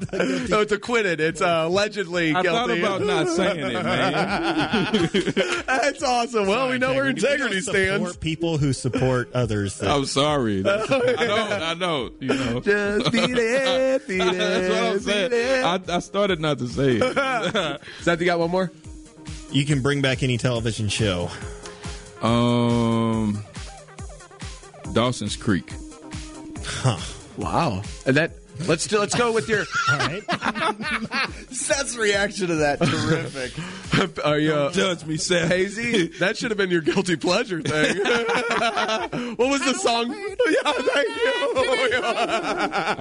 no, 0.50 0.60
it's 0.60 0.72
acquitted. 0.72 1.20
It's 1.20 1.40
uh, 1.40 1.64
allegedly 1.66 2.34
I 2.34 2.42
guilty. 2.42 2.82
I 2.82 2.82
thought 2.82 2.98
about 2.98 3.02
not 3.02 3.28
saying 3.28 3.60
it, 3.60 3.72
man. 3.82 5.62
That's 5.66 6.02
awesome. 6.02 6.46
Well, 6.46 6.68
we 6.68 6.76
know 6.78 6.92
where 6.92 7.08
integrity 7.08 7.62
stands. 7.62 8.16
People 8.18 8.58
who 8.58 8.74
support 8.74 9.30
others. 9.32 9.78
that- 9.78 9.90
I'm 9.90 10.04
sorry. 10.04 10.60
I 10.60 10.84
know. 10.86 11.48
I 11.50 11.74
know. 11.74 12.10
You 12.20 12.28
know. 12.28 12.60
Just 12.60 13.10
beat 13.10 13.30
it, 13.30 14.06
beat 14.06 14.20
it. 14.20 14.38
That's 14.38 14.68
what 14.68 14.82
I'm 14.82 15.00
saying. 15.00 15.64
I, 15.64 15.80
I 15.96 15.98
started 16.00 16.40
not 16.40 16.58
to 16.58 16.68
say 16.68 16.98
it. 17.00 17.80
Seth, 18.02 18.20
you 18.20 18.26
got 18.26 18.38
one 18.38 18.50
more? 18.50 18.70
You 19.54 19.64
can 19.64 19.80
bring 19.80 20.02
back 20.02 20.22
any 20.22 20.36
television 20.36 20.88
show. 20.88 21.30
Um, 22.20 23.42
Dawson's 24.92 25.36
Creek. 25.36 25.72
Huh. 26.62 26.98
Wow. 27.38 27.82
And 28.04 28.16
that 28.16 28.32
let's 28.66 28.86
do, 28.86 28.98
let's 28.98 29.14
go 29.14 29.32
with 29.32 29.48
your. 29.48 29.64
All 29.90 29.98
right. 29.98 30.22
Seth's 31.50 31.96
reaction 31.96 32.48
to 32.48 32.54
that 32.56 32.78
terrific. 32.80 33.52
Are 34.24 34.38
you 34.38 34.52
uh, 34.52 34.72
Judge 34.72 35.04
me, 35.06 35.16
Seth. 35.16 35.48
hazy? 35.48 36.08
That 36.18 36.36
should 36.36 36.50
have 36.50 36.58
been 36.58 36.70
your 36.70 36.80
guilty 36.80 37.16
pleasure 37.16 37.60
thing. 37.62 37.96
what 39.36 39.38
was 39.48 39.60
the 39.64 39.74
song? 39.74 40.10
Yeah, 40.10 40.72
thank 40.72 41.08
you. 41.08 41.22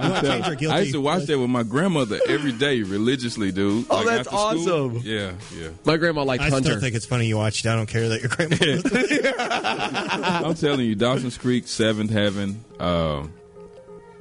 You 0.04 0.10
want 0.10 0.24
to 0.24 0.42
your 0.46 0.54
guilty? 0.56 0.66
I 0.76 0.80
used 0.80 0.92
to 0.92 1.00
watch 1.00 1.24
that 1.24 1.38
with 1.38 1.50
my 1.50 1.62
grandmother 1.64 2.18
every 2.28 2.52
day, 2.52 2.82
religiously, 2.82 3.50
dude. 3.52 3.86
Oh, 3.90 3.96
Like, 3.96 4.06
that's 4.06 4.28
after 4.28 4.58
school. 4.60 4.86
awesome. 4.90 5.02
Yeah, 5.04 5.32
yeah. 5.58 5.68
My 5.84 5.96
grandma 5.96 6.22
liked 6.22 6.42
I 6.44 6.50
Hunter. 6.50 6.70
still 6.70 6.80
think 6.80 6.94
it's 6.94 7.06
funny 7.06 7.26
you 7.26 7.36
watched. 7.36 7.66
I 7.66 7.74
don't 7.74 7.88
care 7.88 8.08
that 8.08 8.20
your 8.20 8.30
grandma. 8.30 8.56
I'm 10.48 10.54
telling 10.54 10.86
you, 10.86 10.94
Dawson's 10.94 11.36
Creek, 11.38 11.66
Seventh 11.66 12.10
Heaven. 12.10 12.64
Um, 12.78 13.32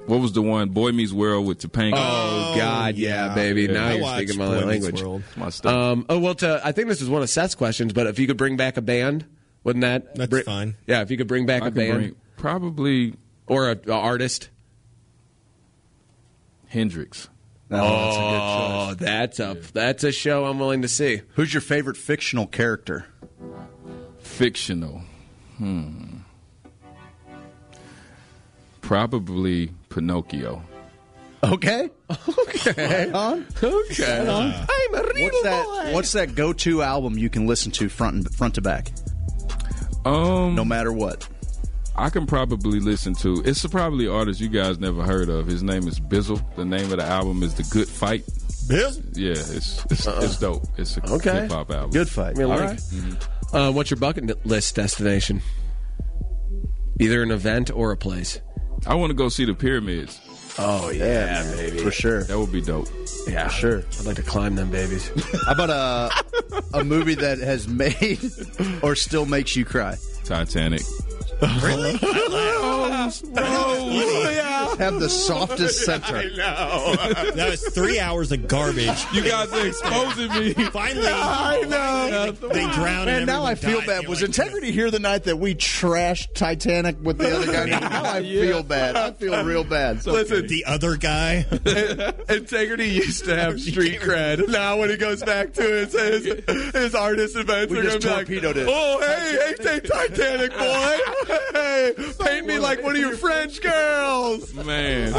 what 0.06 0.20
was 0.20 0.34
the 0.34 0.41
one? 0.41 0.70
Boy 0.70 0.91
Meets 0.91 1.14
World 1.14 1.45
with 1.45 1.60
Topanga. 1.60 1.93
Oh, 1.95 2.56
God, 2.58 2.95
yeah, 2.95 3.28
yeah. 3.28 3.36
baby. 3.36 3.68
Now 3.68 3.88
I 3.88 3.93
you're 3.93 4.16
speaking 4.16 4.38
my 4.38 4.47
Boy 4.47 4.54
Meets 4.54 4.66
language. 4.66 5.01
World. 5.01 5.24
my 5.36 5.49
stuff. 5.49 5.74
Um, 5.74 6.06
oh 6.10 6.20
well, 6.20 6.36
to, 6.36 6.62
I 6.64 6.72
think 6.72 6.88
this 6.88 7.01
is 7.01 7.10
one 7.10 7.22
of 7.22 7.30
Seth's 7.30 7.56
questions, 7.56 7.93
but 7.93 8.08
if 8.08 8.20
you 8.20 8.28
could 8.28 8.38
bring 8.38 8.58
back 8.58 8.78
a 8.78 8.82
band, 8.82 9.26
wouldn't 9.64 9.82
that? 9.82 10.16
That's 10.16 10.30
bri- 10.30 10.43
fine. 10.43 10.76
Yeah, 10.88 11.01
if 11.01 11.12
you 11.12 11.18
could 11.18 11.28
bring 11.28 11.45
back 11.45 11.64
I 11.64 11.68
a 11.68 11.72
band 11.72 11.93
bring 11.93 12.16
probably 12.38 13.16
or 13.47 13.72
a, 13.72 13.80
a 13.88 13.93
artist. 13.93 14.49
Hendrix. 16.68 17.30
Oh, 17.72 18.93
that's 18.95 19.39
a 19.39 19.58
that's 19.74 20.04
a 20.04 20.12
show 20.12 20.45
I'm 20.45 20.60
willing 20.60 20.82
to 20.82 20.88
see. 20.88 21.22
Who's 21.36 21.54
your 21.54 21.62
favorite 21.62 21.97
fictional 21.97 22.45
character? 22.45 23.06
Fictional. 24.20 25.01
Hmm. 25.58 26.18
Probably 28.82 29.72
Pinocchio. 29.94 30.62
Okay. 31.44 31.89
Okay, 32.50 33.12
On. 33.12 33.46
okay. 33.64 34.20
I'm 34.30 34.96
a 34.96 35.04
real 35.14 35.26
What's 35.30 35.44
that? 35.44 35.89
What's 35.94 36.12
that 36.14 36.36
go-to 36.36 36.82
album 36.82 37.18
you 37.18 37.30
can 37.30 37.48
listen 37.48 37.72
to 37.74 37.89
front 37.89 38.16
and 38.16 38.36
front 38.36 38.56
to 38.56 38.62
back, 38.62 38.91
Um, 40.06 40.56
no 40.56 40.64
matter 40.64 40.91
what? 40.94 41.28
I 41.96 42.10
can 42.10 42.26
probably 42.26 42.80
listen 42.80 43.14
to. 43.16 43.41
It's 43.46 43.66
probably 43.68 44.06
an 44.06 44.14
artist 44.14 44.39
you 44.39 44.48
guys 44.50 44.80
never 44.80 45.04
heard 45.04 45.30
of. 45.30 45.46
His 45.48 45.62
name 45.64 45.88
is 45.88 46.00
Bizzle. 46.00 46.41
The 46.56 46.66
name 46.66 46.91
of 46.91 46.98
the 46.98 47.04
album 47.06 47.44
is 47.44 47.54
The 47.56 47.64
Good 47.72 47.88
Fight. 47.88 48.26
Bizzle. 48.70 49.04
Yeah, 49.18 49.32
it's 49.32 49.84
it's, 49.91 50.08
it's 50.08 50.39
dope. 50.39 50.64
It's 50.78 50.98
a 50.98 51.06
Okay. 51.14 51.41
hip 51.41 51.52
hop 51.52 51.70
album. 51.72 51.91
Good 51.91 52.10
fight. 52.10 52.39
All 52.39 52.52
All 52.52 52.60
right. 52.60 52.82
Uh, 53.52 53.72
what's 53.72 53.91
your 53.91 54.00
bucket 54.00 54.46
list 54.46 54.76
destination? 54.76 55.41
Either 57.00 57.22
an 57.22 57.32
event 57.32 57.70
or 57.72 57.91
a 57.91 57.98
place. 57.98 58.39
I 58.86 58.96
want 58.96 59.10
to 59.12 59.14
go 59.16 59.30
see 59.30 59.46
the 59.46 59.54
pyramids. 59.54 60.20
Oh 60.60 60.90
yeah, 60.92 61.44
baby. 61.56 61.80
for 61.80 61.90
sure. 61.92 62.24
That 62.26 62.38
would 62.38 62.52
be 62.52 62.62
dope. 62.62 62.88
Yeah, 63.28 63.48
Sure. 63.48 63.84
I'd 64.00 64.06
like 64.06 64.18
to 64.18 64.22
climb 64.24 64.56
them 64.56 64.70
babies. 64.70 65.10
How 65.46 65.54
about 65.54 65.70
a 65.70 66.78
a 66.78 66.84
movie 66.84 67.16
that 67.16 67.40
has 67.40 67.68
made 67.68 68.20
or 68.84 68.96
still 68.96 69.26
makes 69.26 69.56
you 69.56 69.66
cry? 69.66 69.98
Titanic. 70.26 70.82
Really? 71.62 72.00
Have 74.80 74.96
oh, 74.96 75.00
the 75.00 75.10
softest 75.10 75.86
center. 75.86 76.30
that 76.36 77.48
was 77.50 77.62
three 77.70 78.00
hours 78.00 78.32
of 78.32 78.48
garbage. 78.48 79.06
You 79.14 79.24
guys 79.24 79.52
are 79.54 79.68
exposing 79.68 80.30
me. 80.30 80.54
Finally, 80.54 81.08
I 81.10 81.62
know. 81.68 82.32
they 82.32 82.66
drowned. 82.72 83.10
And 83.10 83.18
and 83.20 83.26
now 83.28 83.44
I 83.44 83.56
feel 83.56 83.80
died. 83.80 83.88
bad. 83.88 84.02
You're 84.04 84.10
Was 84.10 84.22
like, 84.22 84.30
Integrity 84.30 84.72
here 84.72 84.89
the 84.89 85.00
night 85.00 85.26
that 85.26 85.38
we 85.38 85.54
trashed 85.54 86.34
Titanic 86.34 86.98
with 87.02 87.20
the 87.20 87.36
other 87.36 87.52
guy? 87.52 87.66
Now 87.66 88.04
I 88.04 88.22
feel 88.24 88.64
bad. 88.64 88.96
I 88.96 89.12
feel 89.12 89.44
real 89.44 89.64
bad. 89.64 90.04
Listen, 90.06 90.48
the 90.48 90.66
other 90.66 90.96
guy? 90.98 91.46
Integrity 92.30 92.89
used 92.89 93.26
to 93.26 93.36
have 93.36 93.60
street 93.62 94.00
cred. 94.02 94.48
Now 94.50 94.78
when 94.80 94.89
he 94.89 94.98
goes 94.98 95.22
back 95.24 95.54
to 95.54 95.62
his 95.62 95.94
his, 95.94 96.74
his 96.74 96.96
artist 96.96 97.36
events, 97.36 97.72
We 97.72 97.82
they're 97.82 97.91
just 97.91 98.06
gonna 98.06 98.26
be 98.26 98.39
like, 98.39 98.44
torpedoed 98.44 98.58
it. 98.58 98.68
"Oh, 98.70 99.00
hey, 99.02 99.56
hey, 99.64 99.72
hey, 99.72 99.80
Titanic 99.82 100.52
boy, 100.58 101.00
hey, 101.54 101.94
paint 102.20 102.46
me 102.48 102.60
like 102.60 102.82
one 102.84 102.96
of 102.96 103.02
your 103.02 103.16
French 103.18 103.62
girls." 103.62 104.54
Man. 104.54 105.14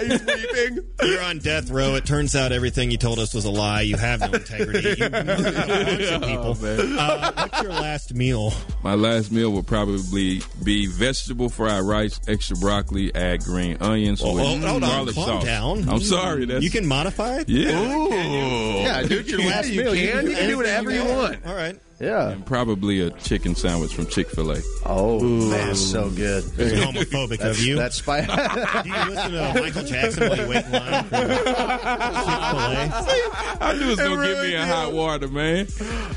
He's 0.00 0.20
weeping. 0.24 0.78
You're 1.02 1.22
on 1.22 1.38
death 1.38 1.70
row. 1.70 1.94
It 1.94 2.06
turns 2.06 2.34
out 2.36 2.52
everything 2.52 2.90
you 2.90 2.98
told 2.98 3.18
us 3.18 3.34
was 3.34 3.44
a 3.44 3.50
lie. 3.50 3.82
You 3.82 3.96
have 3.96 4.20
no 4.20 4.26
integrity. 4.32 4.94
You 5.02 5.10
murdered 5.10 5.54
a 5.54 5.66
bunch 5.66 6.10
of 6.10 6.22
people. 6.22 6.54
man. 6.56 6.98
Uh, 6.98 7.32
what's 7.32 7.62
your 7.62 7.72
last 7.72 8.14
meal? 8.14 8.52
My 8.82 8.94
last 8.94 9.30
meal 9.32 9.50
will 9.50 9.62
probably 9.62 10.40
be 10.64 10.86
vegetable 10.86 11.48
fried 11.48 11.82
rice, 11.82 12.20
extra 12.28 12.56
broccoli, 12.56 13.14
add 13.14 13.40
green 13.44 13.76
onions 13.80 14.22
Well, 14.22 14.34
with 14.34 14.44
hold- 14.44 14.60
hold 14.62 14.84
on, 14.84 14.90
garlic 14.90 15.14
calm 15.14 15.24
sauce. 15.26 15.44
down. 15.44 15.88
I'm 15.88 16.00
sorry. 16.00 16.44
That's, 16.46 16.64
You 16.64 16.70
can 16.70 16.86
modify 16.86 17.38
it. 17.38 17.48
Yeah. 17.48 17.80
Ooh. 17.96 18.80
Yeah, 18.80 19.02
dude, 19.02 19.28
your 19.30 19.40
last 19.40 19.68
you 19.68 19.82
meal. 19.82 19.92
Can, 19.94 20.00
you 20.02 20.08
can 20.12 20.24
do 20.24 20.32
anything 20.32 20.56
whatever 20.56 20.90
you 20.90 21.04
want. 21.04 21.46
All 21.46 21.54
right. 21.54 21.78
Yeah. 22.00 22.30
And 22.30 22.46
probably 22.46 23.02
a 23.02 23.10
chicken 23.10 23.54
sandwich 23.54 23.94
from 23.94 24.06
Chick 24.06 24.30
fil 24.30 24.52
A. 24.52 24.60
Oh, 24.86 25.20
man, 25.20 25.74
so 25.76 26.08
good. 26.08 26.44
It's 26.56 26.82
homophobic 26.82 27.36
That's- 27.38 27.58
of 27.58 27.62
you. 27.64 27.76
That's 27.76 27.96
spy. 27.96 28.22
Do 28.82 28.88
you 28.88 29.04
listen 29.10 29.32
to 29.32 29.52
Michael 29.60 29.82
Jackson 29.84 30.28
while 30.30 30.38
you 30.38 30.48
wait 30.48 30.64
in 30.64 30.72
line 30.72 31.04
Chick-fil-A? 31.04 31.10
I 33.60 33.72
knew 33.74 33.84
it 33.84 33.88
was 33.88 33.98
gonna 33.98 34.26
give 34.26 34.38
me 34.42 34.54
a 34.54 34.66
hot 34.66 34.92
water, 34.92 35.28
man. 35.28 35.66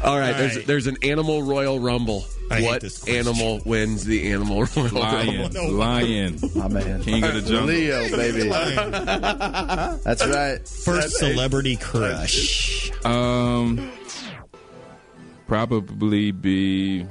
All 0.03 0.17
right, 0.17 0.31
All 0.33 0.39
there's 0.39 0.65
there's 0.65 0.87
an 0.87 0.97
animal 1.03 1.43
royal 1.43 1.79
rumble. 1.79 2.25
I 2.51 2.59
hate 2.61 2.65
what 2.67 2.81
this 2.81 3.07
animal 3.07 3.61
wins 3.65 4.03
the 4.05 4.31
animal 4.31 4.63
royal 4.75 4.89
Lion, 4.91 5.41
rumble? 5.53 5.71
lion, 5.71 6.39
My 6.55 6.67
man. 6.67 7.01
king 7.03 7.23
of 7.23 7.33
the 7.33 7.41
jungle. 7.41 7.65
Leo, 7.67 8.09
baby. 8.15 8.49
That's 10.03 10.25
right. 10.25 10.67
First 10.67 11.17
celebrity 11.17 11.75
crush. 11.77 12.91
Um, 13.05 13.89
probably 15.47 16.31
be 16.31 17.05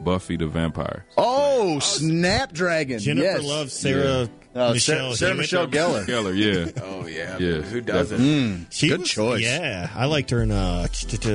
Buffy 0.00 0.36
the 0.36 0.46
Vampire. 0.46 1.04
Oh, 1.16 1.78
Snapdragon. 1.80 2.98
Jennifer 3.00 3.24
yes. 3.24 3.42
Love, 3.44 3.70
Sarah 3.72 4.28
Uh, 4.54 4.72
Michelle 4.72 4.96
Sarah, 5.14 5.14
Sarah 5.16 5.34
Michelle 5.34 5.66
Gellar. 5.68 6.04
Geller, 6.06 6.34
yeah, 6.36 6.82
Oh 6.82 7.06
yeah, 7.06 7.36
yeah. 7.38 7.60
Who 7.60 7.80
doesn't? 7.80 8.18
Mm, 8.18 8.66
She 8.70 8.88
good 8.88 9.00
was- 9.00 9.10
choice. 9.10 9.42
Yeah, 9.42 9.90
I 9.94 10.06
liked 10.06 10.30
her 10.30 10.42
in 10.42 10.50
uh, 10.50 10.86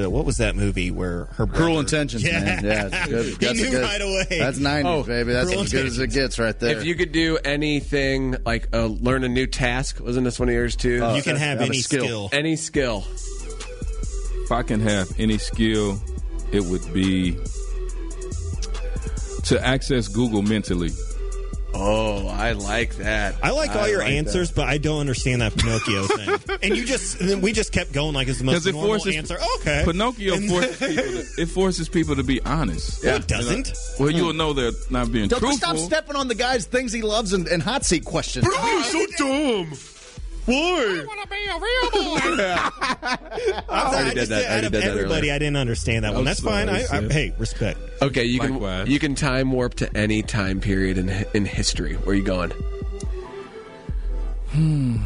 what 0.10 0.26
was 0.26 0.38
that 0.38 0.56
movie 0.56 0.92
where 0.92 1.26
her 1.34 1.46
brother, 1.46 1.64
Cruel 1.64 1.80
Intentions, 1.80 2.24
Yeah. 2.24 2.40
man. 2.44 2.66
Yeah, 2.66 2.90
it's 2.92 3.08
good. 3.10 3.26
He 3.26 3.34
That's 3.36 3.60
knew 3.62 3.70
good. 3.70 3.82
right 3.84 4.02
away. 4.02 4.26
That's 4.40 4.60
90s, 4.60 4.86
Oh, 4.86 5.04
baby. 5.04 5.32
That's 5.34 5.50
Cruel 5.50 5.64
as 5.64 5.72
good 5.72 5.86
as 5.86 6.00
it 6.00 6.08
gets 6.08 6.40
right 6.40 6.58
there. 6.60 6.78
If 6.78 6.86
you 6.86 6.96
could 6.96 7.12
do 7.12 7.38
anything 7.46 8.36
like 8.46 8.68
uh, 8.74 8.86
learn 8.88 9.24
a 9.24 9.30
new 9.30 9.46
task, 9.48 10.00
wasn't 10.02 10.26
this 10.26 10.40
one 10.40 10.50
of 10.50 10.56
yours 10.56 10.76
too? 10.76 11.04
Uh, 11.04 11.16
you 11.16 11.22
can 11.22 11.36
have 11.36 11.60
Have 11.60 11.70
any 11.70 11.80
skill. 11.80 12.04
skill. 12.06 12.30
Any 12.34 12.56
skill. 12.56 13.06
If 14.44 14.52
I 14.52 14.64
can 14.64 14.82
have 14.82 15.12
any 15.20 15.38
skill, 15.38 16.02
it 16.54 16.64
would 16.64 16.94
be 16.94 17.38
to 19.46 19.60
access 19.66 20.08
Google 20.08 20.42
mentally. 20.42 20.92
Oh, 21.76 22.28
I 22.28 22.52
like 22.52 22.98
that. 22.98 23.36
I 23.42 23.50
like 23.50 23.72
all 23.72 23.86
I 23.86 23.88
your 23.88 24.00
like 24.04 24.12
answers, 24.12 24.52
but 24.52 24.68
I 24.68 24.78
don't 24.78 25.00
understand 25.00 25.42
that 25.42 25.58
Pinocchio 25.58 26.04
thing. 26.06 26.60
And 26.62 26.78
you 26.78 26.86
just, 26.86 27.20
and 27.20 27.28
then 27.28 27.42
we 27.42 27.52
just 27.52 27.72
kept 27.72 27.92
going 27.92 28.14
like 28.14 28.28
it's 28.28 28.38
the 28.38 28.44
most 28.44 28.68
it 28.68 28.74
normal 28.74 28.90
forces 28.90 29.16
answer. 29.16 29.38
Oh, 29.42 29.58
okay, 29.62 29.82
Pinocchio 29.84 30.38
forces 30.42 30.78
people. 30.78 31.04
To, 31.04 31.42
it 31.42 31.46
forces 31.48 31.90
people 31.90 32.16
to 32.16 32.24
be 32.24 32.40
honest. 32.44 33.04
No, 33.04 33.16
it 33.16 33.28
doesn't. 33.28 33.74
Well, 34.00 34.12
you'll 34.12 34.34
know 34.34 34.54
they're 34.54 34.72
not 34.92 35.12
being 35.12 35.28
Don't 35.30 35.40
truthful. 35.40 35.58
stop 35.58 35.78
stepping 35.78 36.16
on 36.16 36.28
the 36.28 36.36
guy's 36.36 36.66
things 36.66 36.94
he 36.94 37.02
loves 37.02 37.34
and, 37.34 37.48
and 37.48 37.64
hot 37.64 37.84
seat 37.86 38.06
questions. 38.06 38.46
You're 38.46 38.84
so 38.84 39.06
dumb. 39.18 39.74
Why? 40.46 41.06
I, 43.70 43.86
already 43.86 44.10
did 44.10 44.16
just, 44.16 44.30
that. 44.30 44.44
I 44.44 44.46
Out 44.46 44.52
already 44.52 44.68
of 44.68 44.72
did 44.72 44.82
that 44.84 44.90
everybody, 44.90 45.20
earlier. 45.20 45.34
I 45.34 45.40
didn't 45.40 45.58
understand 45.58 46.04
that 46.04 46.14
one. 46.14 46.26
That's 46.26 46.42
fine. 46.42 46.70
I, 46.70 46.84
I, 46.92 47.02
hey, 47.02 47.34
respect. 47.38 47.80
Okay, 48.02 48.26
you 48.26 48.40
Likewise. 48.40 48.84
can 48.84 48.92
you 48.92 49.00
can 49.00 49.16
time 49.16 49.52
warp 49.52 49.76
to 49.76 49.98
any 49.98 50.22
time 50.22 50.60
period 50.60 50.98
in 50.98 51.10
in 51.34 51.46
history. 51.46 51.96
Where 51.96 52.14
are 52.14 52.18
you 52.18 52.24
going? 52.24 52.52
Hmm. 54.50 54.98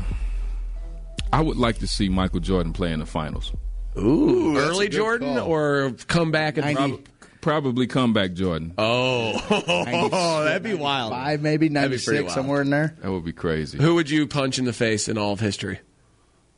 I 1.32 1.42
would 1.42 1.58
like 1.58 1.78
to 1.80 1.88
see 1.88 2.10
Michael 2.10 2.40
Jordan 2.40 2.74
play 2.74 2.92
in 2.92 3.00
the 3.00 3.06
finals. 3.06 3.52
Ooh, 3.98 4.58
early 4.58 4.90
Jordan 4.90 5.36
call. 5.38 5.48
or 5.48 5.92
come 6.08 6.32
back 6.32 6.58
and 6.58 6.74
90. 6.76 7.04
Prob- 7.42 7.64
Probably 7.64 7.88
comeback 7.88 8.34
Jordan. 8.34 8.74
oh, 8.78 10.44
that'd 10.46 10.64
be 10.64 10.74
wild. 10.74 11.12
Five, 11.12 11.42
maybe 11.42 11.68
That'd 11.70 11.92
96, 11.92 12.34
somewhere 12.34 12.62
in 12.62 12.70
there. 12.70 12.96
That 13.02 13.12
would 13.12 13.26
be 13.26 13.34
crazy. 13.34 13.78
Who 13.78 13.96
would 13.96 14.10
you 14.10 14.28
punch 14.28 14.60
in 14.60 14.66
the 14.66 14.74
face 14.74 15.08
in 15.08 15.18
all 15.18 15.34
of 15.34 15.40
history? 15.40 15.80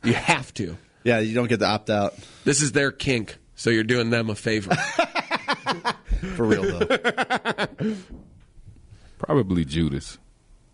You 0.04 0.14
have 0.14 0.54
to. 0.56 0.78
Yeah, 1.04 1.20
you 1.20 1.34
don't 1.36 1.48
get 1.48 1.60
the 1.60 1.68
opt 1.68 1.90
out. 1.90 2.16
This 2.44 2.62
is 2.62 2.72
their 2.72 2.92
kink, 2.92 3.38
so 3.56 3.70
you're 3.70 3.84
doing 3.84 4.10
them 4.10 4.30
a 4.30 4.36
favor. 4.36 4.76
For 6.36 6.46
real, 6.46 6.64
though. 6.64 7.68
Probably 9.18 9.66
Judas. 9.66 10.18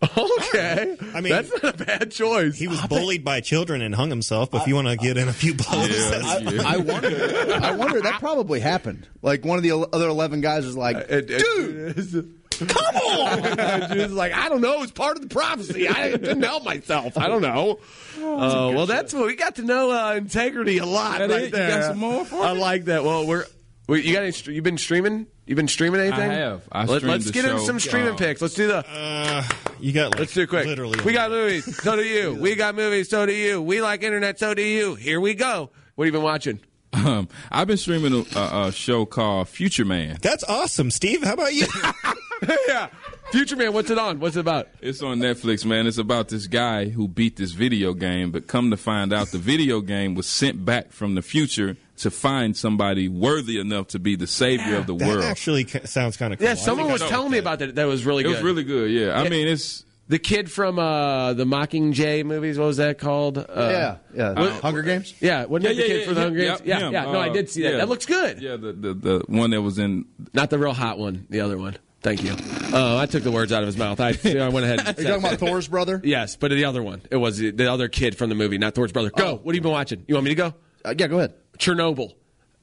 Okay, 0.02 0.96
I 1.14 1.20
mean- 1.20 1.32
that's 1.32 1.50
not 1.62 1.80
a 1.80 1.84
bad 1.84 2.10
choice. 2.10 2.58
He 2.58 2.68
was 2.68 2.80
bullied 2.82 3.24
by 3.24 3.40
children 3.40 3.80
and 3.82 3.94
hung 3.94 4.10
himself. 4.10 4.50
But 4.50 4.62
if 4.62 4.68
you 4.68 4.74
want 4.74 4.88
to 4.88 4.96
get 4.96 5.16
in 5.16 5.28
a 5.28 5.32
few 5.32 5.54
blows, 5.54 6.10
that's- 6.10 6.64
I, 6.64 6.74
I 6.74 6.76
wonder. 6.78 7.60
I 7.62 7.70
wonder. 7.72 8.00
That 8.02 8.20
probably 8.20 8.60
happened. 8.60 9.06
Like 9.22 9.44
one 9.44 9.56
of 9.56 9.62
the 9.62 9.70
el- 9.70 9.88
other 9.92 10.08
eleven 10.08 10.40
guys 10.40 10.66
was 10.66 10.76
like, 10.76 11.08
dude. 11.08 12.32
Come 12.58 12.68
on! 12.96 13.42
Just 13.92 14.14
like 14.14 14.32
I 14.32 14.48
don't 14.48 14.62
know. 14.62 14.82
It's 14.82 14.90
part 14.92 15.16
of 15.16 15.22
the 15.22 15.28
prophecy. 15.28 15.88
I 15.90 16.12
didn't 16.12 16.42
help 16.42 16.64
myself. 16.64 17.18
I 17.18 17.28
don't 17.28 17.42
know. 17.42 17.80
Oh 18.18 18.72
well, 18.72 18.86
that's 18.86 19.12
what 19.12 19.26
we 19.26 19.36
got 19.36 19.56
to 19.56 19.62
know 19.62 19.90
uh, 19.90 20.14
integrity 20.14 20.78
a 20.78 20.86
lot 20.86 21.18
That 21.18 21.28
right 21.28 21.40
it? 21.42 21.44
You 21.46 21.50
there. 21.50 21.68
got 21.80 21.84
some 21.88 21.98
more 21.98 22.24
for 22.24 22.40
I 22.42 22.54
me? 22.54 22.60
like 22.60 22.84
that. 22.86 23.04
Well, 23.04 23.26
we're. 23.26 23.44
We- 23.86 24.02
You 24.02 24.12
got 24.14 24.22
any? 24.24 24.32
You've 24.54 24.64
been 24.64 24.78
streaming? 24.78 25.26
You've 25.46 25.56
been 25.56 25.68
streaming 25.68 26.00
anything? 26.00 26.30
I 26.30 26.34
have. 26.34 26.62
I 26.72 26.84
Let, 26.86 26.98
streamed 27.02 27.20
us 27.20 27.24
the 27.26 27.32
get 27.32 27.44
into 27.44 27.58
show. 27.58 27.64
some 27.66 27.78
streaming 27.80 28.14
Uh, 28.14 28.16
picks. 28.16 28.42
Let's 28.42 28.54
do 28.54 28.66
the. 28.66 28.84
uh, 28.88 29.44
you 29.80 29.92
got 29.92 30.10
like 30.10 30.20
Let's 30.20 30.34
do 30.34 30.42
it 30.42 30.48
quick. 30.48 30.66
Literally, 30.66 30.98
we 31.04 31.12
got 31.12 31.30
movies. 31.30 31.76
So 31.82 31.94
do 31.96 32.02
you. 32.04 32.34
We 32.40 32.54
got 32.56 32.74
movies. 32.74 33.08
So 33.08 33.26
do 33.26 33.32
you. 33.32 33.62
We 33.62 33.80
like 33.82 34.02
internet. 34.02 34.38
So 34.38 34.54
do 34.54 34.62
you. 34.62 34.94
Here 34.96 35.20
we 35.20 35.34
go. 35.34 35.70
What 35.94 36.04
have 36.06 36.12
you 36.14 36.18
been 36.18 36.24
watching? 36.24 36.60
Um, 36.92 37.28
I've 37.50 37.66
been 37.68 37.76
streaming 37.76 38.12
a, 38.34 38.38
a, 38.38 38.66
a 38.68 38.72
show 38.72 39.04
called 39.06 39.48
Future 39.48 39.84
Man. 39.84 40.18
That's 40.22 40.44
awesome, 40.44 40.90
Steve. 40.90 41.22
How 41.22 41.34
about 41.34 41.52
you? 41.54 41.66
yeah. 42.68 42.88
Future 43.32 43.56
Man. 43.56 43.72
What's 43.72 43.90
it 43.90 43.98
on? 43.98 44.18
What's 44.20 44.36
it 44.36 44.40
about? 44.40 44.68
It's 44.80 45.02
on 45.02 45.18
Netflix, 45.18 45.64
man. 45.64 45.86
It's 45.86 45.98
about 45.98 46.28
this 46.28 46.46
guy 46.46 46.88
who 46.88 47.06
beat 47.08 47.36
this 47.36 47.52
video 47.52 47.92
game, 47.92 48.30
but 48.30 48.46
come 48.46 48.70
to 48.70 48.76
find 48.76 49.12
out 49.12 49.28
the 49.28 49.38
video 49.38 49.80
game 49.80 50.14
was 50.14 50.26
sent 50.26 50.64
back 50.64 50.92
from 50.92 51.14
the 51.16 51.22
future 51.22 51.76
to 51.98 52.10
find 52.10 52.56
somebody 52.56 53.08
worthy 53.08 53.58
enough 53.58 53.88
to 53.88 53.98
be 53.98 54.16
the 54.16 54.26
savior 54.26 54.76
of 54.76 54.86
the 54.86 54.94
that 54.96 55.06
world. 55.08 55.24
actually 55.24 55.66
sounds 55.84 56.16
kind 56.16 56.32
of 56.32 56.38
cool. 56.38 56.48
Yeah, 56.48 56.54
someone 56.54 56.90
was 56.90 57.02
telling 57.02 57.30
me 57.30 57.38
about 57.38 57.58
that. 57.60 57.74
That 57.74 57.86
was 57.86 58.04
really 58.06 58.22
good. 58.22 58.30
it 58.30 58.32
good. 58.34 58.44
was 58.44 58.52
really 58.54 58.64
good, 58.64 58.90
yeah. 58.90 59.18
I 59.20 59.28
mean, 59.28 59.48
it's 59.48 59.84
The 60.08 60.18
kid 60.20 60.50
from 60.50 60.78
uh, 60.78 61.32
the 61.32 61.44
Mockingjay 61.44 62.24
movies. 62.24 62.58
What 62.58 62.66
was 62.66 62.76
that 62.76 62.98
called? 62.98 63.38
Uh, 63.38 63.44
yeah, 63.48 63.96
yeah. 64.14 64.32
What- 64.40 64.52
Hunger 64.62 64.82
Games. 64.82 65.14
Yeah, 65.20 65.46
wasn't 65.46 65.64
yeah, 65.64 65.68
that 65.70 65.74
the 65.74 65.82
yeah, 65.82 65.86
kid 65.88 65.98
yeah, 66.00 66.04
from 66.06 66.14
the 66.14 66.20
yeah, 66.20 66.24
Hunger 66.26 66.38
Games? 66.38 66.60
yeah, 66.64 66.78
Yeah, 66.78 66.86
him. 66.86 66.92
yeah. 66.92 67.02
No, 67.12 67.18
I 67.18 67.28
Uh, 67.28 67.32
did 67.32 67.50
see 67.50 67.62
that. 67.62 67.70
yeah. 67.72 67.76
That 67.78 67.88
looks 67.88 68.06
good. 68.06 68.40
yeah, 68.40 68.56
the, 68.56 68.72
the 68.72 68.94
the 68.94 69.22
one 69.26 69.50
that 69.50 69.62
was 69.62 69.78
in. 69.78 70.04
Not 70.32 70.50
the 70.50 70.58
real 70.58 70.72
hot 70.74 70.98
one. 70.98 71.26
The 71.30 71.40
other 71.40 71.58
one. 71.58 71.76
Thank 72.02 72.22
you. 72.22 72.36
Oh, 72.72 72.96
I 72.98 73.06
took 73.06 73.24
the 73.24 73.32
words 73.32 73.50
out 73.52 73.62
of 73.64 73.66
his 73.66 73.76
mouth. 73.76 73.98
I, 73.98 74.10
I 74.10 74.48
went 74.50 74.64
ahead. 74.64 74.78
And 74.86 74.88
Are 74.98 75.02
you 75.02 75.08
talking 75.08 75.24
about 75.24 75.38
Thor's 75.40 75.66
brother? 75.66 76.00
Yes, 76.04 76.36
but 76.36 76.52
the 76.52 76.66
other 76.66 76.82
one. 76.84 77.02
It 77.10 77.16
was 77.16 77.38
the, 77.38 77.50
the 77.50 77.72
other 77.72 77.88
kid 77.88 78.16
from 78.16 78.28
the 78.28 78.36
movie, 78.36 78.58
not 78.58 78.74
Thor's 78.76 78.92
brother. 78.92 79.10
Go. 79.10 79.24
Oh. 79.26 79.34
What 79.42 79.46
have 79.46 79.56
you 79.56 79.60
been 79.62 79.72
watching? 79.72 80.04
You 80.06 80.14
want 80.14 80.24
me 80.26 80.30
to 80.30 80.34
go? 80.36 80.54
Uh, 80.84 80.94
yeah, 80.96 81.08
go 81.08 81.16
ahead. 81.18 81.34
Chernobyl. 81.58 82.12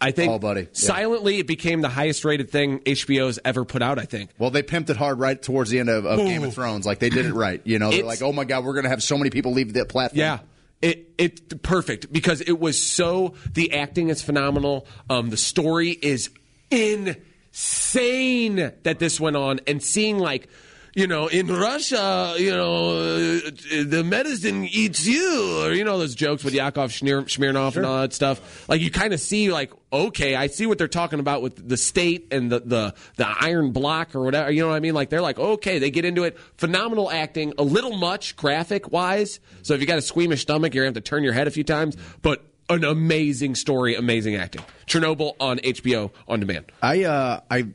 I 0.02 0.12
think. 0.12 0.32
Oh, 0.34 0.40
buddy. 0.40 0.62
Yeah. 0.64 0.68
Silently, 0.74 1.40
it 1.40 1.48
became 1.48 1.80
the 1.80 1.88
highest 1.88 2.26
rated 2.26 2.50
thing 2.50 2.80
HBO's 2.80 3.40
ever 3.46 3.64
put 3.64 3.82
out. 3.82 4.00
I 4.00 4.04
think. 4.06 4.32
Well, 4.38 4.50
they 4.50 4.62
pimped 4.62 4.90
it 4.90 4.98
hard 4.98 5.18
right 5.20 5.42
towards 5.42 5.70
the 5.70 5.80
end 5.80 5.90
of, 5.90 6.06
of 6.06 6.18
Game 6.20 6.44
of 6.44 6.54
Thrones. 6.54 6.86
Like 6.86 7.00
they 7.00 7.10
did 7.10 7.26
it 7.26 7.34
right. 7.34 7.62
You 7.64 7.80
know, 7.80 7.90
they're 7.90 8.00
It's- 8.00 8.20
like, 8.22 8.22
oh 8.28 8.34
my 8.34 8.44
god, 8.44 8.66
we're 8.66 8.74
going 8.74 8.84
to 8.84 8.90
have 8.90 9.02
so 9.02 9.18
many 9.18 9.30
people 9.30 9.54
leave 9.54 9.74
that 9.74 9.88
platform. 9.90 10.20
Yeah. 10.20 10.40
It 10.82 11.14
it 11.18 11.64
perfect 11.64 12.12
because 12.12 12.42
it 12.42 12.60
was 12.60 12.78
so 12.82 13.36
the 13.54 13.72
acting 13.74 14.10
is 14.10 14.22
phenomenal. 14.22 14.86
Um, 15.10 15.30
the 15.30 15.38
story 15.38 15.92
is 15.92 16.30
insane 16.72 18.56
that 18.84 19.00
this 19.00 19.20
went 19.20 19.38
on 19.38 19.62
and 19.68 19.82
seeing 19.82 20.20
like 20.20 20.50
you 20.96 21.08
know 21.08 21.28
in 21.28 21.48
Russia 21.48 22.36
you 22.38 22.52
know 22.52 22.98
uh, 22.98 23.52
the 23.86 24.04
medicine 24.06 24.66
eats 24.66 25.06
you 25.06 25.64
or 25.64 25.72
you 25.72 25.84
know 25.84 25.98
those 25.98 26.16
jokes 26.16 26.44
with 26.44 26.54
Yakov 26.54 26.92
Smirnoff 26.92 27.76
and 27.76 27.86
all 27.86 28.02
that 28.02 28.14
stuff. 28.14 28.68
Like 28.70 28.82
you 28.82 28.92
kind 28.92 29.14
of 29.14 29.20
see 29.20 29.52
like 29.52 29.72
okay 29.92 30.36
I 30.36 30.48
see 30.48 30.66
what 30.66 30.78
they're 30.78 30.88
talking 30.88 31.20
about 31.20 31.42
with 31.42 31.68
the 31.68 31.78
state 31.78 32.28
and 32.32 32.52
the 32.52 32.60
the 32.60 32.96
the 33.16 33.28
iron 33.28 33.72
block 33.72 34.16
or 34.16 34.22
whatever 34.22 34.52
you 34.52 34.62
know 34.62 34.70
what 34.70 34.76
I 34.76 34.80
mean? 34.80 34.94
Like 34.94 35.10
they're 35.10 35.22
like 35.22 35.40
okay 35.40 35.80
they 35.80 35.92
get 35.92 36.06
into 36.06 36.24
it. 36.24 36.38
Phenomenal 36.58 37.12
acting 37.12 37.54
a 37.58 37.64
little 37.64 37.98
much 37.98 38.36
graphic 38.36 38.92
wise 38.92 39.40
so 39.64 39.74
if 39.74 39.82
you 39.82 39.88
got 39.88 39.98
a 39.98 40.02
squeamish 40.02 40.42
stomach 40.42 40.74
you're 40.74 40.84
gonna 40.84 40.96
have 40.96 41.04
to 41.04 41.10
turn 41.10 41.24
your 41.24 41.34
head 41.34 41.48
a 41.48 41.52
few 41.52 41.64
times 41.64 41.98
but 42.22 42.44
an 42.70 42.84
amazing 42.84 43.56
story 43.56 43.96
amazing 43.96 44.36
acting. 44.36 44.64
Chernobyl 44.86 45.34
on 45.40 45.58
HBO 45.60 46.12
on 46.28 46.40
demand. 46.40 46.72
I 46.82 47.04
uh, 47.04 47.40
I 47.50 47.68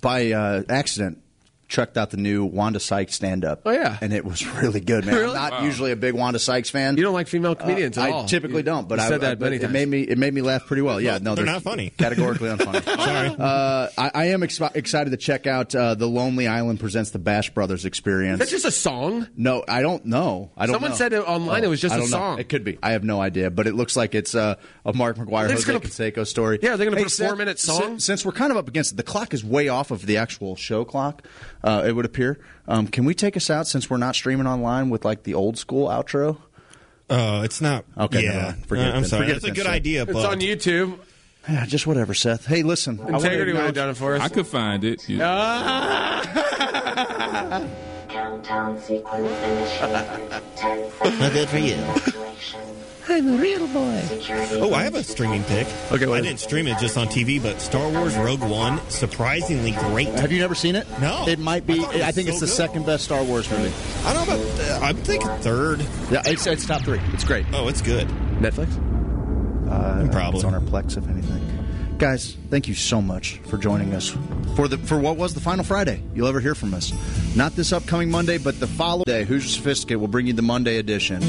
by 0.00 0.32
uh, 0.32 0.62
accident 0.68 1.22
checked 1.68 1.98
out 1.98 2.10
the 2.10 2.16
new 2.16 2.44
Wanda 2.46 2.80
Sykes 2.80 3.14
stand 3.14 3.44
up. 3.44 3.60
Oh, 3.66 3.70
yeah. 3.70 3.98
and 4.00 4.12
it 4.12 4.24
was 4.24 4.46
really 4.62 4.80
good, 4.80 5.04
man. 5.04 5.14
Really? 5.14 5.28
I'm 5.36 5.50
not 5.50 5.52
Wow. 5.60 5.64
usually 5.66 5.92
a 5.92 5.96
big 5.96 6.14
Wanda 6.14 6.38
Sykes 6.38 6.70
fan. 6.70 6.96
you 6.96 7.02
don't 7.02 7.12
like 7.12 7.28
female 7.28 7.54
comedians 7.54 7.98
Uh, 7.98 8.02
at 8.02 8.08
I 8.08 8.10
all 8.12 8.24
typically 8.24 8.58
You- 8.58 8.62
don't, 8.62 8.88
but 8.88 8.98
you 8.98 9.04
I, 9.04 9.08
said 9.08 9.22
I- 9.24 9.28
that 9.28 9.38
but 9.38 9.44
many 9.46 9.56
it 9.56 9.60
times 9.60 9.72
made 9.74 9.88
me 9.88 10.00
it 10.02 10.16
made 10.18 10.32
me 10.32 10.40
laugh 10.42 10.66
pretty 10.66 10.82
well. 10.82 11.00
Yeah, 11.00 11.18
no, 11.20 11.34
they're 11.34 11.44
not 11.44 11.62
funny. 11.62 11.90
Categorically 11.98 12.48
unfunny. 12.48 12.82
Sorry. 13.04 13.36
Uh, 13.38 13.88
I, 13.98 14.10
I 14.14 14.24
am 14.28 14.42
ex- 14.42 14.60
excited 14.74 15.10
to 15.10 15.16
check 15.18 15.46
out 15.46 15.74
uh, 15.74 15.94
the 15.94 16.06
Lonely 16.06 16.46
Island 16.48 16.80
presents 16.80 17.10
the 17.10 17.18
Bash 17.18 17.50
Brothers 17.50 17.84
experience. 17.84 18.38
that's 18.38 18.50
just 18.50 18.64
a 18.64 18.70
song 18.70 19.28
no, 19.36 19.62
I 19.68 19.82
don't 19.82 20.06
know. 20.06 20.50
I 20.56 20.66
don't. 20.66 20.74
Someone 20.74 20.92
know. 20.92 20.96
said 20.96 21.12
it 21.12 21.18
online 21.20 21.64
it 21.64 21.68
was 21.68 21.80
just 21.80 21.92
I 21.94 21.98
a 21.98 22.00
don't 22.00 22.10
know. 22.10 22.16
song. 22.16 22.38
It 22.38 22.48
could 22.48 22.64
be. 22.64 22.78
I 22.82 22.92
have 22.92 23.04
no 23.04 23.20
idea, 23.20 23.50
but 23.50 23.66
it 23.66 23.74
looks 23.74 23.96
like 23.96 24.14
it's 24.14 24.34
uh, 24.34 24.54
a 24.86 24.92
Mark 24.94 25.16
McGwire, 25.16 25.46
They're 25.48 25.56
Jose 25.56 25.66
gonna- 25.66 25.80
Canseco 25.80 26.26
story. 26.26 26.58
Yeah, 26.62 26.76
they're 26.76 26.86
gonna 26.86 26.96
Hey, 26.98 27.04
put 27.04 27.18
a 27.20 27.24
four-minute 27.26 27.58
song? 27.58 27.80
Since, 27.82 28.04
since 28.06 28.24
we're 28.24 28.32
kind 28.32 28.50
of 28.50 28.56
up 28.56 28.68
against 28.68 28.92
it, 28.92 28.96
the 28.96 29.02
clock 29.02 29.34
is 29.34 29.44
way 29.44 29.68
off 29.68 29.90
of 29.90 30.06
the 30.06 30.16
actual 30.16 30.56
show 30.56 30.84
clock. 30.84 31.22
Uh, 31.62 31.82
it 31.86 31.92
would 31.92 32.04
appear. 32.04 32.38
Um, 32.68 32.86
can 32.86 33.04
we 33.04 33.14
take 33.14 33.36
us 33.36 33.50
out 33.50 33.66
since 33.66 33.88
we're 33.90 33.96
not 33.96 34.14
streaming 34.14 34.46
online 34.46 34.90
with 34.90 35.04
like 35.04 35.24
the 35.24 35.34
old 35.34 35.58
school 35.58 35.88
outro? 35.88 36.38
Oh, 37.10 37.42
it's 37.42 37.60
not. 37.60 37.84
Okay, 37.96 38.22
Yeah. 38.24 38.42
mind. 38.42 38.66
Forget 38.66 38.84
Uh, 38.84 38.88
it 38.88 38.92
I'm 38.94 39.00
then. 39.02 39.08
sorry. 39.10 39.22
Forget 39.22 39.34
That's 39.36 39.44
it 39.46 39.50
a 39.50 39.54
good 39.54 39.66
sir. 39.66 39.70
idea, 39.72 40.02
it's 40.02 40.12
but 40.12 40.24
on 40.26 40.40
YouTube 40.40 40.98
Yeah, 41.48 41.64
just 41.64 41.86
whatever, 41.86 42.12
Seth. 42.12 42.44
Hey, 42.46 42.62
listen. 42.62 43.00
I 43.00 43.08
Integrity 43.16 43.52
would 43.54 43.62
have 43.62 43.74
done 43.74 43.88
it 43.90 43.96
for 43.96 44.14
us. 44.14 44.20
I 44.20 44.28
could 44.28 44.46
find 44.46 44.84
it. 44.84 45.08
You- 45.08 45.18
Countdown 48.08 48.80
sequence 48.80 49.30
initiated. 49.42 50.42
Well, 51.00 51.30
good 51.30 51.48
for 51.48 51.58
you. 51.58 51.76
I'm 53.10 53.26
a 53.26 53.36
real 53.38 53.66
boy. 53.68 54.02
Oh, 54.60 54.74
I 54.74 54.82
have 54.82 54.94
a 54.94 55.02
streaming 55.02 55.42
pick. 55.44 55.66
Okay, 55.90 56.04
I 56.12 56.20
didn't 56.20 56.40
stream 56.40 56.66
it 56.66 56.78
just 56.78 56.98
on 56.98 57.06
TV, 57.06 57.42
but 57.42 57.60
Star 57.60 57.88
Wars 57.90 58.14
Rogue 58.16 58.42
One, 58.42 58.80
surprisingly 58.90 59.70
great. 59.72 60.08
Have 60.08 60.30
you 60.30 60.38
never 60.40 60.54
seen 60.54 60.76
it? 60.76 60.86
No. 61.00 61.26
It 61.26 61.38
might 61.38 61.66
be. 61.66 61.84
I 61.84 61.90
it 61.92 62.02
I, 62.02 62.12
think 62.12 62.28
so 62.28 62.32
it's 62.32 62.40
the 62.40 62.46
good. 62.46 62.52
second 62.52 62.86
best 62.86 63.04
Star 63.04 63.24
Wars 63.24 63.50
movie. 63.50 63.72
I 64.04 64.12
don't 64.12 64.28
know 64.28 64.34
about. 64.34 64.60
Uh, 64.60 64.84
I'm 64.84 64.96
thinking 64.96 65.28
third. 65.38 65.80
Yeah, 66.10 66.22
it's, 66.26 66.46
it's 66.46 66.66
top 66.66 66.82
three. 66.82 67.00
It's 67.14 67.24
great. 67.24 67.46
Oh, 67.54 67.68
it's 67.68 67.80
good. 67.80 68.08
Netflix? 68.40 68.76
Uh, 69.70 70.10
Probably. 70.12 70.38
It's 70.40 70.44
on 70.44 70.54
our 70.54 70.60
Plex, 70.60 70.98
if 70.98 71.08
anything. 71.08 71.44
Guys, 71.98 72.36
thank 72.50 72.68
you 72.68 72.74
so 72.74 73.02
much 73.02 73.38
for 73.46 73.56
joining 73.58 73.92
us 73.94 74.16
for 74.54 74.68
the 74.68 74.78
for 74.78 74.98
what 74.98 75.16
was 75.16 75.34
the 75.34 75.40
final 75.40 75.64
Friday 75.64 76.02
you'll 76.14 76.28
ever 76.28 76.40
hear 76.40 76.54
from 76.54 76.74
us. 76.74 76.92
Not 77.34 77.56
this 77.56 77.72
upcoming 77.72 78.10
Monday, 78.10 78.38
but 78.38 78.60
the 78.60 78.66
following 78.68 79.04
day. 79.06 79.24
hoosier 79.24 79.46
Your 79.46 79.56
Sophisticate 79.56 79.98
will 79.98 80.08
bring 80.08 80.26
you 80.26 80.32
the 80.34 80.42
Monday 80.42 80.76
edition. 80.76 81.22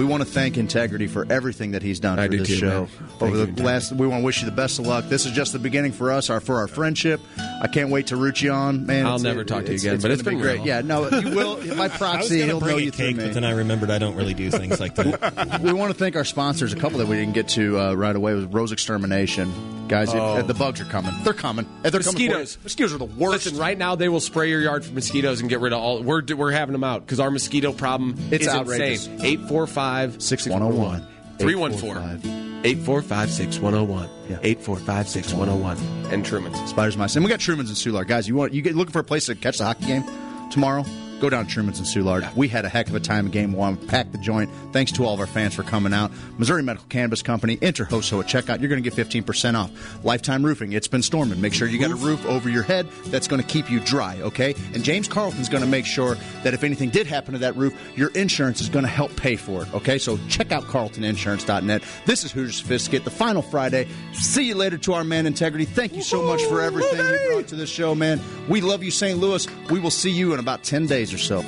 We 0.00 0.06
want 0.06 0.22
to 0.22 0.28
thank 0.28 0.56
Integrity 0.56 1.06
for 1.08 1.26
everything 1.30 1.72
that 1.72 1.82
he's 1.82 2.00
done 2.00 2.18
I 2.18 2.26
for 2.28 2.36
this 2.38 2.48
too, 2.48 2.54
show 2.54 2.88
over 3.20 3.36
you, 3.36 3.44
the 3.44 3.62
last. 3.62 3.92
We 3.92 4.06
want 4.06 4.22
to 4.22 4.24
wish 4.24 4.40
you 4.40 4.46
the 4.48 4.56
best 4.56 4.78
of 4.78 4.86
luck. 4.86 5.04
This 5.10 5.26
is 5.26 5.32
just 5.32 5.52
the 5.52 5.58
beginning 5.58 5.92
for 5.92 6.10
us, 6.10 6.30
our 6.30 6.40
for 6.40 6.56
our 6.56 6.68
friendship. 6.68 7.20
I 7.60 7.66
can't 7.66 7.90
wait 7.90 8.06
to 8.06 8.16
root 8.16 8.40
you 8.40 8.50
on, 8.50 8.86
man. 8.86 9.04
I'll 9.04 9.16
It's- 9.16 9.22
never 9.24 9.44
talk 9.44 9.66
to 9.66 9.72
you 9.72 9.74
it's- 9.74 9.82
again, 9.82 9.96
but 9.96 10.04
gonna 10.04 10.14
it's 10.14 10.22
been 10.22 10.36
be 10.38 10.40
great. 10.42 10.62
Yeah, 10.62 10.80
no, 10.80 11.06
you 11.10 11.30
will 11.36 11.56
by 11.76 11.88
was 11.88 11.98
proxy. 11.98 12.40
He'll 12.40 12.60
know 12.60 12.78
you 12.78 12.88
a 12.88 12.92
through 12.92 13.06
cake, 13.08 13.16
me. 13.18 13.24
but 13.24 13.34
then 13.34 13.44
I 13.44 13.50
remembered 13.50 13.90
I 13.90 13.98
don't 13.98 14.14
really 14.16 14.32
do 14.32 14.50
things 14.50 14.80
like 14.80 14.94
that. 14.94 15.60
we 15.62 15.74
want 15.74 15.92
to 15.92 15.98
thank 15.98 16.16
our 16.16 16.24
sponsors. 16.24 16.72
A 16.72 16.76
couple 16.76 16.96
that 17.00 17.06
we 17.06 17.16
didn't 17.16 17.34
get 17.34 17.48
to 17.48 17.78
uh, 17.78 17.92
right 17.92 18.16
away 18.16 18.32
was 18.32 18.46
Rose 18.46 18.72
Extermination. 18.72 19.52
Guys, 19.90 20.08
if- 20.08 20.14
Oh. 20.14 20.40
the 20.42 20.54
bugs 20.54 20.80
are 20.80 20.84
coming. 20.86 21.12
They're 21.24 21.32
coming. 21.34 21.66
And 21.84 21.92
they're 21.92 22.00
coming. 22.00 22.14
Mosquitoes. 22.28 22.54
For 22.54 22.58
you. 22.60 22.64
Mosquitoes 22.64 22.94
are 22.94 22.98
the 22.98 23.04
worst. 23.04 23.44
Listen, 23.46 23.58
right 23.58 23.76
now 23.76 23.96
they 23.96 24.08
will 24.08 24.20
spray 24.20 24.48
your 24.48 24.60
yard 24.62 24.84
for 24.84 24.94
mosquitoes 24.94 25.40
and 25.40 25.50
get 25.50 25.60
rid 25.60 25.72
of 25.72 25.80
all. 25.80 26.02
We're 26.02 26.22
we're 26.36 26.52
having 26.52 26.72
them 26.72 26.84
out 26.84 27.04
because 27.04 27.20
our 27.20 27.30
mosquito 27.30 27.72
problem 27.72 28.14
It's 28.30 28.46
is 28.46 28.52
outrageous. 28.52 29.06
insane. 29.08 29.26
Eight 29.26 29.40
four 29.48 29.66
five 29.66 30.22
6101. 30.22 31.04
314 31.38 32.60
845 32.64 33.30
6101 33.30 34.08
845 34.42 35.08
6101 35.08 36.12
and 36.12 36.24
Truman's. 36.24 36.58
Spiders 36.70 36.96
Mice. 36.96 37.16
And 37.16 37.24
we 37.24 37.30
got 37.30 37.40
Truman's 37.40 37.70
and 37.70 37.76
Soulard. 37.78 38.06
Guys, 38.06 38.28
you 38.28 38.34
want 38.34 38.52
you 38.54 38.62
get 38.62 38.74
looking 38.76 38.92
for 38.92 38.98
a 39.00 39.04
place 39.04 39.26
to 39.26 39.34
catch 39.34 39.58
the 39.58 39.64
hockey 39.64 39.86
game 39.86 40.04
tomorrow? 40.50 40.84
Go 41.20 41.28
down 41.28 41.44
to 41.44 41.50
Truman's 41.52 41.78
and 41.78 41.86
Soulard. 41.86 42.34
We 42.34 42.48
had 42.48 42.64
a 42.64 42.68
heck 42.70 42.88
of 42.88 42.94
a 42.94 43.00
time 43.00 43.26
in 43.26 43.32
game 43.32 43.52
one. 43.52 43.76
Packed 43.76 44.12
the 44.12 44.18
joint. 44.18 44.50
Thanks 44.72 44.90
to 44.92 45.04
all 45.04 45.12
of 45.12 45.20
our 45.20 45.26
fans 45.26 45.54
for 45.54 45.62
coming 45.62 45.92
out. 45.92 46.10
Missouri 46.38 46.62
Medical 46.62 46.86
Cannabis 46.88 47.22
Company. 47.22 47.58
Enter 47.60 47.84
HOSO 47.84 48.20
at 48.20 48.26
checkout. 48.26 48.60
You're 48.60 48.70
going 48.70 48.82
to 48.82 48.90
get 48.90 48.94
15% 48.94 49.54
off. 49.54 49.70
Lifetime 50.02 50.42
Roofing. 50.42 50.72
It's 50.72 50.88
been 50.88 51.02
storming. 51.02 51.38
Make 51.38 51.52
sure 51.52 51.68
you 51.68 51.78
got 51.78 51.90
a 51.90 51.94
roof 51.94 52.24
over 52.24 52.48
your 52.48 52.62
head 52.62 52.88
that's 53.06 53.28
going 53.28 53.42
to 53.42 53.46
keep 53.46 53.70
you 53.70 53.80
dry, 53.80 54.18
okay? 54.22 54.54
And 54.72 54.82
James 54.82 55.08
Carlton's 55.08 55.50
going 55.50 55.62
to 55.62 55.68
make 55.68 55.84
sure 55.84 56.16
that 56.42 56.54
if 56.54 56.64
anything 56.64 56.88
did 56.88 57.06
happen 57.06 57.34
to 57.34 57.38
that 57.40 57.54
roof, 57.54 57.78
your 57.96 58.08
insurance 58.10 58.62
is 58.62 58.70
going 58.70 58.86
to 58.86 58.90
help 58.90 59.14
pay 59.16 59.36
for 59.36 59.62
it, 59.62 59.74
okay? 59.74 59.98
So 59.98 60.18
check 60.28 60.52
out 60.52 60.64
carltoninsurance.net. 60.64 61.82
This 62.06 62.24
is 62.24 62.32
Hoosier 62.32 62.52
Sophisticate, 62.52 63.04
the 63.04 63.10
final 63.10 63.42
Friday. 63.42 63.88
See 64.14 64.44
you 64.44 64.54
later 64.54 64.78
to 64.78 64.94
our 64.94 65.04
man 65.04 65.26
Integrity. 65.26 65.66
Thank 65.66 65.94
you 65.94 66.02
so 66.02 66.22
much 66.22 66.42
for 66.44 66.62
everything 66.62 66.98
you 66.98 67.32
brought 67.32 67.48
to 67.48 67.56
this 67.56 67.68
show, 67.68 67.94
man. 67.94 68.20
We 68.48 68.62
love 68.62 68.82
you, 68.82 68.90
St. 68.90 69.18
Louis. 69.18 69.46
We 69.70 69.80
will 69.80 69.90
see 69.90 70.10
you 70.10 70.32
in 70.32 70.40
about 70.40 70.62
10 70.62 70.86
days 70.86 71.09
yourself. 71.12 71.44